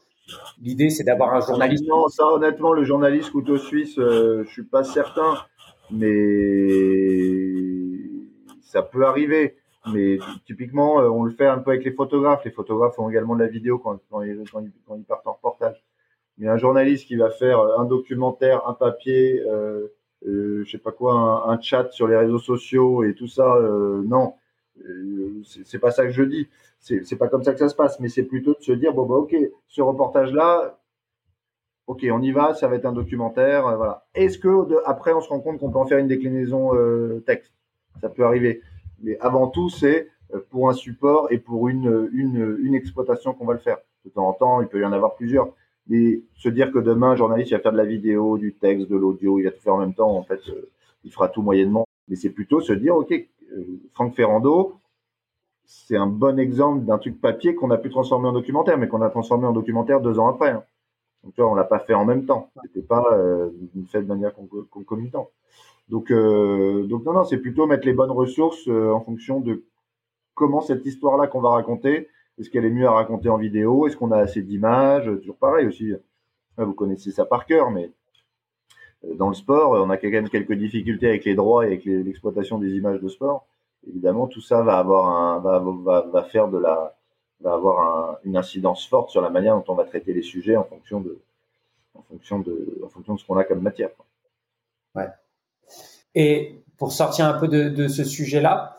L'idée, 0.62 0.90
c'est 0.90 1.04
d'avoir 1.04 1.34
un 1.34 1.42
journaliste. 1.42 1.86
Non, 1.88 2.08
ça, 2.08 2.26
honnêtement, 2.28 2.74
le 2.74 2.84
journaliste 2.84 3.32
couteau 3.32 3.58
suisse, 3.58 3.98
euh, 4.00 4.44
je 4.46 4.50
suis 4.52 4.64
pas 4.64 4.84
certain, 4.84 5.36
mais 5.92 6.28
ça 8.62 8.82
peut 8.82 9.06
arriver. 9.06 9.58
Mais 9.94 10.18
typiquement, 10.46 11.00
euh, 11.00 11.10
on 11.10 11.24
le 11.24 11.32
fait 11.32 11.46
un 11.46 11.60
peu 11.60 11.72
avec 11.72 11.86
les 11.86 11.92
photographes. 11.92 12.44
Les 12.44 12.52
photographes 12.52 12.96
font 12.96 13.10
également 13.10 13.36
de 13.36 13.42
la 13.42 13.48
vidéo 13.48 13.78
quand, 13.78 14.00
ils, 14.24 14.44
partent 15.08 15.28
en 15.28 15.34
reportage. 15.34 15.84
Mais 16.38 16.48
un 16.48 16.58
journaliste 16.58 17.08
qui 17.08 17.16
va 17.16 17.30
faire 17.30 17.60
un 17.60 17.86
documentaire, 17.86 18.68
un 18.68 18.74
papier, 18.74 19.42
euh, 19.48 19.94
euh 20.28 20.64
je 20.66 20.72
sais 20.72 20.80
pas 20.80 20.92
quoi, 20.92 21.14
un, 21.14 21.52
un, 21.52 21.62
chat 21.62 21.92
sur 21.92 22.08
les 22.08 22.18
réseaux 22.18 22.40
sociaux 22.40 23.04
et 23.04 23.14
tout 23.14 23.28
ça, 23.28 23.56
euh, 23.56 24.02
non, 24.06 24.34
c'est 25.44 25.80
pas 25.80 25.92
ça 25.92 26.06
que 26.06 26.12
je 26.12 26.24
dis 26.24 26.48
c'est 26.86 27.18
pas 27.18 27.28
comme 27.28 27.44
ça 27.44 27.54
que 27.54 27.60
ça 27.60 27.70
se 27.70 27.76
passe, 27.76 28.00
mais 28.00 28.10
c'est 28.10 28.24
plutôt 28.24 28.54
de 28.54 28.62
se 28.62 28.72
dire 28.72 28.94
bon 28.94 29.06
bah 29.06 29.16
ok, 29.16 29.36
ce 29.68 29.82
reportage-là, 29.82 30.80
ok, 31.88 32.06
on 32.12 32.22
y 32.22 32.32
va, 32.32 32.54
ça 32.54 32.68
va 32.68 32.76
être 32.76 32.86
un 32.86 32.92
documentaire, 32.92 33.66
euh, 33.66 33.76
voilà. 33.76 34.06
Est-ce 34.14 34.38
que 34.38 34.68
de, 34.68 34.78
après 34.86 35.14
on 35.14 35.22
se 35.22 35.30
rend 35.30 35.40
compte 35.40 35.60
qu'on 35.60 35.72
peut 35.72 35.80
en 35.80 35.88
faire 35.88 35.98
une 35.98 36.08
déclinaison 36.08 36.76
euh, 36.76 37.24
texte? 37.26 37.54
Ça 38.02 38.10
peut 38.10 38.24
arriver, 38.24 38.62
mais 39.02 39.18
avant 39.20 39.48
tout 39.48 39.70
c'est 39.70 40.10
euh, 40.34 40.40
pour 40.52 40.70
un 40.70 40.74
support 40.74 41.32
et 41.32 41.40
pour 41.40 41.70
une 41.70 42.10
une, 42.14 42.58
une 42.62 42.76
exploitation 42.76 43.34
qu'on 43.34 43.46
va 43.46 43.54
le 43.54 43.60
faire. 43.60 43.78
De 44.06 44.12
temps 44.12 44.28
en 44.28 44.34
temps, 44.34 44.62
il 44.62 44.68
peut 44.68 44.80
y 44.80 44.86
en 44.86 44.94
avoir 44.94 45.16
plusieurs, 45.16 45.48
mais 45.88 46.22
se 46.36 46.50
dire 46.50 46.72
que 46.72 46.78
demain 46.78 47.12
un 47.12 47.16
journaliste 47.16 47.50
il 47.50 47.56
va 47.56 47.62
faire 47.62 47.72
de 47.72 47.78
la 47.78 47.86
vidéo, 47.86 48.38
du 48.38 48.54
texte, 48.54 48.88
de 48.88 48.96
l'audio, 48.96 49.40
il 49.40 49.46
va 49.46 49.52
tout 49.52 49.62
faire 49.62 49.74
en 49.74 49.80
même 49.80 49.96
temps, 49.96 50.16
en 50.16 50.22
fait, 50.22 50.42
il 51.04 51.12
fera 51.12 51.30
tout 51.30 51.42
moyennement. 51.42 51.86
Mais 52.08 52.16
c'est 52.16 52.30
plutôt 52.30 52.62
se 52.62 52.74
dire 52.74 52.96
ok, 52.96 53.12
Franck 53.94 54.16
Ferrando 54.16 54.80
c'est 55.66 55.98
un 55.98 56.08
bon 56.08 56.40
exemple 56.40 56.86
d'un 56.86 56.98
truc 56.98 57.20
papier 57.20 57.56
qu'on 57.56 57.72
a 57.72 57.78
pu 57.78 57.90
transformer 57.90 58.28
en 58.28 58.34
documentaire, 58.34 58.78
mais 58.78 58.88
qu'on 58.88 59.02
a 59.02 59.10
transformé 59.10 59.48
en 59.48 59.52
documentaire 59.52 60.02
deux 60.02 60.20
ans 60.20 60.28
après. 60.28 60.52
Hein. 60.52 60.64
Donc, 61.24 61.34
tu 61.34 61.42
vois, 61.42 61.52
on 61.52 61.56
l'a 61.56 61.64
pas 61.64 61.80
fait 61.80 61.94
en 61.94 62.06
même 62.06 62.26
temps. 62.26 62.52
C'était 62.64 62.86
pas 62.86 63.04
euh, 63.14 63.50
fait 63.90 64.02
de 64.02 64.08
manière 64.08 64.34
concomitante. 64.70 65.30
Donc, 65.90 66.12
euh, 66.12 66.86
donc 66.86 67.04
non, 67.06 67.14
non, 67.14 67.24
c'est 67.24 67.38
plutôt 67.38 67.68
mettre 67.68 67.86
les 67.86 67.94
bonnes 67.94 68.12
ressources 68.12 68.68
euh, 68.68 68.92
en 68.92 69.02
fonction 69.02 69.40
de 69.40 69.64
comment 70.34 70.62
cette 70.62 70.86
histoire-là 70.86 71.28
qu'on 71.28 71.42
va 71.42 71.50
raconter, 71.50 72.10
est-ce 72.38 72.50
qu'elle 72.50 72.66
est 72.66 72.72
mieux 72.72 72.88
à 72.88 72.92
raconter 72.92 73.30
en 73.30 73.38
vidéo, 73.38 73.88
est-ce 73.88 73.96
qu'on 73.96 74.12
a 74.12 74.18
assez 74.18 74.42
d'images, 74.42 75.06
toujours 75.20 75.38
pareil 75.38 75.68
aussi. 75.68 75.94
Vous 76.58 76.74
connaissez 76.74 77.12
ça 77.12 77.26
par 77.26 77.46
cœur, 77.46 77.72
mais 77.72 77.92
dans 79.14 79.30
le 79.30 79.36
sport, 79.36 79.72
on 79.72 79.90
a 79.90 79.98
quand 79.98 80.10
même 80.10 80.30
quelques 80.30 80.54
difficultés 80.54 81.08
avec 81.08 81.26
les 81.26 81.36
droits 81.36 81.66
et 81.66 81.68
avec 81.68 81.86
l'exploitation 81.86 82.58
des 82.58 82.72
images 82.72 83.00
de 83.00 83.08
sport 83.08 83.46
évidemment, 83.88 84.28
tout 84.28 84.42
ça 84.42 84.62
va 84.62 84.78
avoir 84.78 85.10
un, 85.10 85.40
va, 85.40 86.24
faire 86.24 86.48
de 86.48 86.58
la, 86.58 86.96
va 87.42 87.54
avoir 87.54 87.80
un, 87.80 88.18
une 88.24 88.38
incidence 88.38 88.88
forte 88.88 89.10
sur 89.10 89.22
la 89.22 89.30
manière 89.30 89.56
dont 89.56 89.64
on 89.68 89.76
va 89.76 89.86
traiter 89.86 90.14
les 90.14 90.22
sujets 90.22 90.56
en 90.56 90.64
fonction 90.64 91.02
de, 91.02 91.20
en 91.94 92.02
fonction 92.04 92.40
de, 92.40 92.80
en 92.84 92.90
fonction 92.90 93.16
de 93.16 93.20
ce 93.20 93.26
qu'on 93.26 93.38
a 93.38 93.44
comme 93.44 93.62
matière. 93.62 93.90
Ouais. 94.96 95.10
Et 96.14 96.64
pour 96.78 96.92
sortir 96.92 97.26
un 97.26 97.40
peu 97.40 97.48
de, 97.48 97.70
de 97.70 97.88
ce 97.88 98.04
sujet-là, 98.04 98.78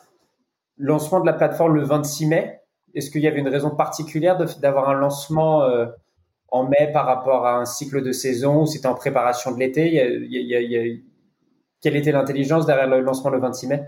lancement 0.78 1.20
de 1.20 1.26
la 1.26 1.32
plateforme 1.32 1.74
le 1.74 1.82
26 1.82 2.26
mai, 2.26 2.60
est-ce 2.94 3.10
qu'il 3.10 3.22
y 3.22 3.28
avait 3.28 3.40
une 3.40 3.48
raison 3.48 3.70
particulière 3.70 4.38
d'avoir 4.60 4.88
un 4.88 4.94
lancement 4.94 5.62
euh, 5.62 5.86
en 6.48 6.68
mai 6.68 6.90
par 6.92 7.06
rapport 7.06 7.46
à 7.46 7.58
un 7.58 7.64
cycle 7.64 8.02
de 8.02 8.12
saison 8.12 8.62
ou 8.62 8.66
c'était 8.66 8.86
en 8.86 8.94
préparation 8.94 9.52
de 9.52 9.58
l'été? 9.58 11.02
Quelle 11.80 11.96
était 11.96 12.12
l'intelligence 12.12 12.66
derrière 12.66 12.88
le 12.88 13.00
lancement 13.00 13.30
le 13.30 13.38
26 13.38 13.66
mai? 13.68 13.84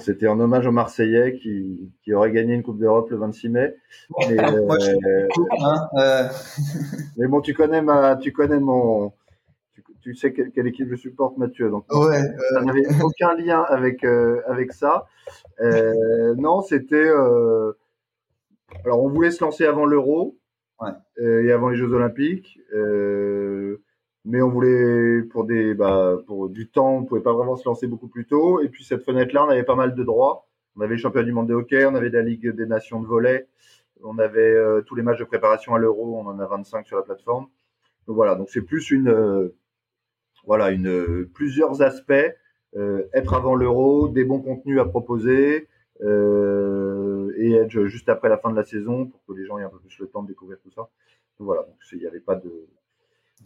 C'était 0.00 0.26
en 0.26 0.40
hommage 0.40 0.66
aux 0.66 0.72
Marseillais 0.72 1.34
qui, 1.34 1.92
qui 2.02 2.12
auraient 2.12 2.32
gagné 2.32 2.54
une 2.54 2.62
Coupe 2.62 2.78
d'Europe 2.78 3.10
le 3.10 3.16
26 3.16 3.48
mai. 3.48 3.76
Mais, 4.28 4.38
hein, 4.40 5.88
euh, 5.98 6.28
mais, 7.16 7.26
bon, 7.28 7.40
tu 7.40 7.54
connais 7.54 7.80
ma, 7.80 8.16
tu 8.16 8.32
connais 8.32 8.58
mon, 8.58 9.12
tu, 10.02 10.14
sais 10.16 10.32
quelle, 10.32 10.66
équipe 10.66 10.88
je 10.90 10.96
supporte, 10.96 11.36
Mathieu. 11.38 11.70
Donc, 11.70 11.84
ouais, 11.92 12.22
ça 12.52 12.62
n'avait 12.62 12.82
aucun 13.02 13.34
lien 13.36 13.62
avec 13.62 14.04
euh, 14.04 14.40
avec 14.48 14.72
ça. 14.72 15.06
Euh, 15.60 16.34
non, 16.36 16.62
c'était. 16.62 17.08
alors, 18.84 19.04
on 19.04 19.08
voulait 19.08 19.30
se 19.30 19.44
lancer 19.44 19.64
avant 19.64 19.86
l'Euro 19.86 20.36
et 21.18 21.52
avant 21.52 21.68
les 21.68 21.76
Jeux 21.76 21.92
Olympiques. 21.92 22.58
mais 24.24 24.42
on 24.42 24.48
voulait 24.48 25.22
pour 25.22 25.44
des 25.44 25.74
bah, 25.74 26.16
pour 26.26 26.48
du 26.48 26.68
temps, 26.68 26.96
on 26.96 27.04
pouvait 27.04 27.22
pas 27.22 27.32
vraiment 27.32 27.56
se 27.56 27.68
lancer 27.68 27.86
beaucoup 27.86 28.08
plus 28.08 28.26
tôt. 28.26 28.60
Et 28.60 28.68
puis 28.68 28.84
cette 28.84 29.04
fenêtre-là, 29.04 29.44
on 29.44 29.50
avait 29.50 29.62
pas 29.62 29.76
mal 29.76 29.94
de 29.94 30.02
droits. 30.02 30.46
On 30.76 30.80
avait 30.80 30.94
le 30.94 31.00
championnat 31.00 31.26
du 31.26 31.32
monde 31.32 31.48
de 31.48 31.54
hockey, 31.54 31.86
on 31.86 31.94
avait 31.94 32.10
la 32.10 32.22
Ligue 32.22 32.50
des 32.50 32.66
Nations 32.66 33.00
de 33.00 33.06
volley, 33.06 33.46
on 34.02 34.18
avait 34.18 34.56
tous 34.86 34.96
les 34.96 35.02
matchs 35.02 35.20
de 35.20 35.24
préparation 35.24 35.74
à 35.74 35.78
l'Euro, 35.78 36.18
on 36.18 36.26
en 36.26 36.38
a 36.40 36.46
25 36.46 36.86
sur 36.86 36.96
la 36.96 37.02
plateforme. 37.02 37.46
Donc 38.06 38.16
voilà, 38.16 38.34
donc 38.34 38.50
c'est 38.50 38.62
plus 38.62 38.90
une 38.90 39.52
voilà, 40.46 40.70
une, 40.70 41.26
plusieurs 41.26 41.82
aspects. 41.82 42.12
Euh, 42.76 43.04
être 43.12 43.34
avant 43.34 43.54
l'euro, 43.54 44.08
des 44.08 44.24
bons 44.24 44.40
contenus 44.40 44.80
à 44.80 44.84
proposer 44.84 45.68
euh, 46.02 46.83
et 47.46 47.52
être 47.54 47.84
juste 47.86 48.08
après 48.08 48.28
la 48.28 48.38
fin 48.38 48.50
de 48.50 48.56
la 48.56 48.64
saison 48.64 49.06
pour 49.06 49.24
que 49.26 49.32
les 49.38 49.46
gens 49.46 49.58
aient 49.58 49.64
un 49.64 49.68
peu 49.68 49.78
plus 49.78 49.98
le 49.98 50.06
temps 50.06 50.22
de 50.22 50.28
découvrir 50.28 50.58
tout 50.62 50.70
ça. 50.70 50.82
Donc 51.38 51.46
voilà, 51.46 51.62
donc 51.62 51.76
il 51.92 51.98
n'y 51.98 52.06
avait 52.06 52.20
pas 52.20 52.36
de, 52.36 52.66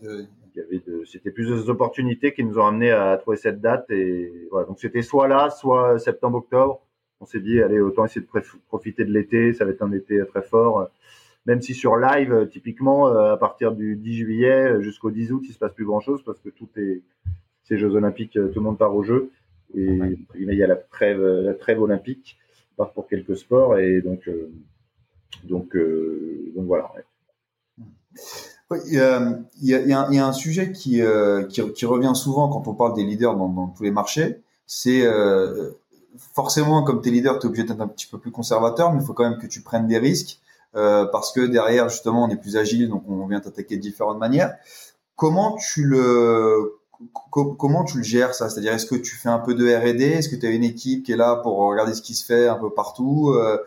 de... 0.03 0.27
Il 0.55 0.59
y 0.59 0.61
avait 0.61 0.83
de, 0.87 1.05
c'était 1.05 1.31
plus 1.31 1.47
des 1.49 1.71
opportunités 1.71 2.33
qui 2.33 2.45
nous 2.45 2.59
ont 2.59 2.67
amené 2.67 2.91
à 2.91 3.17
trouver 3.17 3.37
cette 3.37 3.61
date 3.61 3.91
et 3.91 4.49
voilà. 4.51 4.67
Donc 4.67 4.81
c'était 4.81 5.03
soit 5.03 5.29
là, 5.29 5.51
soit 5.51 5.99
septembre-octobre. 5.99 6.81
On 7.21 7.27
s'est 7.27 7.41
dit, 7.41 7.61
allez, 7.61 7.81
autant 7.81 8.05
essayer 8.05 8.21
de 8.21 8.43
profiter 8.69 9.05
de 9.05 9.13
l'été. 9.13 9.53
Ça 9.53 9.65
va 9.65 9.73
être 9.73 9.83
un 9.83 9.93
été 9.93 10.25
très 10.27 10.43
fort 10.43 10.89
même 11.49 11.63
si 11.63 11.75
sur 11.75 11.97
live, 11.97 12.31
euh, 12.31 12.45
typiquement, 12.45 13.09
euh, 13.09 13.33
à 13.33 13.39
partir 13.39 13.73
du 13.73 13.97
10 13.97 14.17
juillet 14.19 14.69
euh, 14.69 14.81
jusqu'au 14.83 15.11
10 15.11 15.33
août, 15.33 15.43
il 15.49 15.55
se 15.55 15.59
passe 15.59 15.73
plus 15.73 15.87
grand 15.87 15.99
chose 15.99 16.23
parce 16.23 16.39
que 16.41 16.51
tout 16.51 16.69
est, 16.77 17.01
ces 17.63 17.79
Jeux 17.79 17.95
Olympiques, 17.95 18.35
tout 18.35 18.59
le 18.59 18.61
monde 18.61 18.77
part 18.77 18.95
au 18.95 19.03
jeu. 19.03 19.31
Et 19.75 19.99
il 20.35 20.55
y 20.55 20.63
a 20.63 20.67
la 20.67 20.77
trêve, 20.77 21.23
la 21.23 21.55
trêve 21.55 21.81
olympique, 21.81 22.39
part 22.79 22.93
pour 22.93 23.07
quelques 23.07 23.37
sports. 23.37 23.79
Et 23.79 24.01
donc, 24.01 24.29
donc, 25.45 25.77
donc 25.77 26.67
voilà. 26.67 26.91
il, 28.87 28.95
y 28.95 29.75
a, 29.75 29.83
y 29.83 30.19
a, 30.19 30.27
un 30.27 30.33
sujet 30.33 30.73
qui, 30.73 31.03
qui, 31.51 31.87
revient 31.87 32.13
souvent 32.15 32.49
quand 32.49 32.67
on 32.67 32.75
parle 32.75 32.95
des 32.95 33.05
leaders 33.05 33.37
dans, 33.37 33.75
tous 33.77 33.83
les 33.83 33.91
marchés. 33.91 34.41
C'est 34.67 35.05
forcément, 36.35 36.83
comme 36.83 37.03
tu 37.03 37.09
es 37.09 37.13
leader, 37.13 37.39
tu 37.39 37.47
es 37.47 37.49
obligé 37.49 37.65
d'être 37.65 37.81
un 37.81 37.89
petit 37.89 38.07
peu 38.07 38.19
plus 38.19 38.31
conservateur, 38.31 38.93
mais 38.93 39.03
il 39.03 39.07
faut 39.07 39.13
quand 39.13 39.29
même 39.29 39.39
que 39.39 39.47
tu 39.47 39.61
prennes 39.61 39.87
des 39.87 39.99
risques. 39.99 40.41
Euh, 40.77 41.07
parce 41.07 41.33
que 41.33 41.41
derrière 41.41 41.89
justement 41.89 42.25
on 42.25 42.29
est 42.29 42.37
plus 42.37 42.57
agile, 42.57 42.89
donc 42.89 43.03
on 43.09 43.27
vient 43.27 43.41
t'attaquer 43.41 43.77
de 43.77 43.83
différentes 43.83 44.19
manières. 44.19 44.55
Comment 45.17 45.57
tu 45.57 45.85
le 45.85 46.78
comment 47.31 47.85
tu 47.85 47.99
le 47.99 48.03
gères 48.03 48.35
ça? 48.35 48.49
C'est-à-dire 48.49 48.73
est-ce 48.73 48.87
que 48.87 48.95
tu 48.95 49.17
fais 49.17 49.29
un 49.29 49.39
peu 49.39 49.55
de 49.55 49.65
R&D 49.67 50.05
Est-ce 50.05 50.29
que 50.29 50.37
tu 50.37 50.47
as 50.47 50.51
une 50.51 50.65
équipe 50.65 51.05
qui 51.05 51.13
est 51.13 51.17
là 51.17 51.37
pour 51.37 51.59
regarder 51.59 51.95
ce 51.95 52.03
qui 52.03 52.15
se 52.15 52.25
fait 52.25 52.49
un 52.49 52.57
peu 52.57 52.71
partout 52.71 53.31
euh, 53.31 53.59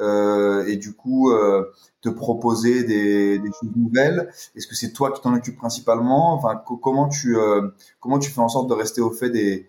euh, 0.00 0.66
et 0.66 0.76
du 0.76 0.94
coup 0.94 1.30
euh, 1.30 1.72
te 2.00 2.08
proposer 2.08 2.84
des, 2.84 3.38
des, 3.38 3.50
choses 3.60 3.70
nouvelles? 3.76 4.30
Est-ce 4.56 4.66
que 4.66 4.74
c'est 4.74 4.92
toi 4.92 5.12
qui 5.12 5.20
t'en 5.22 5.34
occupes 5.34 5.58
principalement? 5.58 6.34
Enfin, 6.34 6.62
comment 6.82 7.08
tu 7.08 7.36
euh, 7.38 7.68
comment 8.00 8.18
tu 8.18 8.30
fais 8.30 8.40
en 8.40 8.48
sorte 8.48 8.68
de 8.68 8.74
rester 8.74 9.00
au 9.00 9.10
fait 9.10 9.30
des 9.30 9.68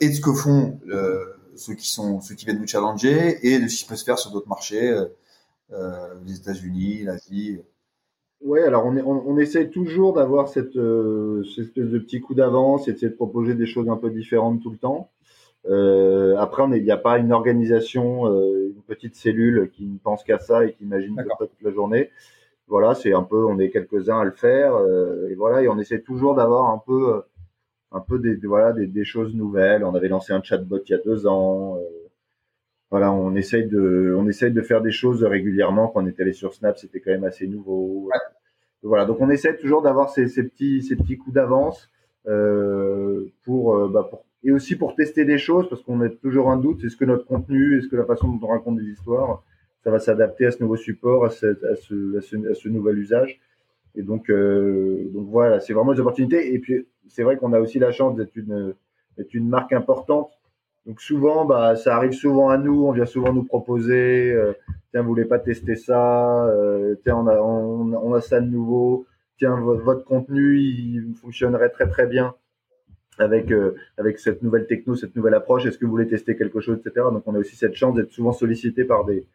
et 0.00 0.08
de 0.08 0.14
ce 0.14 0.20
que 0.20 0.32
font 0.32 0.78
ceux 1.56 1.74
qui 1.74 1.90
sont 1.90 2.20
ceux 2.20 2.34
qui 2.34 2.44
viennent 2.44 2.60
nous 2.60 2.66
challenger 2.66 3.38
et 3.46 3.58
de 3.58 3.68
ce 3.68 3.78
qui 3.78 3.84
peut 3.86 3.96
se 3.96 4.04
faire 4.04 4.18
sur 4.18 4.30
d'autres 4.30 4.48
marchés 4.48 4.94
euh, 5.72 6.14
les 6.26 6.36
États-Unis, 6.36 7.04
l'Asie? 7.04 7.60
Oui, 8.44 8.60
alors 8.60 8.86
on, 8.86 8.96
on, 8.96 9.22
on, 9.26 9.38
essaye 9.38 9.70
toujours 9.70 10.14
d'avoir 10.14 10.48
cette, 10.48 10.76
euh, 10.76 11.44
cette, 11.44 11.66
espèce 11.66 11.88
de 11.88 11.98
petit 11.98 12.20
coup 12.20 12.34
d'avance 12.34 12.88
et 12.88 12.92
de 12.92 13.08
proposer 13.08 13.54
des 13.54 13.66
choses 13.66 13.88
un 13.88 13.96
peu 13.96 14.10
différentes 14.10 14.60
tout 14.62 14.70
le 14.70 14.78
temps. 14.78 15.10
Euh, 15.66 16.36
après, 16.38 16.64
il 16.76 16.82
n'y 16.82 16.90
a 16.90 16.96
pas 16.96 17.18
une 17.18 17.32
organisation, 17.32 18.26
euh, 18.26 18.72
une 18.74 18.82
petite 18.82 19.14
cellule 19.14 19.70
qui 19.72 19.86
ne 19.86 19.98
pense 19.98 20.24
qu'à 20.24 20.38
ça 20.38 20.64
et 20.64 20.72
qui 20.72 20.84
imagine 20.84 21.16
ça 21.16 21.46
toute 21.46 21.62
la 21.62 21.70
journée. 21.72 22.10
Voilà, 22.68 22.94
c'est 22.94 23.12
un 23.12 23.22
peu, 23.22 23.44
on 23.46 23.58
est 23.58 23.70
quelques-uns 23.70 24.20
à 24.20 24.24
le 24.24 24.32
faire 24.32 24.74
euh, 24.74 25.28
et 25.30 25.34
voilà, 25.34 25.62
et 25.62 25.68
on 25.68 25.78
essaie 25.78 26.00
toujours 26.00 26.34
d'avoir 26.34 26.70
un 26.70 26.82
peu, 26.84 27.22
un 27.92 28.00
peu 28.00 28.18
des, 28.18 28.34
voilà, 28.46 28.72
des, 28.72 28.86
des, 28.86 29.04
choses 29.04 29.34
nouvelles. 29.34 29.84
On 29.84 29.94
avait 29.94 30.08
lancé 30.08 30.32
un 30.32 30.42
chatbot 30.42 30.80
il 30.86 30.90
y 30.90 30.94
a 30.94 30.98
deux 30.98 31.26
ans. 31.26 31.78
Voilà, 32.92 33.10
on 33.10 33.34
essaye 33.36 33.66
de, 33.66 34.14
on 34.18 34.28
essaye 34.28 34.52
de 34.52 34.60
faire 34.60 34.82
des 34.82 34.90
choses 34.90 35.24
régulièrement. 35.24 35.88
Quand 35.88 36.04
on 36.04 36.06
est 36.06 36.20
allé 36.20 36.34
sur 36.34 36.52
Snap, 36.52 36.76
c'était 36.76 37.00
quand 37.00 37.10
même 37.10 37.24
assez 37.24 37.46
nouveau. 37.46 38.10
Voilà, 38.82 39.06
donc 39.06 39.16
on 39.22 39.30
essaie 39.30 39.56
toujours 39.56 39.80
d'avoir 39.80 40.10
ces, 40.10 40.28
ces, 40.28 40.42
petits, 40.42 40.82
ces 40.82 40.96
petits 40.96 41.16
coups 41.16 41.34
d'avance 41.34 41.90
euh, 42.28 43.24
pour, 43.44 43.76
euh, 43.76 43.88
bah 43.88 44.06
pour, 44.10 44.26
et 44.44 44.52
aussi 44.52 44.76
pour 44.76 44.94
tester 44.94 45.24
des 45.24 45.38
choses 45.38 45.70
parce 45.70 45.80
qu'on 45.80 46.02
a 46.02 46.10
toujours 46.10 46.50
un 46.50 46.58
doute. 46.58 46.84
Est-ce 46.84 46.98
que 46.98 47.06
notre 47.06 47.24
contenu, 47.24 47.78
est-ce 47.78 47.88
que 47.88 47.96
la 47.96 48.04
façon 48.04 48.28
dont 48.28 48.46
on 48.46 48.50
raconte 48.50 48.76
des 48.76 48.90
histoires, 48.90 49.42
ça 49.82 49.90
va 49.90 49.98
s'adapter 49.98 50.44
à 50.44 50.50
ce 50.50 50.62
nouveau 50.62 50.76
support, 50.76 51.24
à 51.24 51.30
ce, 51.30 51.46
à 51.46 51.76
ce, 51.76 52.18
à 52.18 52.54
ce, 52.54 52.68
nouvel 52.68 52.98
usage? 52.98 53.40
Et 53.94 54.02
donc, 54.02 54.28
euh, 54.28 55.08
donc 55.14 55.28
voilà, 55.30 55.60
c'est 55.60 55.72
vraiment 55.72 55.94
des 55.94 56.00
opportunités. 56.00 56.52
Et 56.52 56.58
puis, 56.58 56.86
c'est 57.08 57.22
vrai 57.22 57.38
qu'on 57.38 57.54
a 57.54 57.58
aussi 57.58 57.78
la 57.78 57.90
chance 57.90 58.16
d'être 58.16 58.36
une, 58.36 58.74
d'être 59.16 59.32
une 59.32 59.48
marque 59.48 59.72
importante 59.72 60.30
donc 60.86 61.00
souvent, 61.00 61.44
bah, 61.44 61.76
ça 61.76 61.96
arrive 61.96 62.12
souvent 62.12 62.48
à 62.48 62.58
nous. 62.58 62.86
On 62.86 62.92
vient 62.92 63.06
souvent 63.06 63.32
nous 63.32 63.44
proposer, 63.44 64.32
euh, 64.32 64.52
tiens, 64.90 65.02
vous 65.02 65.08
voulez 65.08 65.24
pas 65.24 65.38
tester 65.38 65.76
ça 65.76 66.44
euh, 66.46 66.96
Tiens, 67.04 67.16
on 67.16 67.26
a, 67.28 67.36
on, 67.36 67.92
on, 67.92 68.14
a 68.14 68.20
ça 68.20 68.40
de 68.40 68.48
nouveau. 68.48 69.06
Tiens, 69.38 69.60
votre, 69.60 70.04
contenu, 70.04 70.58
il 70.58 71.14
fonctionnerait 71.20 71.70
très 71.70 71.88
très 71.88 72.06
bien 72.06 72.34
avec 73.18 73.52
euh, 73.52 73.76
avec 73.96 74.18
cette 74.18 74.42
nouvelle 74.42 74.66
techno, 74.66 74.96
cette 74.96 75.14
nouvelle 75.14 75.34
approche. 75.34 75.66
Est-ce 75.66 75.78
que 75.78 75.84
vous 75.84 75.92
voulez 75.92 76.08
tester 76.08 76.36
quelque 76.36 76.60
chose, 76.60 76.78
etc. 76.84 77.06
Donc 77.12 77.22
on 77.26 77.34
a 77.34 77.38
aussi 77.38 77.54
cette 77.54 77.74
chance 77.74 77.94
d'être 77.94 78.10
souvent 78.10 78.32
sollicité 78.32 78.84
par 78.84 79.04
des 79.04 79.26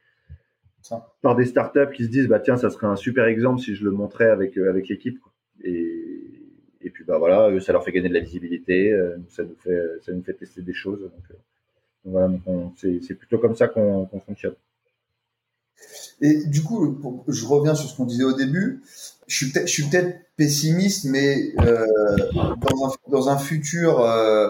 par 1.21 1.35
des 1.35 1.45
startups 1.45 1.91
qui 1.93 2.05
se 2.05 2.09
disent, 2.09 2.27
bah 2.27 2.39
tiens, 2.39 2.57
ça 2.57 2.69
serait 2.69 2.87
un 2.87 2.95
super 2.95 3.25
exemple 3.25 3.59
si 3.61 3.75
je 3.75 3.85
le 3.85 3.91
montrais 3.91 4.29
avec 4.29 4.57
avec 4.57 4.89
l'équipe. 4.89 5.19
Et 5.63 6.06
et 6.81 6.89
puis 6.89 7.03
bah 7.03 7.17
voilà, 7.17 7.59
ça 7.61 7.73
leur 7.73 7.83
fait 7.83 7.91
gagner 7.91 8.09
de 8.09 8.13
la 8.13 8.19
visibilité, 8.19 8.91
euh, 8.91 9.17
ça 9.29 9.43
nous 9.43 9.55
fait 9.55 9.79
ça 10.05 10.11
nous 10.11 10.23
fait 10.23 10.33
tester 10.33 10.61
des 10.61 10.73
choses. 10.73 11.01
Donc, 11.01 11.11
euh, 11.31 11.39
c'est 13.01 13.15
plutôt 13.15 13.37
comme 13.37 13.55
ça 13.55 13.67
qu'on 13.67 14.07
fonctionne. 14.25 14.55
Et 16.21 16.45
du 16.45 16.63
coup, 16.63 17.23
je 17.27 17.45
reviens 17.45 17.75
sur 17.75 17.89
ce 17.89 17.95
qu'on 17.95 18.05
disait 18.05 18.23
au 18.23 18.33
début. 18.33 18.81
Je 19.27 19.45
suis 19.65 19.83
peut-être 19.83 20.19
pessimiste, 20.35 21.05
mais 21.05 21.53
euh, 21.59 21.85
dans, 22.35 22.87
un, 22.87 22.91
dans, 23.09 23.29
un, 23.29 23.37
futur 23.37 24.01
euh, 24.01 24.49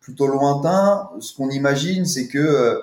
plutôt 0.00 0.26
lointain, 0.26 1.10
ce 1.20 1.34
qu'on 1.34 1.50
imagine, 1.50 2.06
c'est 2.06 2.28
que 2.28 2.80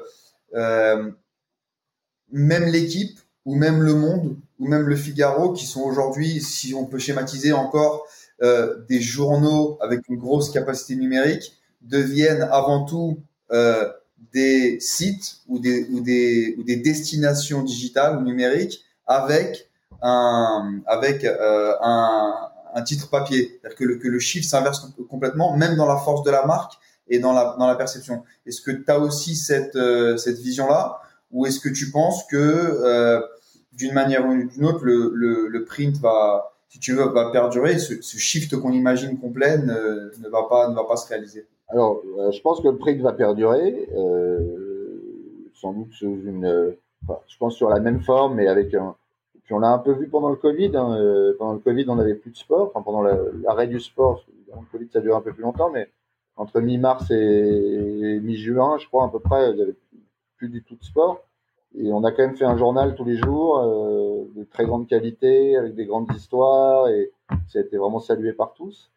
même 2.32 2.66
l'équipe, 2.66 3.20
ou 3.46 3.56
même 3.56 3.82
le 3.82 3.94
Monde, 3.94 4.36
ou 4.60 4.68
même 4.68 4.88
le 4.88 4.96
Figaro, 4.96 5.54
qui 5.54 5.66
sont 5.66 5.82
aujourd'hui, 5.82 6.42
si 6.42 6.74
on 6.74 6.86
peut 6.86 7.00
schématiser 7.00 7.54
encore, 7.54 8.06
euh, 8.44 8.76
des 8.88 9.02
journaux 9.02 9.78
avec 9.82 10.08
une 10.10 10.18
grosse 10.18 10.52
capacité 10.52 10.96
numérique 10.96 11.54
deviennent 11.82 12.48
avant 12.52 12.86
tout 12.86 13.20
euh, 13.52 13.90
des 14.34 14.80
sites 14.80 15.38
ou 15.48 15.60
des, 15.60 15.88
ou, 15.92 16.02
des, 16.02 16.56
ou 16.58 16.64
des 16.64 16.78
destinations 16.78 17.64
digitales 17.64 18.18
ou 18.18 18.22
numériques 18.22 18.84
avec 19.06 19.70
un, 20.02 20.82
avec, 20.86 21.24
euh, 21.24 21.74
un, 21.82 22.34
un 22.76 22.82
titre 22.84 23.10
papier. 23.10 23.60
C'est-à-dire 23.62 23.78
que 23.78 23.84
le, 23.86 23.96
que 23.98 24.08
le 24.08 24.20
chiffre 24.20 24.48
s'inverse 24.48 24.94
complètement, 25.10 25.56
même 25.56 25.76
dans 25.76 25.88
la 25.88 25.98
force 25.98 26.24
de 26.24 26.32
la 26.32 26.46
marque 26.46 26.74
et 27.08 27.20
dans 27.20 27.34
la, 27.34 27.56
dans 27.58 27.68
la 27.68 27.76
perception. 27.76 28.24
Est-ce 28.46 28.62
que 28.62 28.72
tu 28.72 28.84
as 28.88 29.00
aussi 29.00 29.36
cette, 29.36 29.76
euh, 29.76 30.18
cette 30.18 30.40
vision-là 30.40 31.00
ou 31.32 31.46
est-ce 31.46 31.60
que 31.60 31.70
tu 31.70 31.92
penses 31.92 32.24
que 32.26 32.38
euh, 32.38 33.22
d'une 33.74 33.94
manière 33.94 34.26
ou 34.26 34.34
d'une 34.34 34.66
autre, 34.66 34.84
le, 34.84 35.12
le, 35.14 35.48
le 35.48 35.66
print 35.66 35.98
va, 35.98 36.57
si 36.70 36.80
tu 36.80 36.94
veux, 36.94 37.06
va 37.10 37.32
perdurer. 37.32 37.78
Ce, 37.80 38.02
ce 38.02 38.18
shift 38.18 38.56
qu'on 38.60 38.72
imagine 38.72 39.20
complet 39.20 39.58
ne, 39.58 40.12
ne, 40.20 40.30
va 40.30 40.44
pas, 40.50 40.70
ne 40.70 40.76
va 40.76 40.84
pas 40.84 40.98
se 40.98 41.08
réaliser. 41.08 41.46
Alors, 41.70 42.02
euh, 42.18 42.32
je 42.32 42.42
pense 42.42 42.62
que 42.62 42.68
le 42.68 42.78
prix 42.78 42.98
va 42.98 43.14
perdurer, 43.14 43.90
euh, 43.96 45.52
sans 45.54 45.74
doute 45.74 45.92
sous 45.94 46.06
une, 46.26 46.76
je 47.28 47.38
pense 47.38 47.56
sur 47.56 47.70
la 47.70 47.80
même 47.80 48.02
forme, 48.02 48.36
mais 48.36 48.48
avec. 48.48 48.70
Puis 48.70 49.54
on 49.54 49.60
l'a 49.60 49.70
un 49.70 49.80
peu 49.80 49.94
vu 49.94 50.08
pendant 50.08 50.30
le 50.30 50.36
Covid. 50.36 50.72
Hein, 50.76 50.98
euh, 50.98 51.34
pendant 51.38 51.54
le 51.54 51.60
Covid, 51.60 51.86
on 51.88 51.96
n'avait 51.96 52.16
plus 52.16 52.32
de 52.32 52.38
sport. 52.38 52.72
Enfin, 52.74 52.82
pendant 52.84 53.02
l'arrêt 53.02 53.68
du 53.68 53.80
sport, 53.80 54.26
le 54.48 54.72
Covid, 54.72 54.88
ça 54.92 55.02
dure 55.02 55.16
un 55.16 55.22
peu 55.22 55.34
plus 55.34 55.44
longtemps, 55.44 55.70
mais 55.70 55.90
entre 56.36 56.62
mi-mars 56.62 57.10
et 57.12 58.20
mi-juin, 58.22 58.78
je 58.78 58.88
crois 58.88 59.06
à 59.06 59.10
peu 59.10 59.20
près, 59.20 59.52
il 59.52 59.66
n'y 59.66 59.74
plus 60.38 60.50
du 60.50 60.64
tout 60.64 60.76
de 60.76 60.84
sport. 60.84 61.24
Et 61.78 61.92
on 61.92 62.04
a 62.04 62.12
quand 62.12 62.24
même 62.24 62.36
fait 62.36 62.46
un 62.46 62.58
journal 62.58 62.96
tous 62.96 63.06
les 63.06 63.18
jours. 63.18 63.60
De 64.36 64.44
très 64.44 64.66
grande 64.66 64.88
qualité, 64.88 65.56
avec 65.56 65.76
des 65.76 65.86
grandes 65.86 66.12
histoires, 66.16 66.90
et 66.90 67.12
ça 67.48 67.60
a 67.60 67.62
été 67.62 67.78
vraiment 67.78 68.00
salué 68.00 68.34
par 68.34 68.54
tous. 68.54 68.92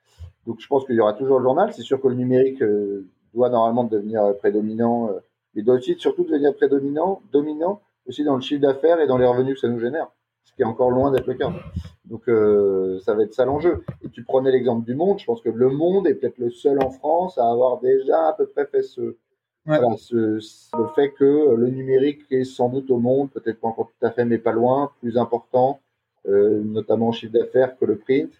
Donc 0.46 0.60
je 0.60 0.66
pense 0.66 0.84
qu'il 0.86 0.96
y 0.96 1.00
aura 1.00 1.12
toujours 1.12 1.38
le 1.38 1.44
journal. 1.44 1.72
C'est 1.72 1.82
sûr 1.82 2.00
que 2.00 2.08
le 2.08 2.14
numérique 2.14 2.62
euh, 2.62 3.06
doit 3.34 3.50
normalement 3.50 3.84
devenir 3.84 4.36
prédominant, 4.38 5.10
mais 5.54 5.62
doit 5.62 5.76
aussi 5.76 5.94
surtout 5.98 6.24
devenir 6.24 6.54
prédominant, 6.54 7.22
dominant 7.32 7.80
aussi 8.06 8.24
dans 8.24 8.34
le 8.34 8.40
chiffre 8.40 8.60
d'affaires 8.60 9.00
et 9.00 9.06
dans 9.06 9.18
les 9.18 9.26
revenus 9.26 9.54
que 9.54 9.60
ça 9.60 9.68
nous 9.68 9.78
génère, 9.78 10.08
ce 10.44 10.52
qui 10.52 10.62
est 10.62 10.66
encore 10.66 10.90
loin 10.90 11.10
d'être 11.12 11.26
le 11.26 11.34
cas. 11.34 11.52
Donc 12.06 12.24
ça 13.04 13.14
va 13.14 13.22
être 13.22 13.34
ça 13.34 13.44
l'enjeu. 13.44 13.84
Et 14.02 14.08
tu 14.08 14.24
prenais 14.24 14.50
l'exemple 14.50 14.84
du 14.84 14.94
Monde. 14.94 15.18
Je 15.18 15.24
pense 15.24 15.42
que 15.42 15.48
le 15.48 15.70
Monde 15.70 16.08
est 16.08 16.14
peut-être 16.14 16.38
le 16.38 16.50
seul 16.50 16.82
en 16.82 16.90
France 16.90 17.38
à 17.38 17.48
avoir 17.48 17.78
déjà 17.80 18.28
à 18.28 18.32
peu 18.32 18.46
près 18.46 18.66
fait 18.66 18.82
ce 18.82 19.16
le 19.66 20.86
fait 20.94 21.10
que 21.10 21.54
le 21.54 21.68
numérique 21.68 22.22
est 22.30 22.44
sans 22.44 22.68
doute 22.68 22.90
au 22.90 22.98
monde, 22.98 23.30
peut-être 23.30 23.60
pas 23.60 23.68
encore 23.68 23.90
tout 23.98 24.06
à 24.06 24.10
fait, 24.10 24.24
mais 24.24 24.38
pas 24.38 24.52
loin, 24.52 24.90
plus 25.00 25.18
important, 25.18 25.80
euh, 26.28 26.62
notamment 26.62 27.08
en 27.08 27.12
chiffre 27.12 27.32
d'affaires 27.32 27.76
que 27.78 27.84
le 27.84 27.96
print. 27.96 28.32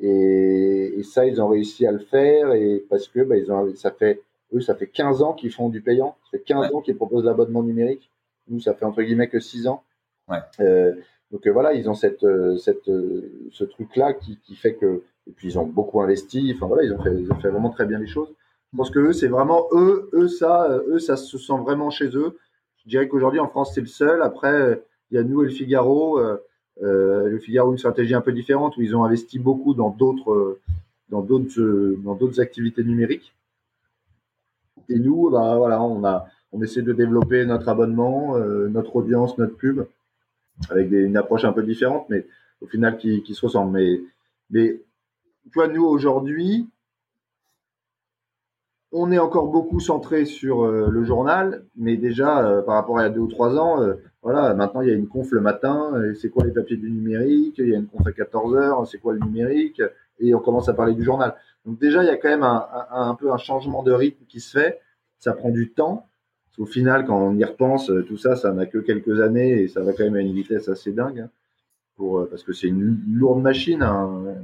Et, 0.00 0.94
et, 0.96 1.02
ça, 1.02 1.26
ils 1.26 1.40
ont 1.40 1.48
réussi 1.48 1.86
à 1.86 1.92
le 1.92 1.98
faire, 1.98 2.52
et 2.52 2.84
parce 2.88 3.08
que 3.08 3.20
bah, 3.20 3.36
ils 3.36 3.52
ont, 3.52 3.74
ça 3.76 3.90
fait, 3.90 4.22
eux, 4.54 4.60
ça 4.60 4.74
fait 4.74 4.86
15 4.86 5.22
ans 5.22 5.34
qu'ils 5.34 5.52
font 5.52 5.68
du 5.68 5.82
payant, 5.82 6.16
ça 6.24 6.38
fait 6.38 6.44
15 6.44 6.74
ans 6.74 6.80
qu'ils 6.80 6.96
proposent 6.96 7.24
l'abonnement 7.24 7.62
numérique. 7.62 8.10
Nous, 8.48 8.60
ça 8.60 8.74
fait 8.74 8.84
entre 8.84 9.02
guillemets 9.02 9.28
que 9.28 9.38
6 9.38 9.68
ans. 9.68 9.82
Ouais. 10.28 10.38
Euh, 10.60 10.94
donc 11.30 11.46
euh, 11.46 11.52
voilà, 11.52 11.74
ils 11.74 11.88
ont 11.88 11.94
cette, 11.94 12.26
cette, 12.58 12.90
ce 13.50 13.64
truc-là 13.64 14.14
qui, 14.14 14.38
qui 14.38 14.56
fait 14.56 14.74
que, 14.74 15.02
et 15.28 15.32
puis 15.32 15.48
ils 15.48 15.58
ont 15.58 15.66
beaucoup 15.66 16.00
investi. 16.00 16.52
Enfin 16.56 16.66
voilà, 16.66 16.84
ils 16.84 16.92
ont 16.92 17.02
fait, 17.02 17.14
ils 17.14 17.30
ont 17.30 17.38
fait 17.38 17.50
vraiment 17.50 17.70
très 17.70 17.86
bien 17.86 17.98
les 17.98 18.06
choses. 18.06 18.34
Je 18.72 18.78
pense 18.78 18.90
que 18.90 18.98
eux, 19.00 19.12
c'est 19.12 19.28
vraiment 19.28 19.66
eux, 19.72 20.08
eux 20.14 20.28
ça, 20.28 20.70
euh, 20.70 20.94
eux 20.94 20.98
ça 20.98 21.16
se 21.16 21.36
sent 21.36 21.58
vraiment 21.62 21.90
chez 21.90 22.16
eux. 22.16 22.38
Je 22.84 22.88
dirais 22.88 23.06
qu'aujourd'hui 23.06 23.38
en 23.38 23.48
France 23.48 23.74
c'est 23.74 23.82
le 23.82 23.86
seul. 23.86 24.22
Après, 24.22 24.82
il 25.10 25.16
y 25.16 25.18
a 25.18 25.22
nous 25.22 25.42
et 25.42 25.46
le 25.46 25.50
Figaro. 25.50 26.18
Euh, 26.18 26.38
euh, 26.82 27.28
le 27.28 27.38
Figaro 27.38 27.72
une 27.72 27.78
stratégie 27.78 28.14
un 28.14 28.22
peu 28.22 28.32
différente 28.32 28.76
où 28.78 28.82
ils 28.82 28.96
ont 28.96 29.04
investi 29.04 29.38
beaucoup 29.38 29.74
dans 29.74 29.90
d'autres, 29.90 30.58
dans 31.10 31.20
d'autres, 31.20 31.96
dans 32.02 32.14
d'autres 32.14 32.40
activités 32.40 32.82
numériques. 32.82 33.34
Et 34.88 34.98
nous, 34.98 35.28
bah 35.30 35.56
voilà, 35.58 35.82
on 35.82 36.02
a, 36.04 36.26
on 36.50 36.62
essaie 36.62 36.80
de 36.80 36.94
développer 36.94 37.44
notre 37.44 37.68
abonnement, 37.68 38.38
notre 38.38 38.96
audience, 38.96 39.36
notre 39.36 39.54
pub 39.54 39.84
avec 40.70 40.90
une 40.90 41.16
approche 41.16 41.44
un 41.44 41.52
peu 41.52 41.62
différente, 41.62 42.06
mais 42.08 42.26
au 42.62 42.66
final 42.66 42.96
qui, 42.96 43.22
qui 43.22 43.34
se 43.34 43.44
ressemble. 43.44 43.72
Mais, 43.72 44.00
mais 44.50 44.80
tu 45.44 45.50
vois, 45.54 45.68
nous 45.68 45.84
aujourd'hui, 45.84 46.66
on 48.92 49.10
est 49.10 49.18
encore 49.18 49.48
beaucoup 49.48 49.80
centré 49.80 50.26
sur 50.26 50.62
euh, 50.62 50.88
le 50.90 51.04
journal, 51.04 51.64
mais 51.76 51.96
déjà 51.96 52.44
euh, 52.46 52.62
par 52.62 52.74
rapport 52.74 52.98
à 52.98 53.08
deux 53.08 53.20
ou 53.20 53.26
trois 53.26 53.58
ans, 53.58 53.82
euh, 53.82 53.94
voilà, 54.22 54.54
maintenant 54.54 54.82
il 54.82 54.88
y 54.88 54.90
a 54.90 54.94
une 54.94 55.08
conf 55.08 55.32
le 55.32 55.40
matin, 55.40 55.92
c'est 56.20 56.28
quoi 56.28 56.44
les 56.44 56.52
papiers 56.52 56.76
du 56.76 56.90
numérique, 56.90 57.56
il 57.58 57.68
y 57.70 57.74
a 57.74 57.78
une 57.78 57.86
conf 57.86 58.06
à 58.06 58.12
14 58.12 58.54
heures, 58.54 58.86
c'est 58.86 58.98
quoi 58.98 59.14
le 59.14 59.20
numérique, 59.20 59.82
et 60.20 60.32
on 60.34 60.38
commence 60.38 60.68
à 60.68 60.74
parler 60.74 60.94
du 60.94 61.02
journal. 61.02 61.34
Donc 61.66 61.80
déjà 61.80 62.04
il 62.04 62.06
y 62.06 62.10
a 62.10 62.16
quand 62.16 62.28
même 62.28 62.44
un, 62.44 63.16
peu 63.18 63.32
un 63.32 63.36
changement 63.36 63.82
de 63.82 63.90
rythme 63.90 64.24
qui 64.28 64.38
se 64.38 64.56
fait, 64.56 64.78
ça 65.18 65.32
prend 65.32 65.50
du 65.50 65.70
temps. 65.70 66.06
Au 66.58 66.66
final, 66.66 67.04
quand 67.04 67.18
on 67.18 67.34
y 67.36 67.44
repense, 67.44 67.90
tout 68.06 68.16
ça, 68.16 68.36
ça 68.36 68.52
n'a 68.52 68.66
que 68.66 68.78
quelques 68.78 69.20
années 69.20 69.62
et 69.62 69.68
ça 69.68 69.80
va 69.80 69.92
quand 69.92 70.04
même 70.04 70.14
à 70.14 70.20
une 70.20 70.34
vitesse 70.34 70.68
assez 70.68 70.92
dingue, 70.92 71.26
hein, 71.98 72.26
parce 72.30 72.44
que 72.44 72.52
c'est 72.52 72.68
une 72.68 73.00
lourde 73.12 73.42
machine. 73.42 73.82
Hein, 73.82 74.36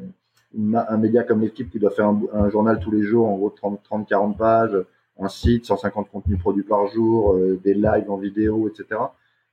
un 0.56 0.96
média 0.96 1.22
comme 1.22 1.42
l'équipe 1.42 1.70
qui 1.70 1.78
doit 1.78 1.90
faire 1.90 2.12
un, 2.32 2.48
journal 2.48 2.80
tous 2.80 2.90
les 2.90 3.02
jours, 3.02 3.28
en 3.28 3.36
gros 3.36 3.50
30-40 3.50 4.36
pages, 4.36 4.76
un 5.18 5.28
site, 5.28 5.66
150 5.66 6.10
contenus 6.10 6.38
produits 6.38 6.62
par 6.62 6.86
jour, 6.86 7.34
euh, 7.34 7.60
des 7.62 7.74
lives 7.74 8.10
en 8.10 8.16
vidéo, 8.16 8.68
etc. 8.68 8.86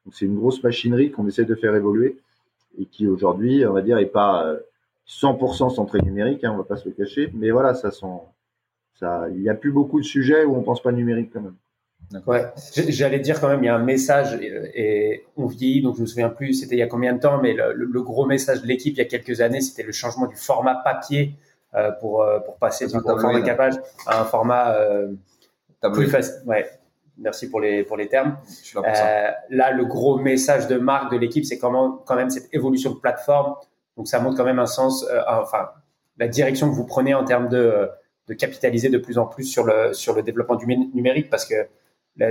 Donc 0.05 0.13
c'est 0.13 0.25
une 0.25 0.35
grosse 0.35 0.63
machinerie 0.63 1.11
qu'on 1.11 1.27
essaie 1.27 1.45
de 1.45 1.55
faire 1.55 1.75
évoluer 1.75 2.17
et 2.77 2.85
qui 2.85 3.07
aujourd'hui, 3.07 3.65
on 3.65 3.73
va 3.73 3.81
dire, 3.81 3.97
est 3.97 4.05
pas 4.05 4.55
100% 5.07 5.65
euh, 5.65 5.69
centré 5.69 6.01
numérique, 6.01 6.43
hein, 6.43 6.51
on 6.53 6.57
va 6.57 6.63
pas 6.63 6.77
se 6.77 6.87
le 6.87 6.93
cacher, 6.93 7.31
mais 7.33 7.51
voilà, 7.51 7.73
ça 7.73 7.91
sent, 7.91 8.05
ça, 8.93 9.27
il 9.29 9.41
n'y 9.41 9.49
a 9.49 9.55
plus 9.55 9.71
beaucoup 9.71 9.99
de 9.99 10.05
sujets 10.05 10.45
où 10.45 10.55
on 10.55 10.61
pense 10.61 10.81
pas 10.81 10.91
numérique 10.91 11.31
quand 11.33 11.41
même. 11.41 11.55
Ouais, 12.27 12.45
j'allais 12.87 13.19
dire 13.19 13.41
quand 13.41 13.47
même, 13.47 13.63
il 13.63 13.65
y 13.65 13.69
a 13.69 13.75
un 13.75 13.83
message 13.83 14.37
et, 14.41 15.25
on 15.37 15.47
vieillit, 15.47 15.81
donc 15.81 15.95
je 15.95 16.01
me 16.01 16.05
souviens 16.05 16.29
plus, 16.29 16.53
c'était 16.53 16.75
il 16.75 16.79
y 16.79 16.83
a 16.83 16.87
combien 16.87 17.13
de 17.13 17.19
temps, 17.19 17.41
mais 17.41 17.53
le, 17.53 18.01
gros 18.01 18.25
message 18.25 18.61
de 18.61 18.67
l'équipe 18.67 18.93
il 18.93 18.99
y 18.99 19.01
a 19.01 19.05
quelques 19.05 19.41
années, 19.41 19.61
c'était 19.61 19.83
le 19.83 19.91
changement 19.91 20.27
du 20.27 20.35
format 20.35 20.75
papier 20.75 21.33
euh, 21.73 21.91
pour 21.91 22.21
euh, 22.21 22.39
pour 22.39 22.57
passer 22.57 22.85
du 22.87 22.93
format 22.93 23.29
récapage 23.29 23.73
à 24.07 24.21
un 24.21 24.25
format 24.25 24.75
euh, 24.75 25.13
plus 25.93 26.07
facile. 26.07 26.35
Ouais, 26.45 26.69
merci 27.17 27.49
pour 27.49 27.59
les 27.59 27.83
pour 27.83 27.97
les 27.97 28.07
termes. 28.07 28.37
Euh, 28.75 29.31
là, 29.49 29.71
le 29.71 29.85
gros 29.85 30.17
message 30.17 30.67
de 30.67 30.77
marque 30.77 31.11
de 31.11 31.17
l'équipe, 31.17 31.43
c'est 31.43 31.57
quand 31.57 32.15
même 32.15 32.29
cette 32.29 32.53
évolution 32.53 32.91
de 32.91 32.99
plateforme. 32.99 33.55
Donc 33.97 34.07
ça 34.07 34.19
montre 34.19 34.37
quand 34.37 34.45
même 34.45 34.59
un 34.59 34.67
sens, 34.67 35.05
enfin 35.27 35.69
la 36.17 36.27
direction 36.27 36.69
que 36.69 36.75
vous 36.75 36.85
prenez 36.85 37.13
en 37.13 37.25
termes 37.25 37.49
de 37.49 37.89
de 38.27 38.33
capitaliser 38.33 38.89
de 38.89 38.97
plus 38.97 39.17
en 39.17 39.25
plus 39.25 39.45
sur 39.45 39.63
le 39.63 39.93
sur 39.93 40.13
le 40.13 40.21
développement 40.21 40.55
du 40.55 40.65
numérique 40.65 41.29
parce 41.29 41.45
que 41.45 41.67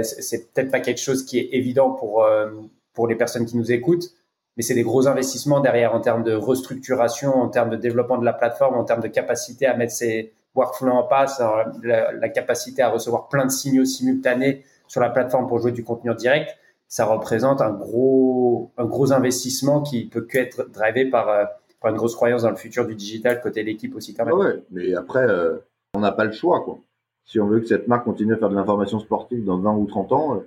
c'est 0.02 0.52
peut-être 0.52 0.70
pas 0.70 0.80
quelque 0.80 1.00
chose 1.00 1.24
qui 1.24 1.38
est 1.38 1.50
évident 1.52 1.90
pour 1.90 2.24
euh, 2.24 2.50
pour 2.94 3.06
les 3.06 3.16
personnes 3.16 3.44
qui 3.44 3.56
nous 3.56 3.72
écoutent, 3.72 4.10
mais 4.56 4.62
c'est 4.62 4.74
des 4.74 4.82
gros 4.82 5.08
investissements 5.08 5.60
derrière 5.60 5.94
en 5.94 6.00
termes 6.00 6.22
de 6.22 6.34
restructuration, 6.34 7.34
en 7.34 7.48
termes 7.48 7.70
de 7.70 7.76
développement 7.76 8.18
de 8.18 8.24
la 8.24 8.32
plateforme, 8.32 8.76
en 8.76 8.84
termes 8.84 9.02
de 9.02 9.08
capacité 9.08 9.66
à 9.66 9.76
mettre 9.76 9.92
ses 9.92 10.32
workflows 10.54 10.92
en 10.92 11.02
passe, 11.02 11.42
la, 11.82 12.28
capacité 12.28 12.82
à 12.82 12.88
recevoir 12.88 13.28
plein 13.28 13.44
de 13.44 13.50
signaux 13.50 13.84
simultanés 13.84 14.64
sur 14.86 15.00
la 15.00 15.10
plateforme 15.10 15.48
pour 15.48 15.58
jouer 15.58 15.72
du 15.72 15.82
contenu 15.82 16.10
en 16.10 16.14
direct. 16.14 16.56
Ça 16.86 17.06
représente 17.06 17.60
un 17.60 17.72
gros 17.72 18.70
un 18.78 18.84
gros 18.84 19.12
investissement 19.12 19.82
qui 19.82 20.06
peut 20.06 20.20
que 20.20 20.38
être 20.38 20.70
drivé 20.70 21.06
par 21.06 21.28
euh, 21.28 21.44
par 21.80 21.90
une 21.90 21.96
grosse 21.96 22.14
croyance 22.14 22.42
dans 22.42 22.50
le 22.50 22.56
futur 22.56 22.86
du 22.86 22.94
digital 22.94 23.40
côté 23.40 23.64
l'équipe 23.64 23.94
aussi 23.96 24.14
quand 24.14 24.24
même. 24.24 24.34
Ouais, 24.34 24.62
mais 24.70 24.94
après 24.94 25.24
euh, 25.24 25.58
on 25.94 26.00
n'a 26.00 26.12
pas 26.12 26.24
le 26.24 26.32
choix 26.32 26.62
quoi 26.62 26.78
si 27.24 27.40
on 27.40 27.46
veut 27.46 27.60
que 27.60 27.66
cette 27.66 27.88
marque 27.88 28.04
continue 28.04 28.34
à 28.34 28.36
faire 28.36 28.50
de 28.50 28.54
l'information 28.54 29.00
sportive 29.00 29.44
dans 29.44 29.58
20 29.58 29.76
ou 29.76 29.86
30 29.86 30.12
ans, 30.12 30.36
euh, 30.36 30.40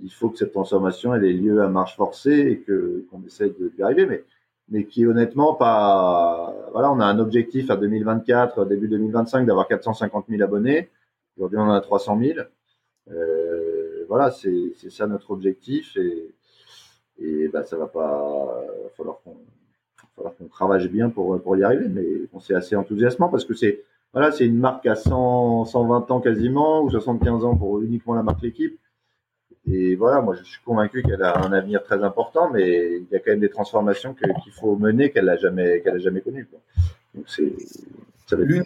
il 0.00 0.12
faut 0.12 0.30
que 0.30 0.38
cette 0.38 0.52
transformation 0.52 1.14
elle 1.14 1.24
ait 1.24 1.32
lieu 1.32 1.60
à 1.62 1.68
marche 1.68 1.96
forcée 1.96 2.32
et 2.32 2.58
que 2.60 3.04
qu'on 3.10 3.22
essaie 3.26 3.48
de 3.50 3.72
y 3.78 3.82
arriver, 3.82 4.06
mais 4.06 4.24
mais 4.70 4.84
qui 4.84 5.06
honnêtement 5.06 5.54
pas. 5.54 6.54
Voilà, 6.72 6.92
on 6.92 7.00
a 7.00 7.06
un 7.06 7.18
objectif 7.18 7.70
à 7.70 7.76
2024, 7.76 8.66
début 8.66 8.88
2025, 8.88 9.46
d'avoir 9.46 9.66
450 9.66 10.26
000 10.28 10.42
abonnés. 10.42 10.90
Aujourd'hui, 11.36 11.58
on 11.58 11.62
en 11.62 11.72
a 11.72 11.80
300 11.80 12.18
000. 12.20 12.38
Euh, 13.10 14.04
voilà, 14.08 14.30
c'est 14.30 14.72
c'est 14.76 14.90
ça 14.90 15.06
notre 15.06 15.30
objectif 15.30 15.96
et 15.96 16.34
et 17.20 17.48
bah 17.48 17.64
ça 17.64 17.76
va 17.76 17.86
pas. 17.86 18.64
falloir 18.96 19.20
qu'on 19.24 19.36
falloir 20.16 20.36
qu'on 20.36 20.46
travaille 20.48 20.88
bien 20.88 21.10
pour 21.10 21.40
pour 21.42 21.56
y 21.56 21.64
arriver, 21.64 21.88
mais 21.88 22.06
on 22.32 22.40
s'est 22.40 22.54
assez 22.54 22.76
enthousiasmant 22.76 23.28
parce 23.28 23.44
que 23.44 23.54
c'est 23.54 23.84
voilà, 24.12 24.32
c'est 24.32 24.46
une 24.46 24.58
marque 24.58 24.86
à 24.86 24.94
100, 24.94 25.66
120 25.66 26.10
ans 26.10 26.20
quasiment, 26.20 26.82
ou 26.82 26.90
75 26.90 27.44
ans 27.44 27.56
pour 27.56 27.80
uniquement 27.82 28.14
la 28.14 28.22
marque 28.22 28.42
l'équipe. 28.42 28.78
Et 29.70 29.96
voilà, 29.96 30.22
moi 30.22 30.34
je 30.34 30.44
suis 30.44 30.60
convaincu 30.64 31.02
qu'elle 31.02 31.22
a 31.22 31.38
un 31.44 31.52
avenir 31.52 31.82
très 31.82 32.02
important, 32.02 32.50
mais 32.50 32.96
il 32.96 33.06
y 33.12 33.16
a 33.16 33.18
quand 33.18 33.32
même 33.32 33.40
des 33.40 33.50
transformations 33.50 34.14
qu'il 34.14 34.52
faut 34.52 34.76
mener 34.76 35.10
qu'elle 35.10 35.26
n'a 35.26 35.36
jamais, 35.36 35.82
qu'elle 35.82 35.96
a 35.96 35.98
jamais 35.98 36.22
connues. 36.22 36.48
Donc 37.14 37.24
c'est 37.26 37.52
l'une, 38.36 38.64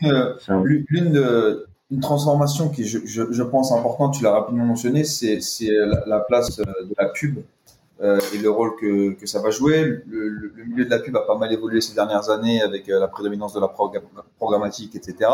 l'une 0.88 1.66
une 1.92 2.00
transformation 2.00 2.70
qui, 2.70 2.86
je, 2.86 3.00
je, 3.04 3.30
je 3.30 3.42
pense 3.42 3.70
importante, 3.70 4.14
tu 4.14 4.24
l'as 4.24 4.30
rapidement 4.30 4.64
mentionné, 4.64 5.04
c'est, 5.04 5.42
c'est 5.42 5.70
la, 6.06 6.20
place 6.20 6.56
de 6.56 6.94
la 6.98 7.08
pub 7.10 7.38
euh, 8.00 8.18
et 8.34 8.38
le 8.38 8.50
rôle 8.50 8.74
que, 8.76 9.12
que, 9.12 9.26
ça 9.26 9.40
va 9.40 9.50
jouer. 9.50 9.84
Le, 10.06 10.28
le, 10.28 10.64
milieu 10.64 10.84
de 10.84 10.90
la 10.90 10.98
pub 10.98 11.16
a 11.16 11.20
pas 11.20 11.36
mal 11.36 11.52
évolué 11.52 11.80
ces 11.80 11.94
dernières 11.94 12.30
années 12.30 12.62
avec 12.62 12.88
euh, 12.88 12.98
la 12.98 13.08
prédominance 13.08 13.52
de 13.52 13.60
la 13.60 13.72
programmatique, 14.38 14.96
etc. 14.96 15.30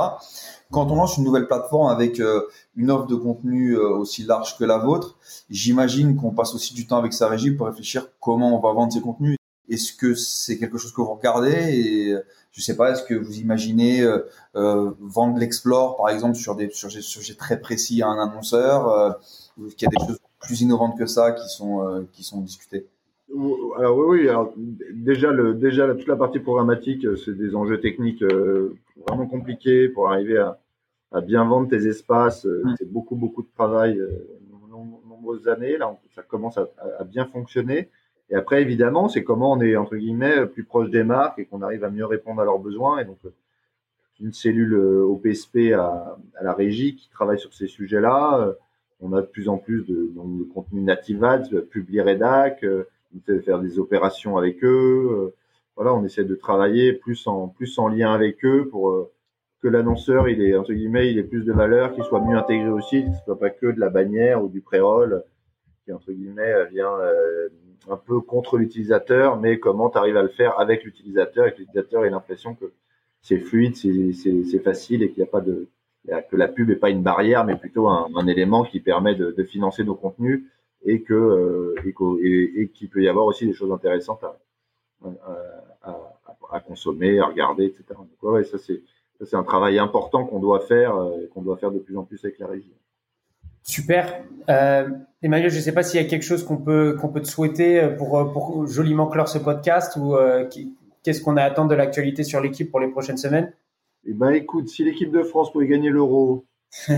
Quand 0.70 0.90
on 0.90 0.96
lance 0.96 1.16
une 1.16 1.24
nouvelle 1.24 1.46
plateforme 1.46 1.90
avec 1.90 2.20
euh, 2.20 2.42
une 2.76 2.90
offre 2.90 3.06
de 3.06 3.14
contenu 3.14 3.76
aussi 3.76 4.24
large 4.24 4.58
que 4.58 4.64
la 4.64 4.78
vôtre, 4.78 5.18
j'imagine 5.48 6.16
qu'on 6.16 6.32
passe 6.32 6.54
aussi 6.54 6.74
du 6.74 6.86
temps 6.86 6.98
avec 6.98 7.12
sa 7.12 7.28
régie 7.28 7.52
pour 7.52 7.66
réfléchir 7.66 8.08
comment 8.20 8.56
on 8.56 8.60
va 8.60 8.72
vendre 8.72 8.92
ces 8.92 9.00
contenus. 9.00 9.36
Est-ce 9.70 9.92
que 9.92 10.14
c'est 10.14 10.58
quelque 10.58 10.78
chose 10.78 10.92
que 10.92 11.00
vous 11.00 11.14
regardez 11.14 11.52
et 11.52 12.16
je 12.52 12.62
sais 12.62 12.74
pas, 12.74 12.90
est-ce 12.90 13.04
que 13.04 13.14
vous 13.14 13.38
imaginez 13.38 14.02
euh, 14.58 14.90
vendre 15.00 15.38
l'explore 15.38 15.96
par 15.96 16.08
exemple 16.08 16.34
sur 16.34 16.56
des 16.56 16.70
sujets 16.70 17.34
très 17.34 17.60
précis 17.60 18.02
à 18.02 18.08
un 18.08 18.18
annonceur 18.18 18.88
euh, 18.88 19.10
y 19.58 19.84
a 19.84 19.88
des 19.88 20.06
choses 20.06 20.18
plus 20.40 20.60
innovantes 20.60 20.98
que 20.98 21.06
ça 21.06 21.32
qui 21.32 21.48
sont 21.48 21.86
euh, 21.86 22.02
qui 22.12 22.22
sont 22.22 22.40
discutées 22.40 22.86
alors 23.76 23.98
oui, 23.98 24.20
oui. 24.20 24.28
Alors 24.28 24.54
déjà, 24.92 25.30
le, 25.30 25.52
déjà 25.52 25.86
toute 25.94 26.06
la 26.06 26.16
partie 26.16 26.38
programmatique, 26.40 27.04
euh, 27.04 27.16
c'est 27.16 27.36
des 27.36 27.54
enjeux 27.54 27.78
techniques 27.78 28.22
euh, 28.22 28.74
vraiment 29.06 29.26
compliqués 29.26 29.88
pour 29.90 30.08
arriver 30.10 30.38
à, 30.38 30.58
à, 31.12 31.20
bien 31.20 31.44
vendre 31.44 31.68
tes 31.68 31.86
espaces. 31.86 32.46
Mm. 32.46 32.74
C'est 32.78 32.90
beaucoup 32.90 33.16
beaucoup 33.16 33.42
de 33.42 33.48
travail, 33.54 34.00
nombreuses 35.06 35.46
années. 35.46 35.76
Là, 35.76 35.94
ça 36.14 36.22
commence 36.22 36.56
à, 36.56 36.68
à, 36.98 37.04
bien 37.04 37.26
fonctionner. 37.26 37.90
Et 38.30 38.34
après, 38.34 38.62
évidemment, 38.62 39.08
c'est 39.08 39.24
comment 39.24 39.52
on 39.52 39.60
est 39.60 39.76
entre 39.76 39.96
guillemets 39.96 40.46
plus 40.46 40.64
proche 40.64 40.88
des 40.90 41.04
marques 41.04 41.38
et 41.38 41.44
qu'on 41.44 41.60
arrive 41.60 41.84
à 41.84 41.90
mieux 41.90 42.06
répondre 42.06 42.40
à 42.40 42.44
leurs 42.44 42.58
besoins. 42.58 42.98
Et 42.98 43.04
donc, 43.04 43.18
une 44.20 44.32
cellule 44.32 44.74
au 44.74 45.16
PSP 45.16 45.74
à, 45.74 46.16
à 46.34 46.42
la 46.42 46.54
régie 46.54 46.96
qui 46.96 47.10
travaille 47.10 47.38
sur 47.38 47.52
ces 47.52 47.68
sujets-là 47.68 48.54
on 49.00 49.12
a 49.12 49.20
de 49.20 49.26
plus 49.26 49.48
en 49.48 49.58
plus 49.58 49.84
de, 49.86 50.12
contenu 50.52 50.82
native 50.82 51.24
ads, 51.24 51.62
publier 51.70 52.02
rédac, 52.02 52.64
euh, 52.64 52.84
on 53.14 53.18
essaie 53.18 53.34
de 53.34 53.40
faire 53.40 53.60
des 53.60 53.78
opérations 53.78 54.36
avec 54.36 54.62
eux. 54.64 55.32
voilà, 55.76 55.94
on 55.94 56.04
essaie 56.04 56.24
de 56.24 56.34
travailler 56.34 56.92
plus 56.92 57.26
en 57.26 57.48
plus 57.48 57.78
en 57.78 57.88
lien 57.88 58.12
avec 58.12 58.44
eux 58.44 58.68
pour 58.68 59.08
que 59.62 59.68
l'annonceur, 59.68 60.28
il 60.28 60.42
est 60.42 60.54
entre 60.54 60.72
guillemets, 60.72 61.10
il 61.10 61.18
ait 61.18 61.24
plus 61.24 61.44
de 61.44 61.52
valeur, 61.52 61.94
qu'il 61.94 62.04
soit 62.04 62.20
mieux 62.20 62.36
intégré 62.36 62.68
aussi, 62.68 63.04
que 63.04 63.12
ce 63.12 63.24
soit 63.24 63.38
pas 63.38 63.50
que 63.50 63.66
de 63.66 63.80
la 63.80 63.88
bannière 63.88 64.44
ou 64.44 64.48
du 64.48 64.60
pré-roll 64.60 65.22
qui 65.84 65.92
entre 65.92 66.12
guillemets 66.12 66.66
vient 66.66 66.92
un 67.90 67.96
peu 67.96 68.20
contre 68.20 68.58
l'utilisateur, 68.58 69.38
mais 69.40 69.58
comment 69.58 69.90
tu 69.90 69.98
arrives 69.98 70.16
à 70.16 70.22
le 70.22 70.28
faire 70.28 70.58
avec 70.58 70.84
l'utilisateur 70.84 71.46
et 71.46 71.52
que 71.52 71.58
l'utilisateur 71.58 72.04
ait 72.04 72.10
l'impression 72.10 72.54
que 72.54 72.72
c'est 73.22 73.38
fluide, 73.38 73.76
c'est 73.76 74.58
facile 74.60 75.02
et 75.02 75.10
qu'il 75.10 75.22
n'y 75.22 75.28
a 75.28 75.30
pas 75.30 75.40
de 75.40 75.68
que 76.30 76.36
la 76.36 76.48
pub 76.48 76.68
n'est 76.68 76.76
pas 76.76 76.90
une 76.90 77.02
barrière, 77.02 77.44
mais 77.44 77.56
plutôt 77.56 77.88
un, 77.88 78.26
élément 78.26 78.64
qui 78.64 78.80
permet 78.80 79.14
de, 79.14 79.42
financer 79.44 79.84
nos 79.84 79.94
contenus 79.94 80.44
et 80.84 81.02
que 81.02 81.14
euh, 81.14 81.74
qu'il 82.74 82.88
peut 82.88 83.02
y 83.02 83.08
avoir 83.08 83.26
aussi 83.26 83.46
des 83.46 83.52
choses 83.52 83.72
intéressantes 83.72 84.22
à, 84.24 84.36
à, 86.52 86.60
consommer, 86.60 87.18
à 87.18 87.26
regarder, 87.26 87.66
etc. 87.66 87.84
Donc 87.90 88.32
ouais, 88.32 88.44
ça 88.44 88.58
c'est 88.58 88.82
c'est 89.24 89.34
un 89.36 89.42
travail 89.42 89.78
important 89.80 90.24
qu'on 90.24 90.38
doit 90.38 90.60
faire 90.60 90.96
euh, 90.96 91.28
qu'on 91.34 91.42
doit 91.42 91.56
faire 91.56 91.72
de 91.72 91.78
plus 91.78 91.96
en 91.96 92.04
plus 92.04 92.24
avec 92.24 92.38
la 92.38 92.46
régie. 92.46 92.72
Super. 93.62 94.22
Euh, 94.48 94.88
Emmanuel, 95.22 95.50
je 95.50 95.56
ne 95.56 95.60
sais 95.60 95.72
pas 95.72 95.82
s'il 95.82 96.00
y 96.00 96.04
a 96.04 96.08
quelque 96.08 96.22
chose 96.22 96.44
qu'on 96.44 96.58
peut 96.58 96.96
qu'on 97.00 97.08
peut 97.08 97.20
te 97.20 97.26
souhaiter 97.26 97.88
pour 97.98 98.32
pour 98.32 98.66
joliment 98.66 99.08
clore 99.08 99.28
ce 99.28 99.38
podcast 99.38 99.96
ou 99.96 100.14
qu'est-ce 101.02 101.20
qu'on 101.22 101.36
a 101.36 101.42
à 101.42 101.46
attendre 101.46 101.70
de 101.70 101.74
l'actualité 101.74 102.22
sur 102.22 102.40
l'équipe 102.40 102.70
pour 102.70 102.80
les 102.80 102.88
prochaines 102.88 103.18
semaines? 103.18 103.52
Eh 104.04 104.12
ben, 104.12 104.30
écoute, 104.30 104.68
si 104.68 104.84
l'équipe 104.84 105.10
de 105.10 105.22
France 105.22 105.52
pouvait 105.52 105.66
gagner 105.66 105.90
l'Euro, 105.90 106.46
ce 106.70 106.92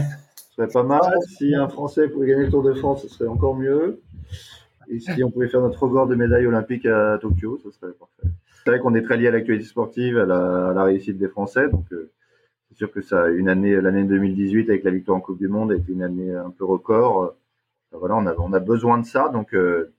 serait 0.54 0.68
pas 0.68 0.82
mal. 0.82 1.00
Si 1.38 1.54
un 1.54 1.68
Français 1.68 2.08
pouvait 2.08 2.28
gagner 2.28 2.44
le 2.44 2.50
Tour 2.50 2.62
de 2.62 2.74
France, 2.74 3.02
ce 3.02 3.08
serait 3.08 3.28
encore 3.28 3.56
mieux. 3.56 4.00
Et 4.88 4.98
si 4.98 5.22
on 5.22 5.30
pouvait 5.30 5.48
faire 5.48 5.60
notre 5.60 5.82
record 5.82 6.06
de 6.08 6.14
médailles 6.14 6.46
olympiques 6.46 6.86
à 6.86 7.18
Tokyo, 7.20 7.58
ce 7.62 7.70
serait 7.70 7.92
parfait. 7.92 8.28
C'est 8.64 8.70
vrai 8.70 8.80
qu'on 8.80 8.94
est 8.94 9.02
très 9.02 9.16
lié 9.16 9.28
à 9.28 9.30
l'actualité 9.30 9.66
sportive, 9.66 10.18
à 10.18 10.26
la, 10.26 10.82
réussite 10.84 11.16
des 11.16 11.28
Français. 11.28 11.68
Donc, 11.68 11.86
euh, 11.92 12.10
c'est 12.68 12.76
sûr 12.76 12.92
que 12.92 13.00
ça, 13.00 13.28
une 13.28 13.48
année, 13.48 13.80
l'année 13.80 14.04
2018 14.04 14.68
avec 14.68 14.84
la 14.84 14.90
victoire 14.90 15.16
en 15.16 15.20
Coupe 15.20 15.38
du 15.38 15.48
Monde 15.48 15.72
a 15.72 15.76
été 15.76 15.92
une 15.92 16.02
année 16.02 16.34
un 16.34 16.50
peu 16.50 16.64
record. 16.64 17.34
voilà, 17.92 18.16
on 18.16 18.26
a, 18.26 18.34
on 18.38 18.52
a 18.52 18.60
besoin 18.60 18.98
de 18.98 19.06
ça. 19.06 19.28
Donc, 19.28 19.54
euh, 19.54 19.92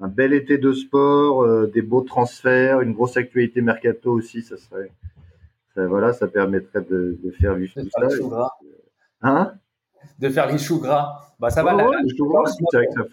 un 0.00 0.08
bel 0.08 0.32
été 0.32 0.58
de 0.58 0.72
sport, 0.72 1.42
euh, 1.42 1.66
des 1.66 1.82
beaux 1.82 2.02
transferts, 2.02 2.80
une 2.80 2.92
grosse 2.92 3.16
actualité 3.16 3.60
mercato 3.60 4.12
aussi, 4.12 4.42
ça 4.42 4.56
serait, 4.56 4.92
ça, 5.78 5.86
voilà, 5.86 6.12
ça 6.12 6.26
permettrait 6.26 6.82
de, 6.82 7.18
de 7.22 7.30
faire 7.30 7.54
vivre 7.54 7.72
tout 7.72 7.88
ça. 7.90 8.08
Gras. 8.20 8.50
Hein? 9.22 9.52
De 10.18 10.28
faire 10.28 10.50
les 10.50 10.58
choux 10.58 10.80
gras. 10.80 11.20
Bah 11.38 11.50
ça 11.50 11.62
va. 11.62 11.76
choux 12.16 12.26
gras, 12.26 12.50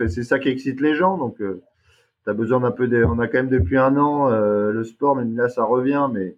c'est 0.07 0.23
ça 0.23 0.39
qui 0.39 0.49
excite 0.49 0.81
les 0.81 0.95
gens, 0.95 1.17
donc 1.17 1.39
euh, 1.41 1.61
tu 2.23 2.29
as 2.31 2.33
besoin 2.33 2.61
d'un 2.61 2.71
peu 2.71 2.87
de, 2.87 3.03
on 3.03 3.19
a 3.19 3.27
quand 3.27 3.37
même 3.37 3.49
depuis 3.49 3.77
un 3.77 3.95
an 3.97 4.31
euh, 4.31 4.71
le 4.71 4.83
sport, 4.83 5.15
mais 5.15 5.25
là 5.25 5.47
ça 5.47 5.63
revient, 5.63 6.09
mais 6.11 6.37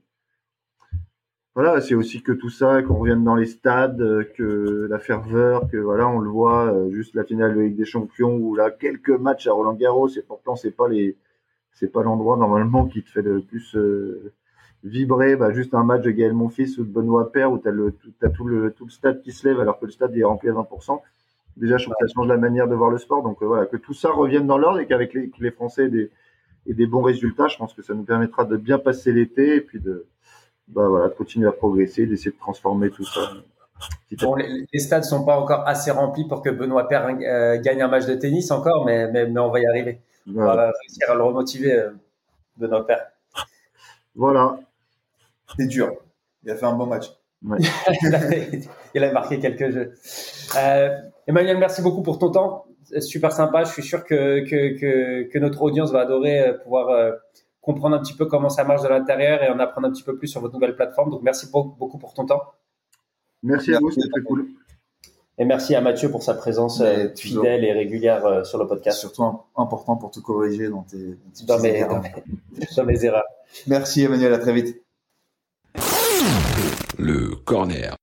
voilà, 1.56 1.80
c'est 1.80 1.96
aussi 1.96 2.22
que 2.22 2.34
tout 2.34 2.50
ça, 2.50 2.84
qu'on 2.84 2.96
revienne 2.96 3.24
dans 3.24 3.36
les 3.36 3.46
stades, 3.46 4.02
euh, 4.02 4.26
que 4.36 4.88
la 4.90 5.00
ferveur, 5.00 5.70
que 5.72 5.78
voilà, 5.78 6.10
on 6.10 6.20
le 6.20 6.30
voit, 6.30 6.76
juste 6.92 7.16
la 7.16 7.24
finale 7.24 7.56
de 7.56 7.62
Ligue 7.62 7.78
des 7.78 7.86
Champions 7.86 8.36
ou 8.36 8.54
là 8.54 8.70
quelques 8.70 9.10
matchs 9.12 9.48
à 9.48 9.54
Roland 9.54 9.76
Garros, 9.76 10.10
et 10.10 10.22
pourtant 10.28 10.58
c'est 10.58 10.72
pas 10.72 10.90
les, 10.90 11.16
c'est 11.72 11.92
pas 11.92 12.04
l'endroit 12.04 12.36
normalement 12.36 12.86
qui 12.86 13.02
te 13.02 13.10
fait 13.10 13.22
le 13.22 13.40
plus 13.40 13.78
vibrer. 14.88 15.36
Bah, 15.36 15.52
juste 15.52 15.74
un 15.74 15.84
match 15.84 16.04
de 16.04 16.12
Gaël 16.12 16.34
Monfils 16.34 16.78
ou 16.80 16.84
de 16.84 16.90
Benoît 16.90 17.32
Père 17.32 17.52
où 17.52 17.62
le, 17.64 17.94
as 18.22 18.30
tout 18.30 18.46
le, 18.46 18.72
tout 18.72 18.86
le 18.86 18.92
stade 18.92 19.22
qui 19.22 19.32
se 19.32 19.48
lève 19.48 19.60
alors 19.60 19.80
que 19.80 19.86
le 19.86 19.92
stade 19.92 20.16
est 20.16 20.24
rempli 20.24 20.50
à 20.50 20.54
20%. 20.54 21.00
Déjà, 21.58 21.78
je 21.78 21.86
trouve 21.86 21.96
que 22.00 22.08
ça 22.08 22.14
change 22.14 22.28
la 22.28 22.38
manière 22.38 22.68
de 22.68 22.76
voir 22.76 22.90
le 22.90 22.98
sport. 22.98 23.24
Donc 23.24 23.42
voilà, 23.42 23.66
que 23.66 23.78
tout 23.78 23.94
ça 23.94 24.12
revienne 24.12 24.48
dans 24.48 24.58
l'ordre 24.58 24.80
et 24.80 24.88
qu'avec 24.88 25.14
les, 25.14 25.32
les 25.40 25.52
Français 25.52 25.90
des, 25.90 26.12
et 26.68 26.74
des 26.74 26.86
bons 26.86 27.02
résultats, 27.02 27.48
je 27.48 27.58
pense 27.58 27.74
que 27.74 27.82
ça 27.82 27.94
nous 27.94 28.04
permettra 28.04 28.46
de 28.46 28.58
bien 28.58 28.78
passer 28.78 29.12
l'été 29.12 29.56
et 29.56 29.62
puis 29.62 29.80
de 29.80 30.06
bah 30.68 30.88
voilà, 30.88 31.08
de 31.08 31.14
continuer 31.14 31.48
à 31.48 31.54
progresser, 31.54 32.06
d'essayer 32.06 32.32
de 32.32 32.38
transformer 32.38 32.90
tout 32.90 33.06
ça. 33.06 33.22
Bon, 34.22 34.36
les, 34.36 34.66
les, 34.72 34.80
stades 34.80 35.04
sont 35.04 35.24
pas 35.24 35.40
encore 35.40 35.66
assez 35.68 35.92
remplis 35.92 36.28
pour 36.28 36.42
que 36.42 36.50
Benoît 36.50 36.88
Père 36.88 37.08
euh, 37.08 37.62
gagne 37.62 37.82
un 37.82 37.88
match 37.88 38.06
de 38.06 38.16
tennis 38.16 38.52
encore, 38.52 38.86
mais, 38.86 39.10
mais, 39.12 39.28
mais 39.28 39.40
on 39.40 39.50
va 39.50 39.60
y 39.60 39.66
arriver. 39.66 40.02
On 40.28 40.44
va 40.44 40.72
réussir 40.82 41.10
à 41.10 41.16
le 41.16 41.24
remotiver, 41.24 41.74
euh, 41.74 41.92
Benoît 42.58 42.86
Père. 42.86 43.08
Voilà. 44.16 44.60
C'est 45.58 45.68
dur. 45.68 45.94
Il 46.44 46.52
a 46.52 46.56
fait 46.56 46.66
un 46.66 46.74
bon 46.74 46.86
match. 46.86 47.12
Ouais. 47.46 47.58
il, 48.94 49.04
a, 49.04 49.12
marqué 49.12 49.40
quelques 49.40 49.70
jeux. 49.70 49.94
Euh, 50.58 50.98
Emmanuel, 51.28 51.58
merci 51.58 51.82
beaucoup 51.82 52.02
pour 52.02 52.20
ton 52.20 52.32
temps. 52.32 52.66
Super 53.00 53.32
sympa. 53.32 53.64
Je 53.64 53.72
suis 53.72 53.84
sûr 53.84 54.04
que, 54.06 54.48
que, 54.48 54.80
que, 54.80 55.24
que 55.30 55.40
notre 55.40 55.62
audience 55.62 55.92
va 55.92 56.02
adorer 56.02 56.42
euh, 56.42 56.54
pouvoir 56.54 56.90
euh, 56.90 57.12
comprendre 57.62 57.96
un 57.96 58.00
petit 58.00 58.14
peu 58.14 58.26
comment 58.26 58.50
ça 58.50 58.64
marche 58.64 58.82
de 58.82 58.88
l'intérieur 58.88 59.44
et 59.44 59.50
en 59.50 59.60
apprendre 59.60 59.88
un 59.88 59.92
petit 59.92 60.04
peu 60.04 60.18
plus 60.18 60.28
sur 60.28 60.42
votre 60.42 60.54
nouvelle 60.54 60.76
plateforme. 60.76 61.12
Donc, 61.12 61.22
merci 61.22 61.48
beaucoup 61.52 61.98
pour 61.98 62.14
ton 62.14 62.26
temps. 62.26 62.42
Merci 63.44 63.74
à 63.76 63.80
vous, 63.80 63.92
c'était 63.92 64.10
très 64.10 64.22
cool. 64.22 64.48
Et 65.38 65.46
merci 65.46 65.76
à 65.76 65.82
Mathieu 65.82 66.10
pour 66.10 66.24
sa 66.24 66.34
présence 66.34 66.82
fidèle 67.16 67.64
et 67.64 67.72
régulière 67.72 68.44
sur 68.44 68.58
le 68.58 68.66
podcast. 68.66 69.00
Surtout 69.00 69.24
important 69.56 69.96
pour 69.96 70.10
te 70.10 70.20
corriger 70.20 70.70
dans 70.70 70.82
tes, 70.82 71.16
dans, 71.46 71.60
mes, 71.60 71.78
erreurs. 71.78 72.02
Dans, 72.76 72.86
mes, 72.86 73.06
erreurs. 73.06 73.26
Merci 73.68 74.02
Emmanuel, 74.02 74.34
à 74.34 74.40
très 74.40 74.54
vite. 74.54 74.82
Le 77.00 77.36
corner. 77.46 77.96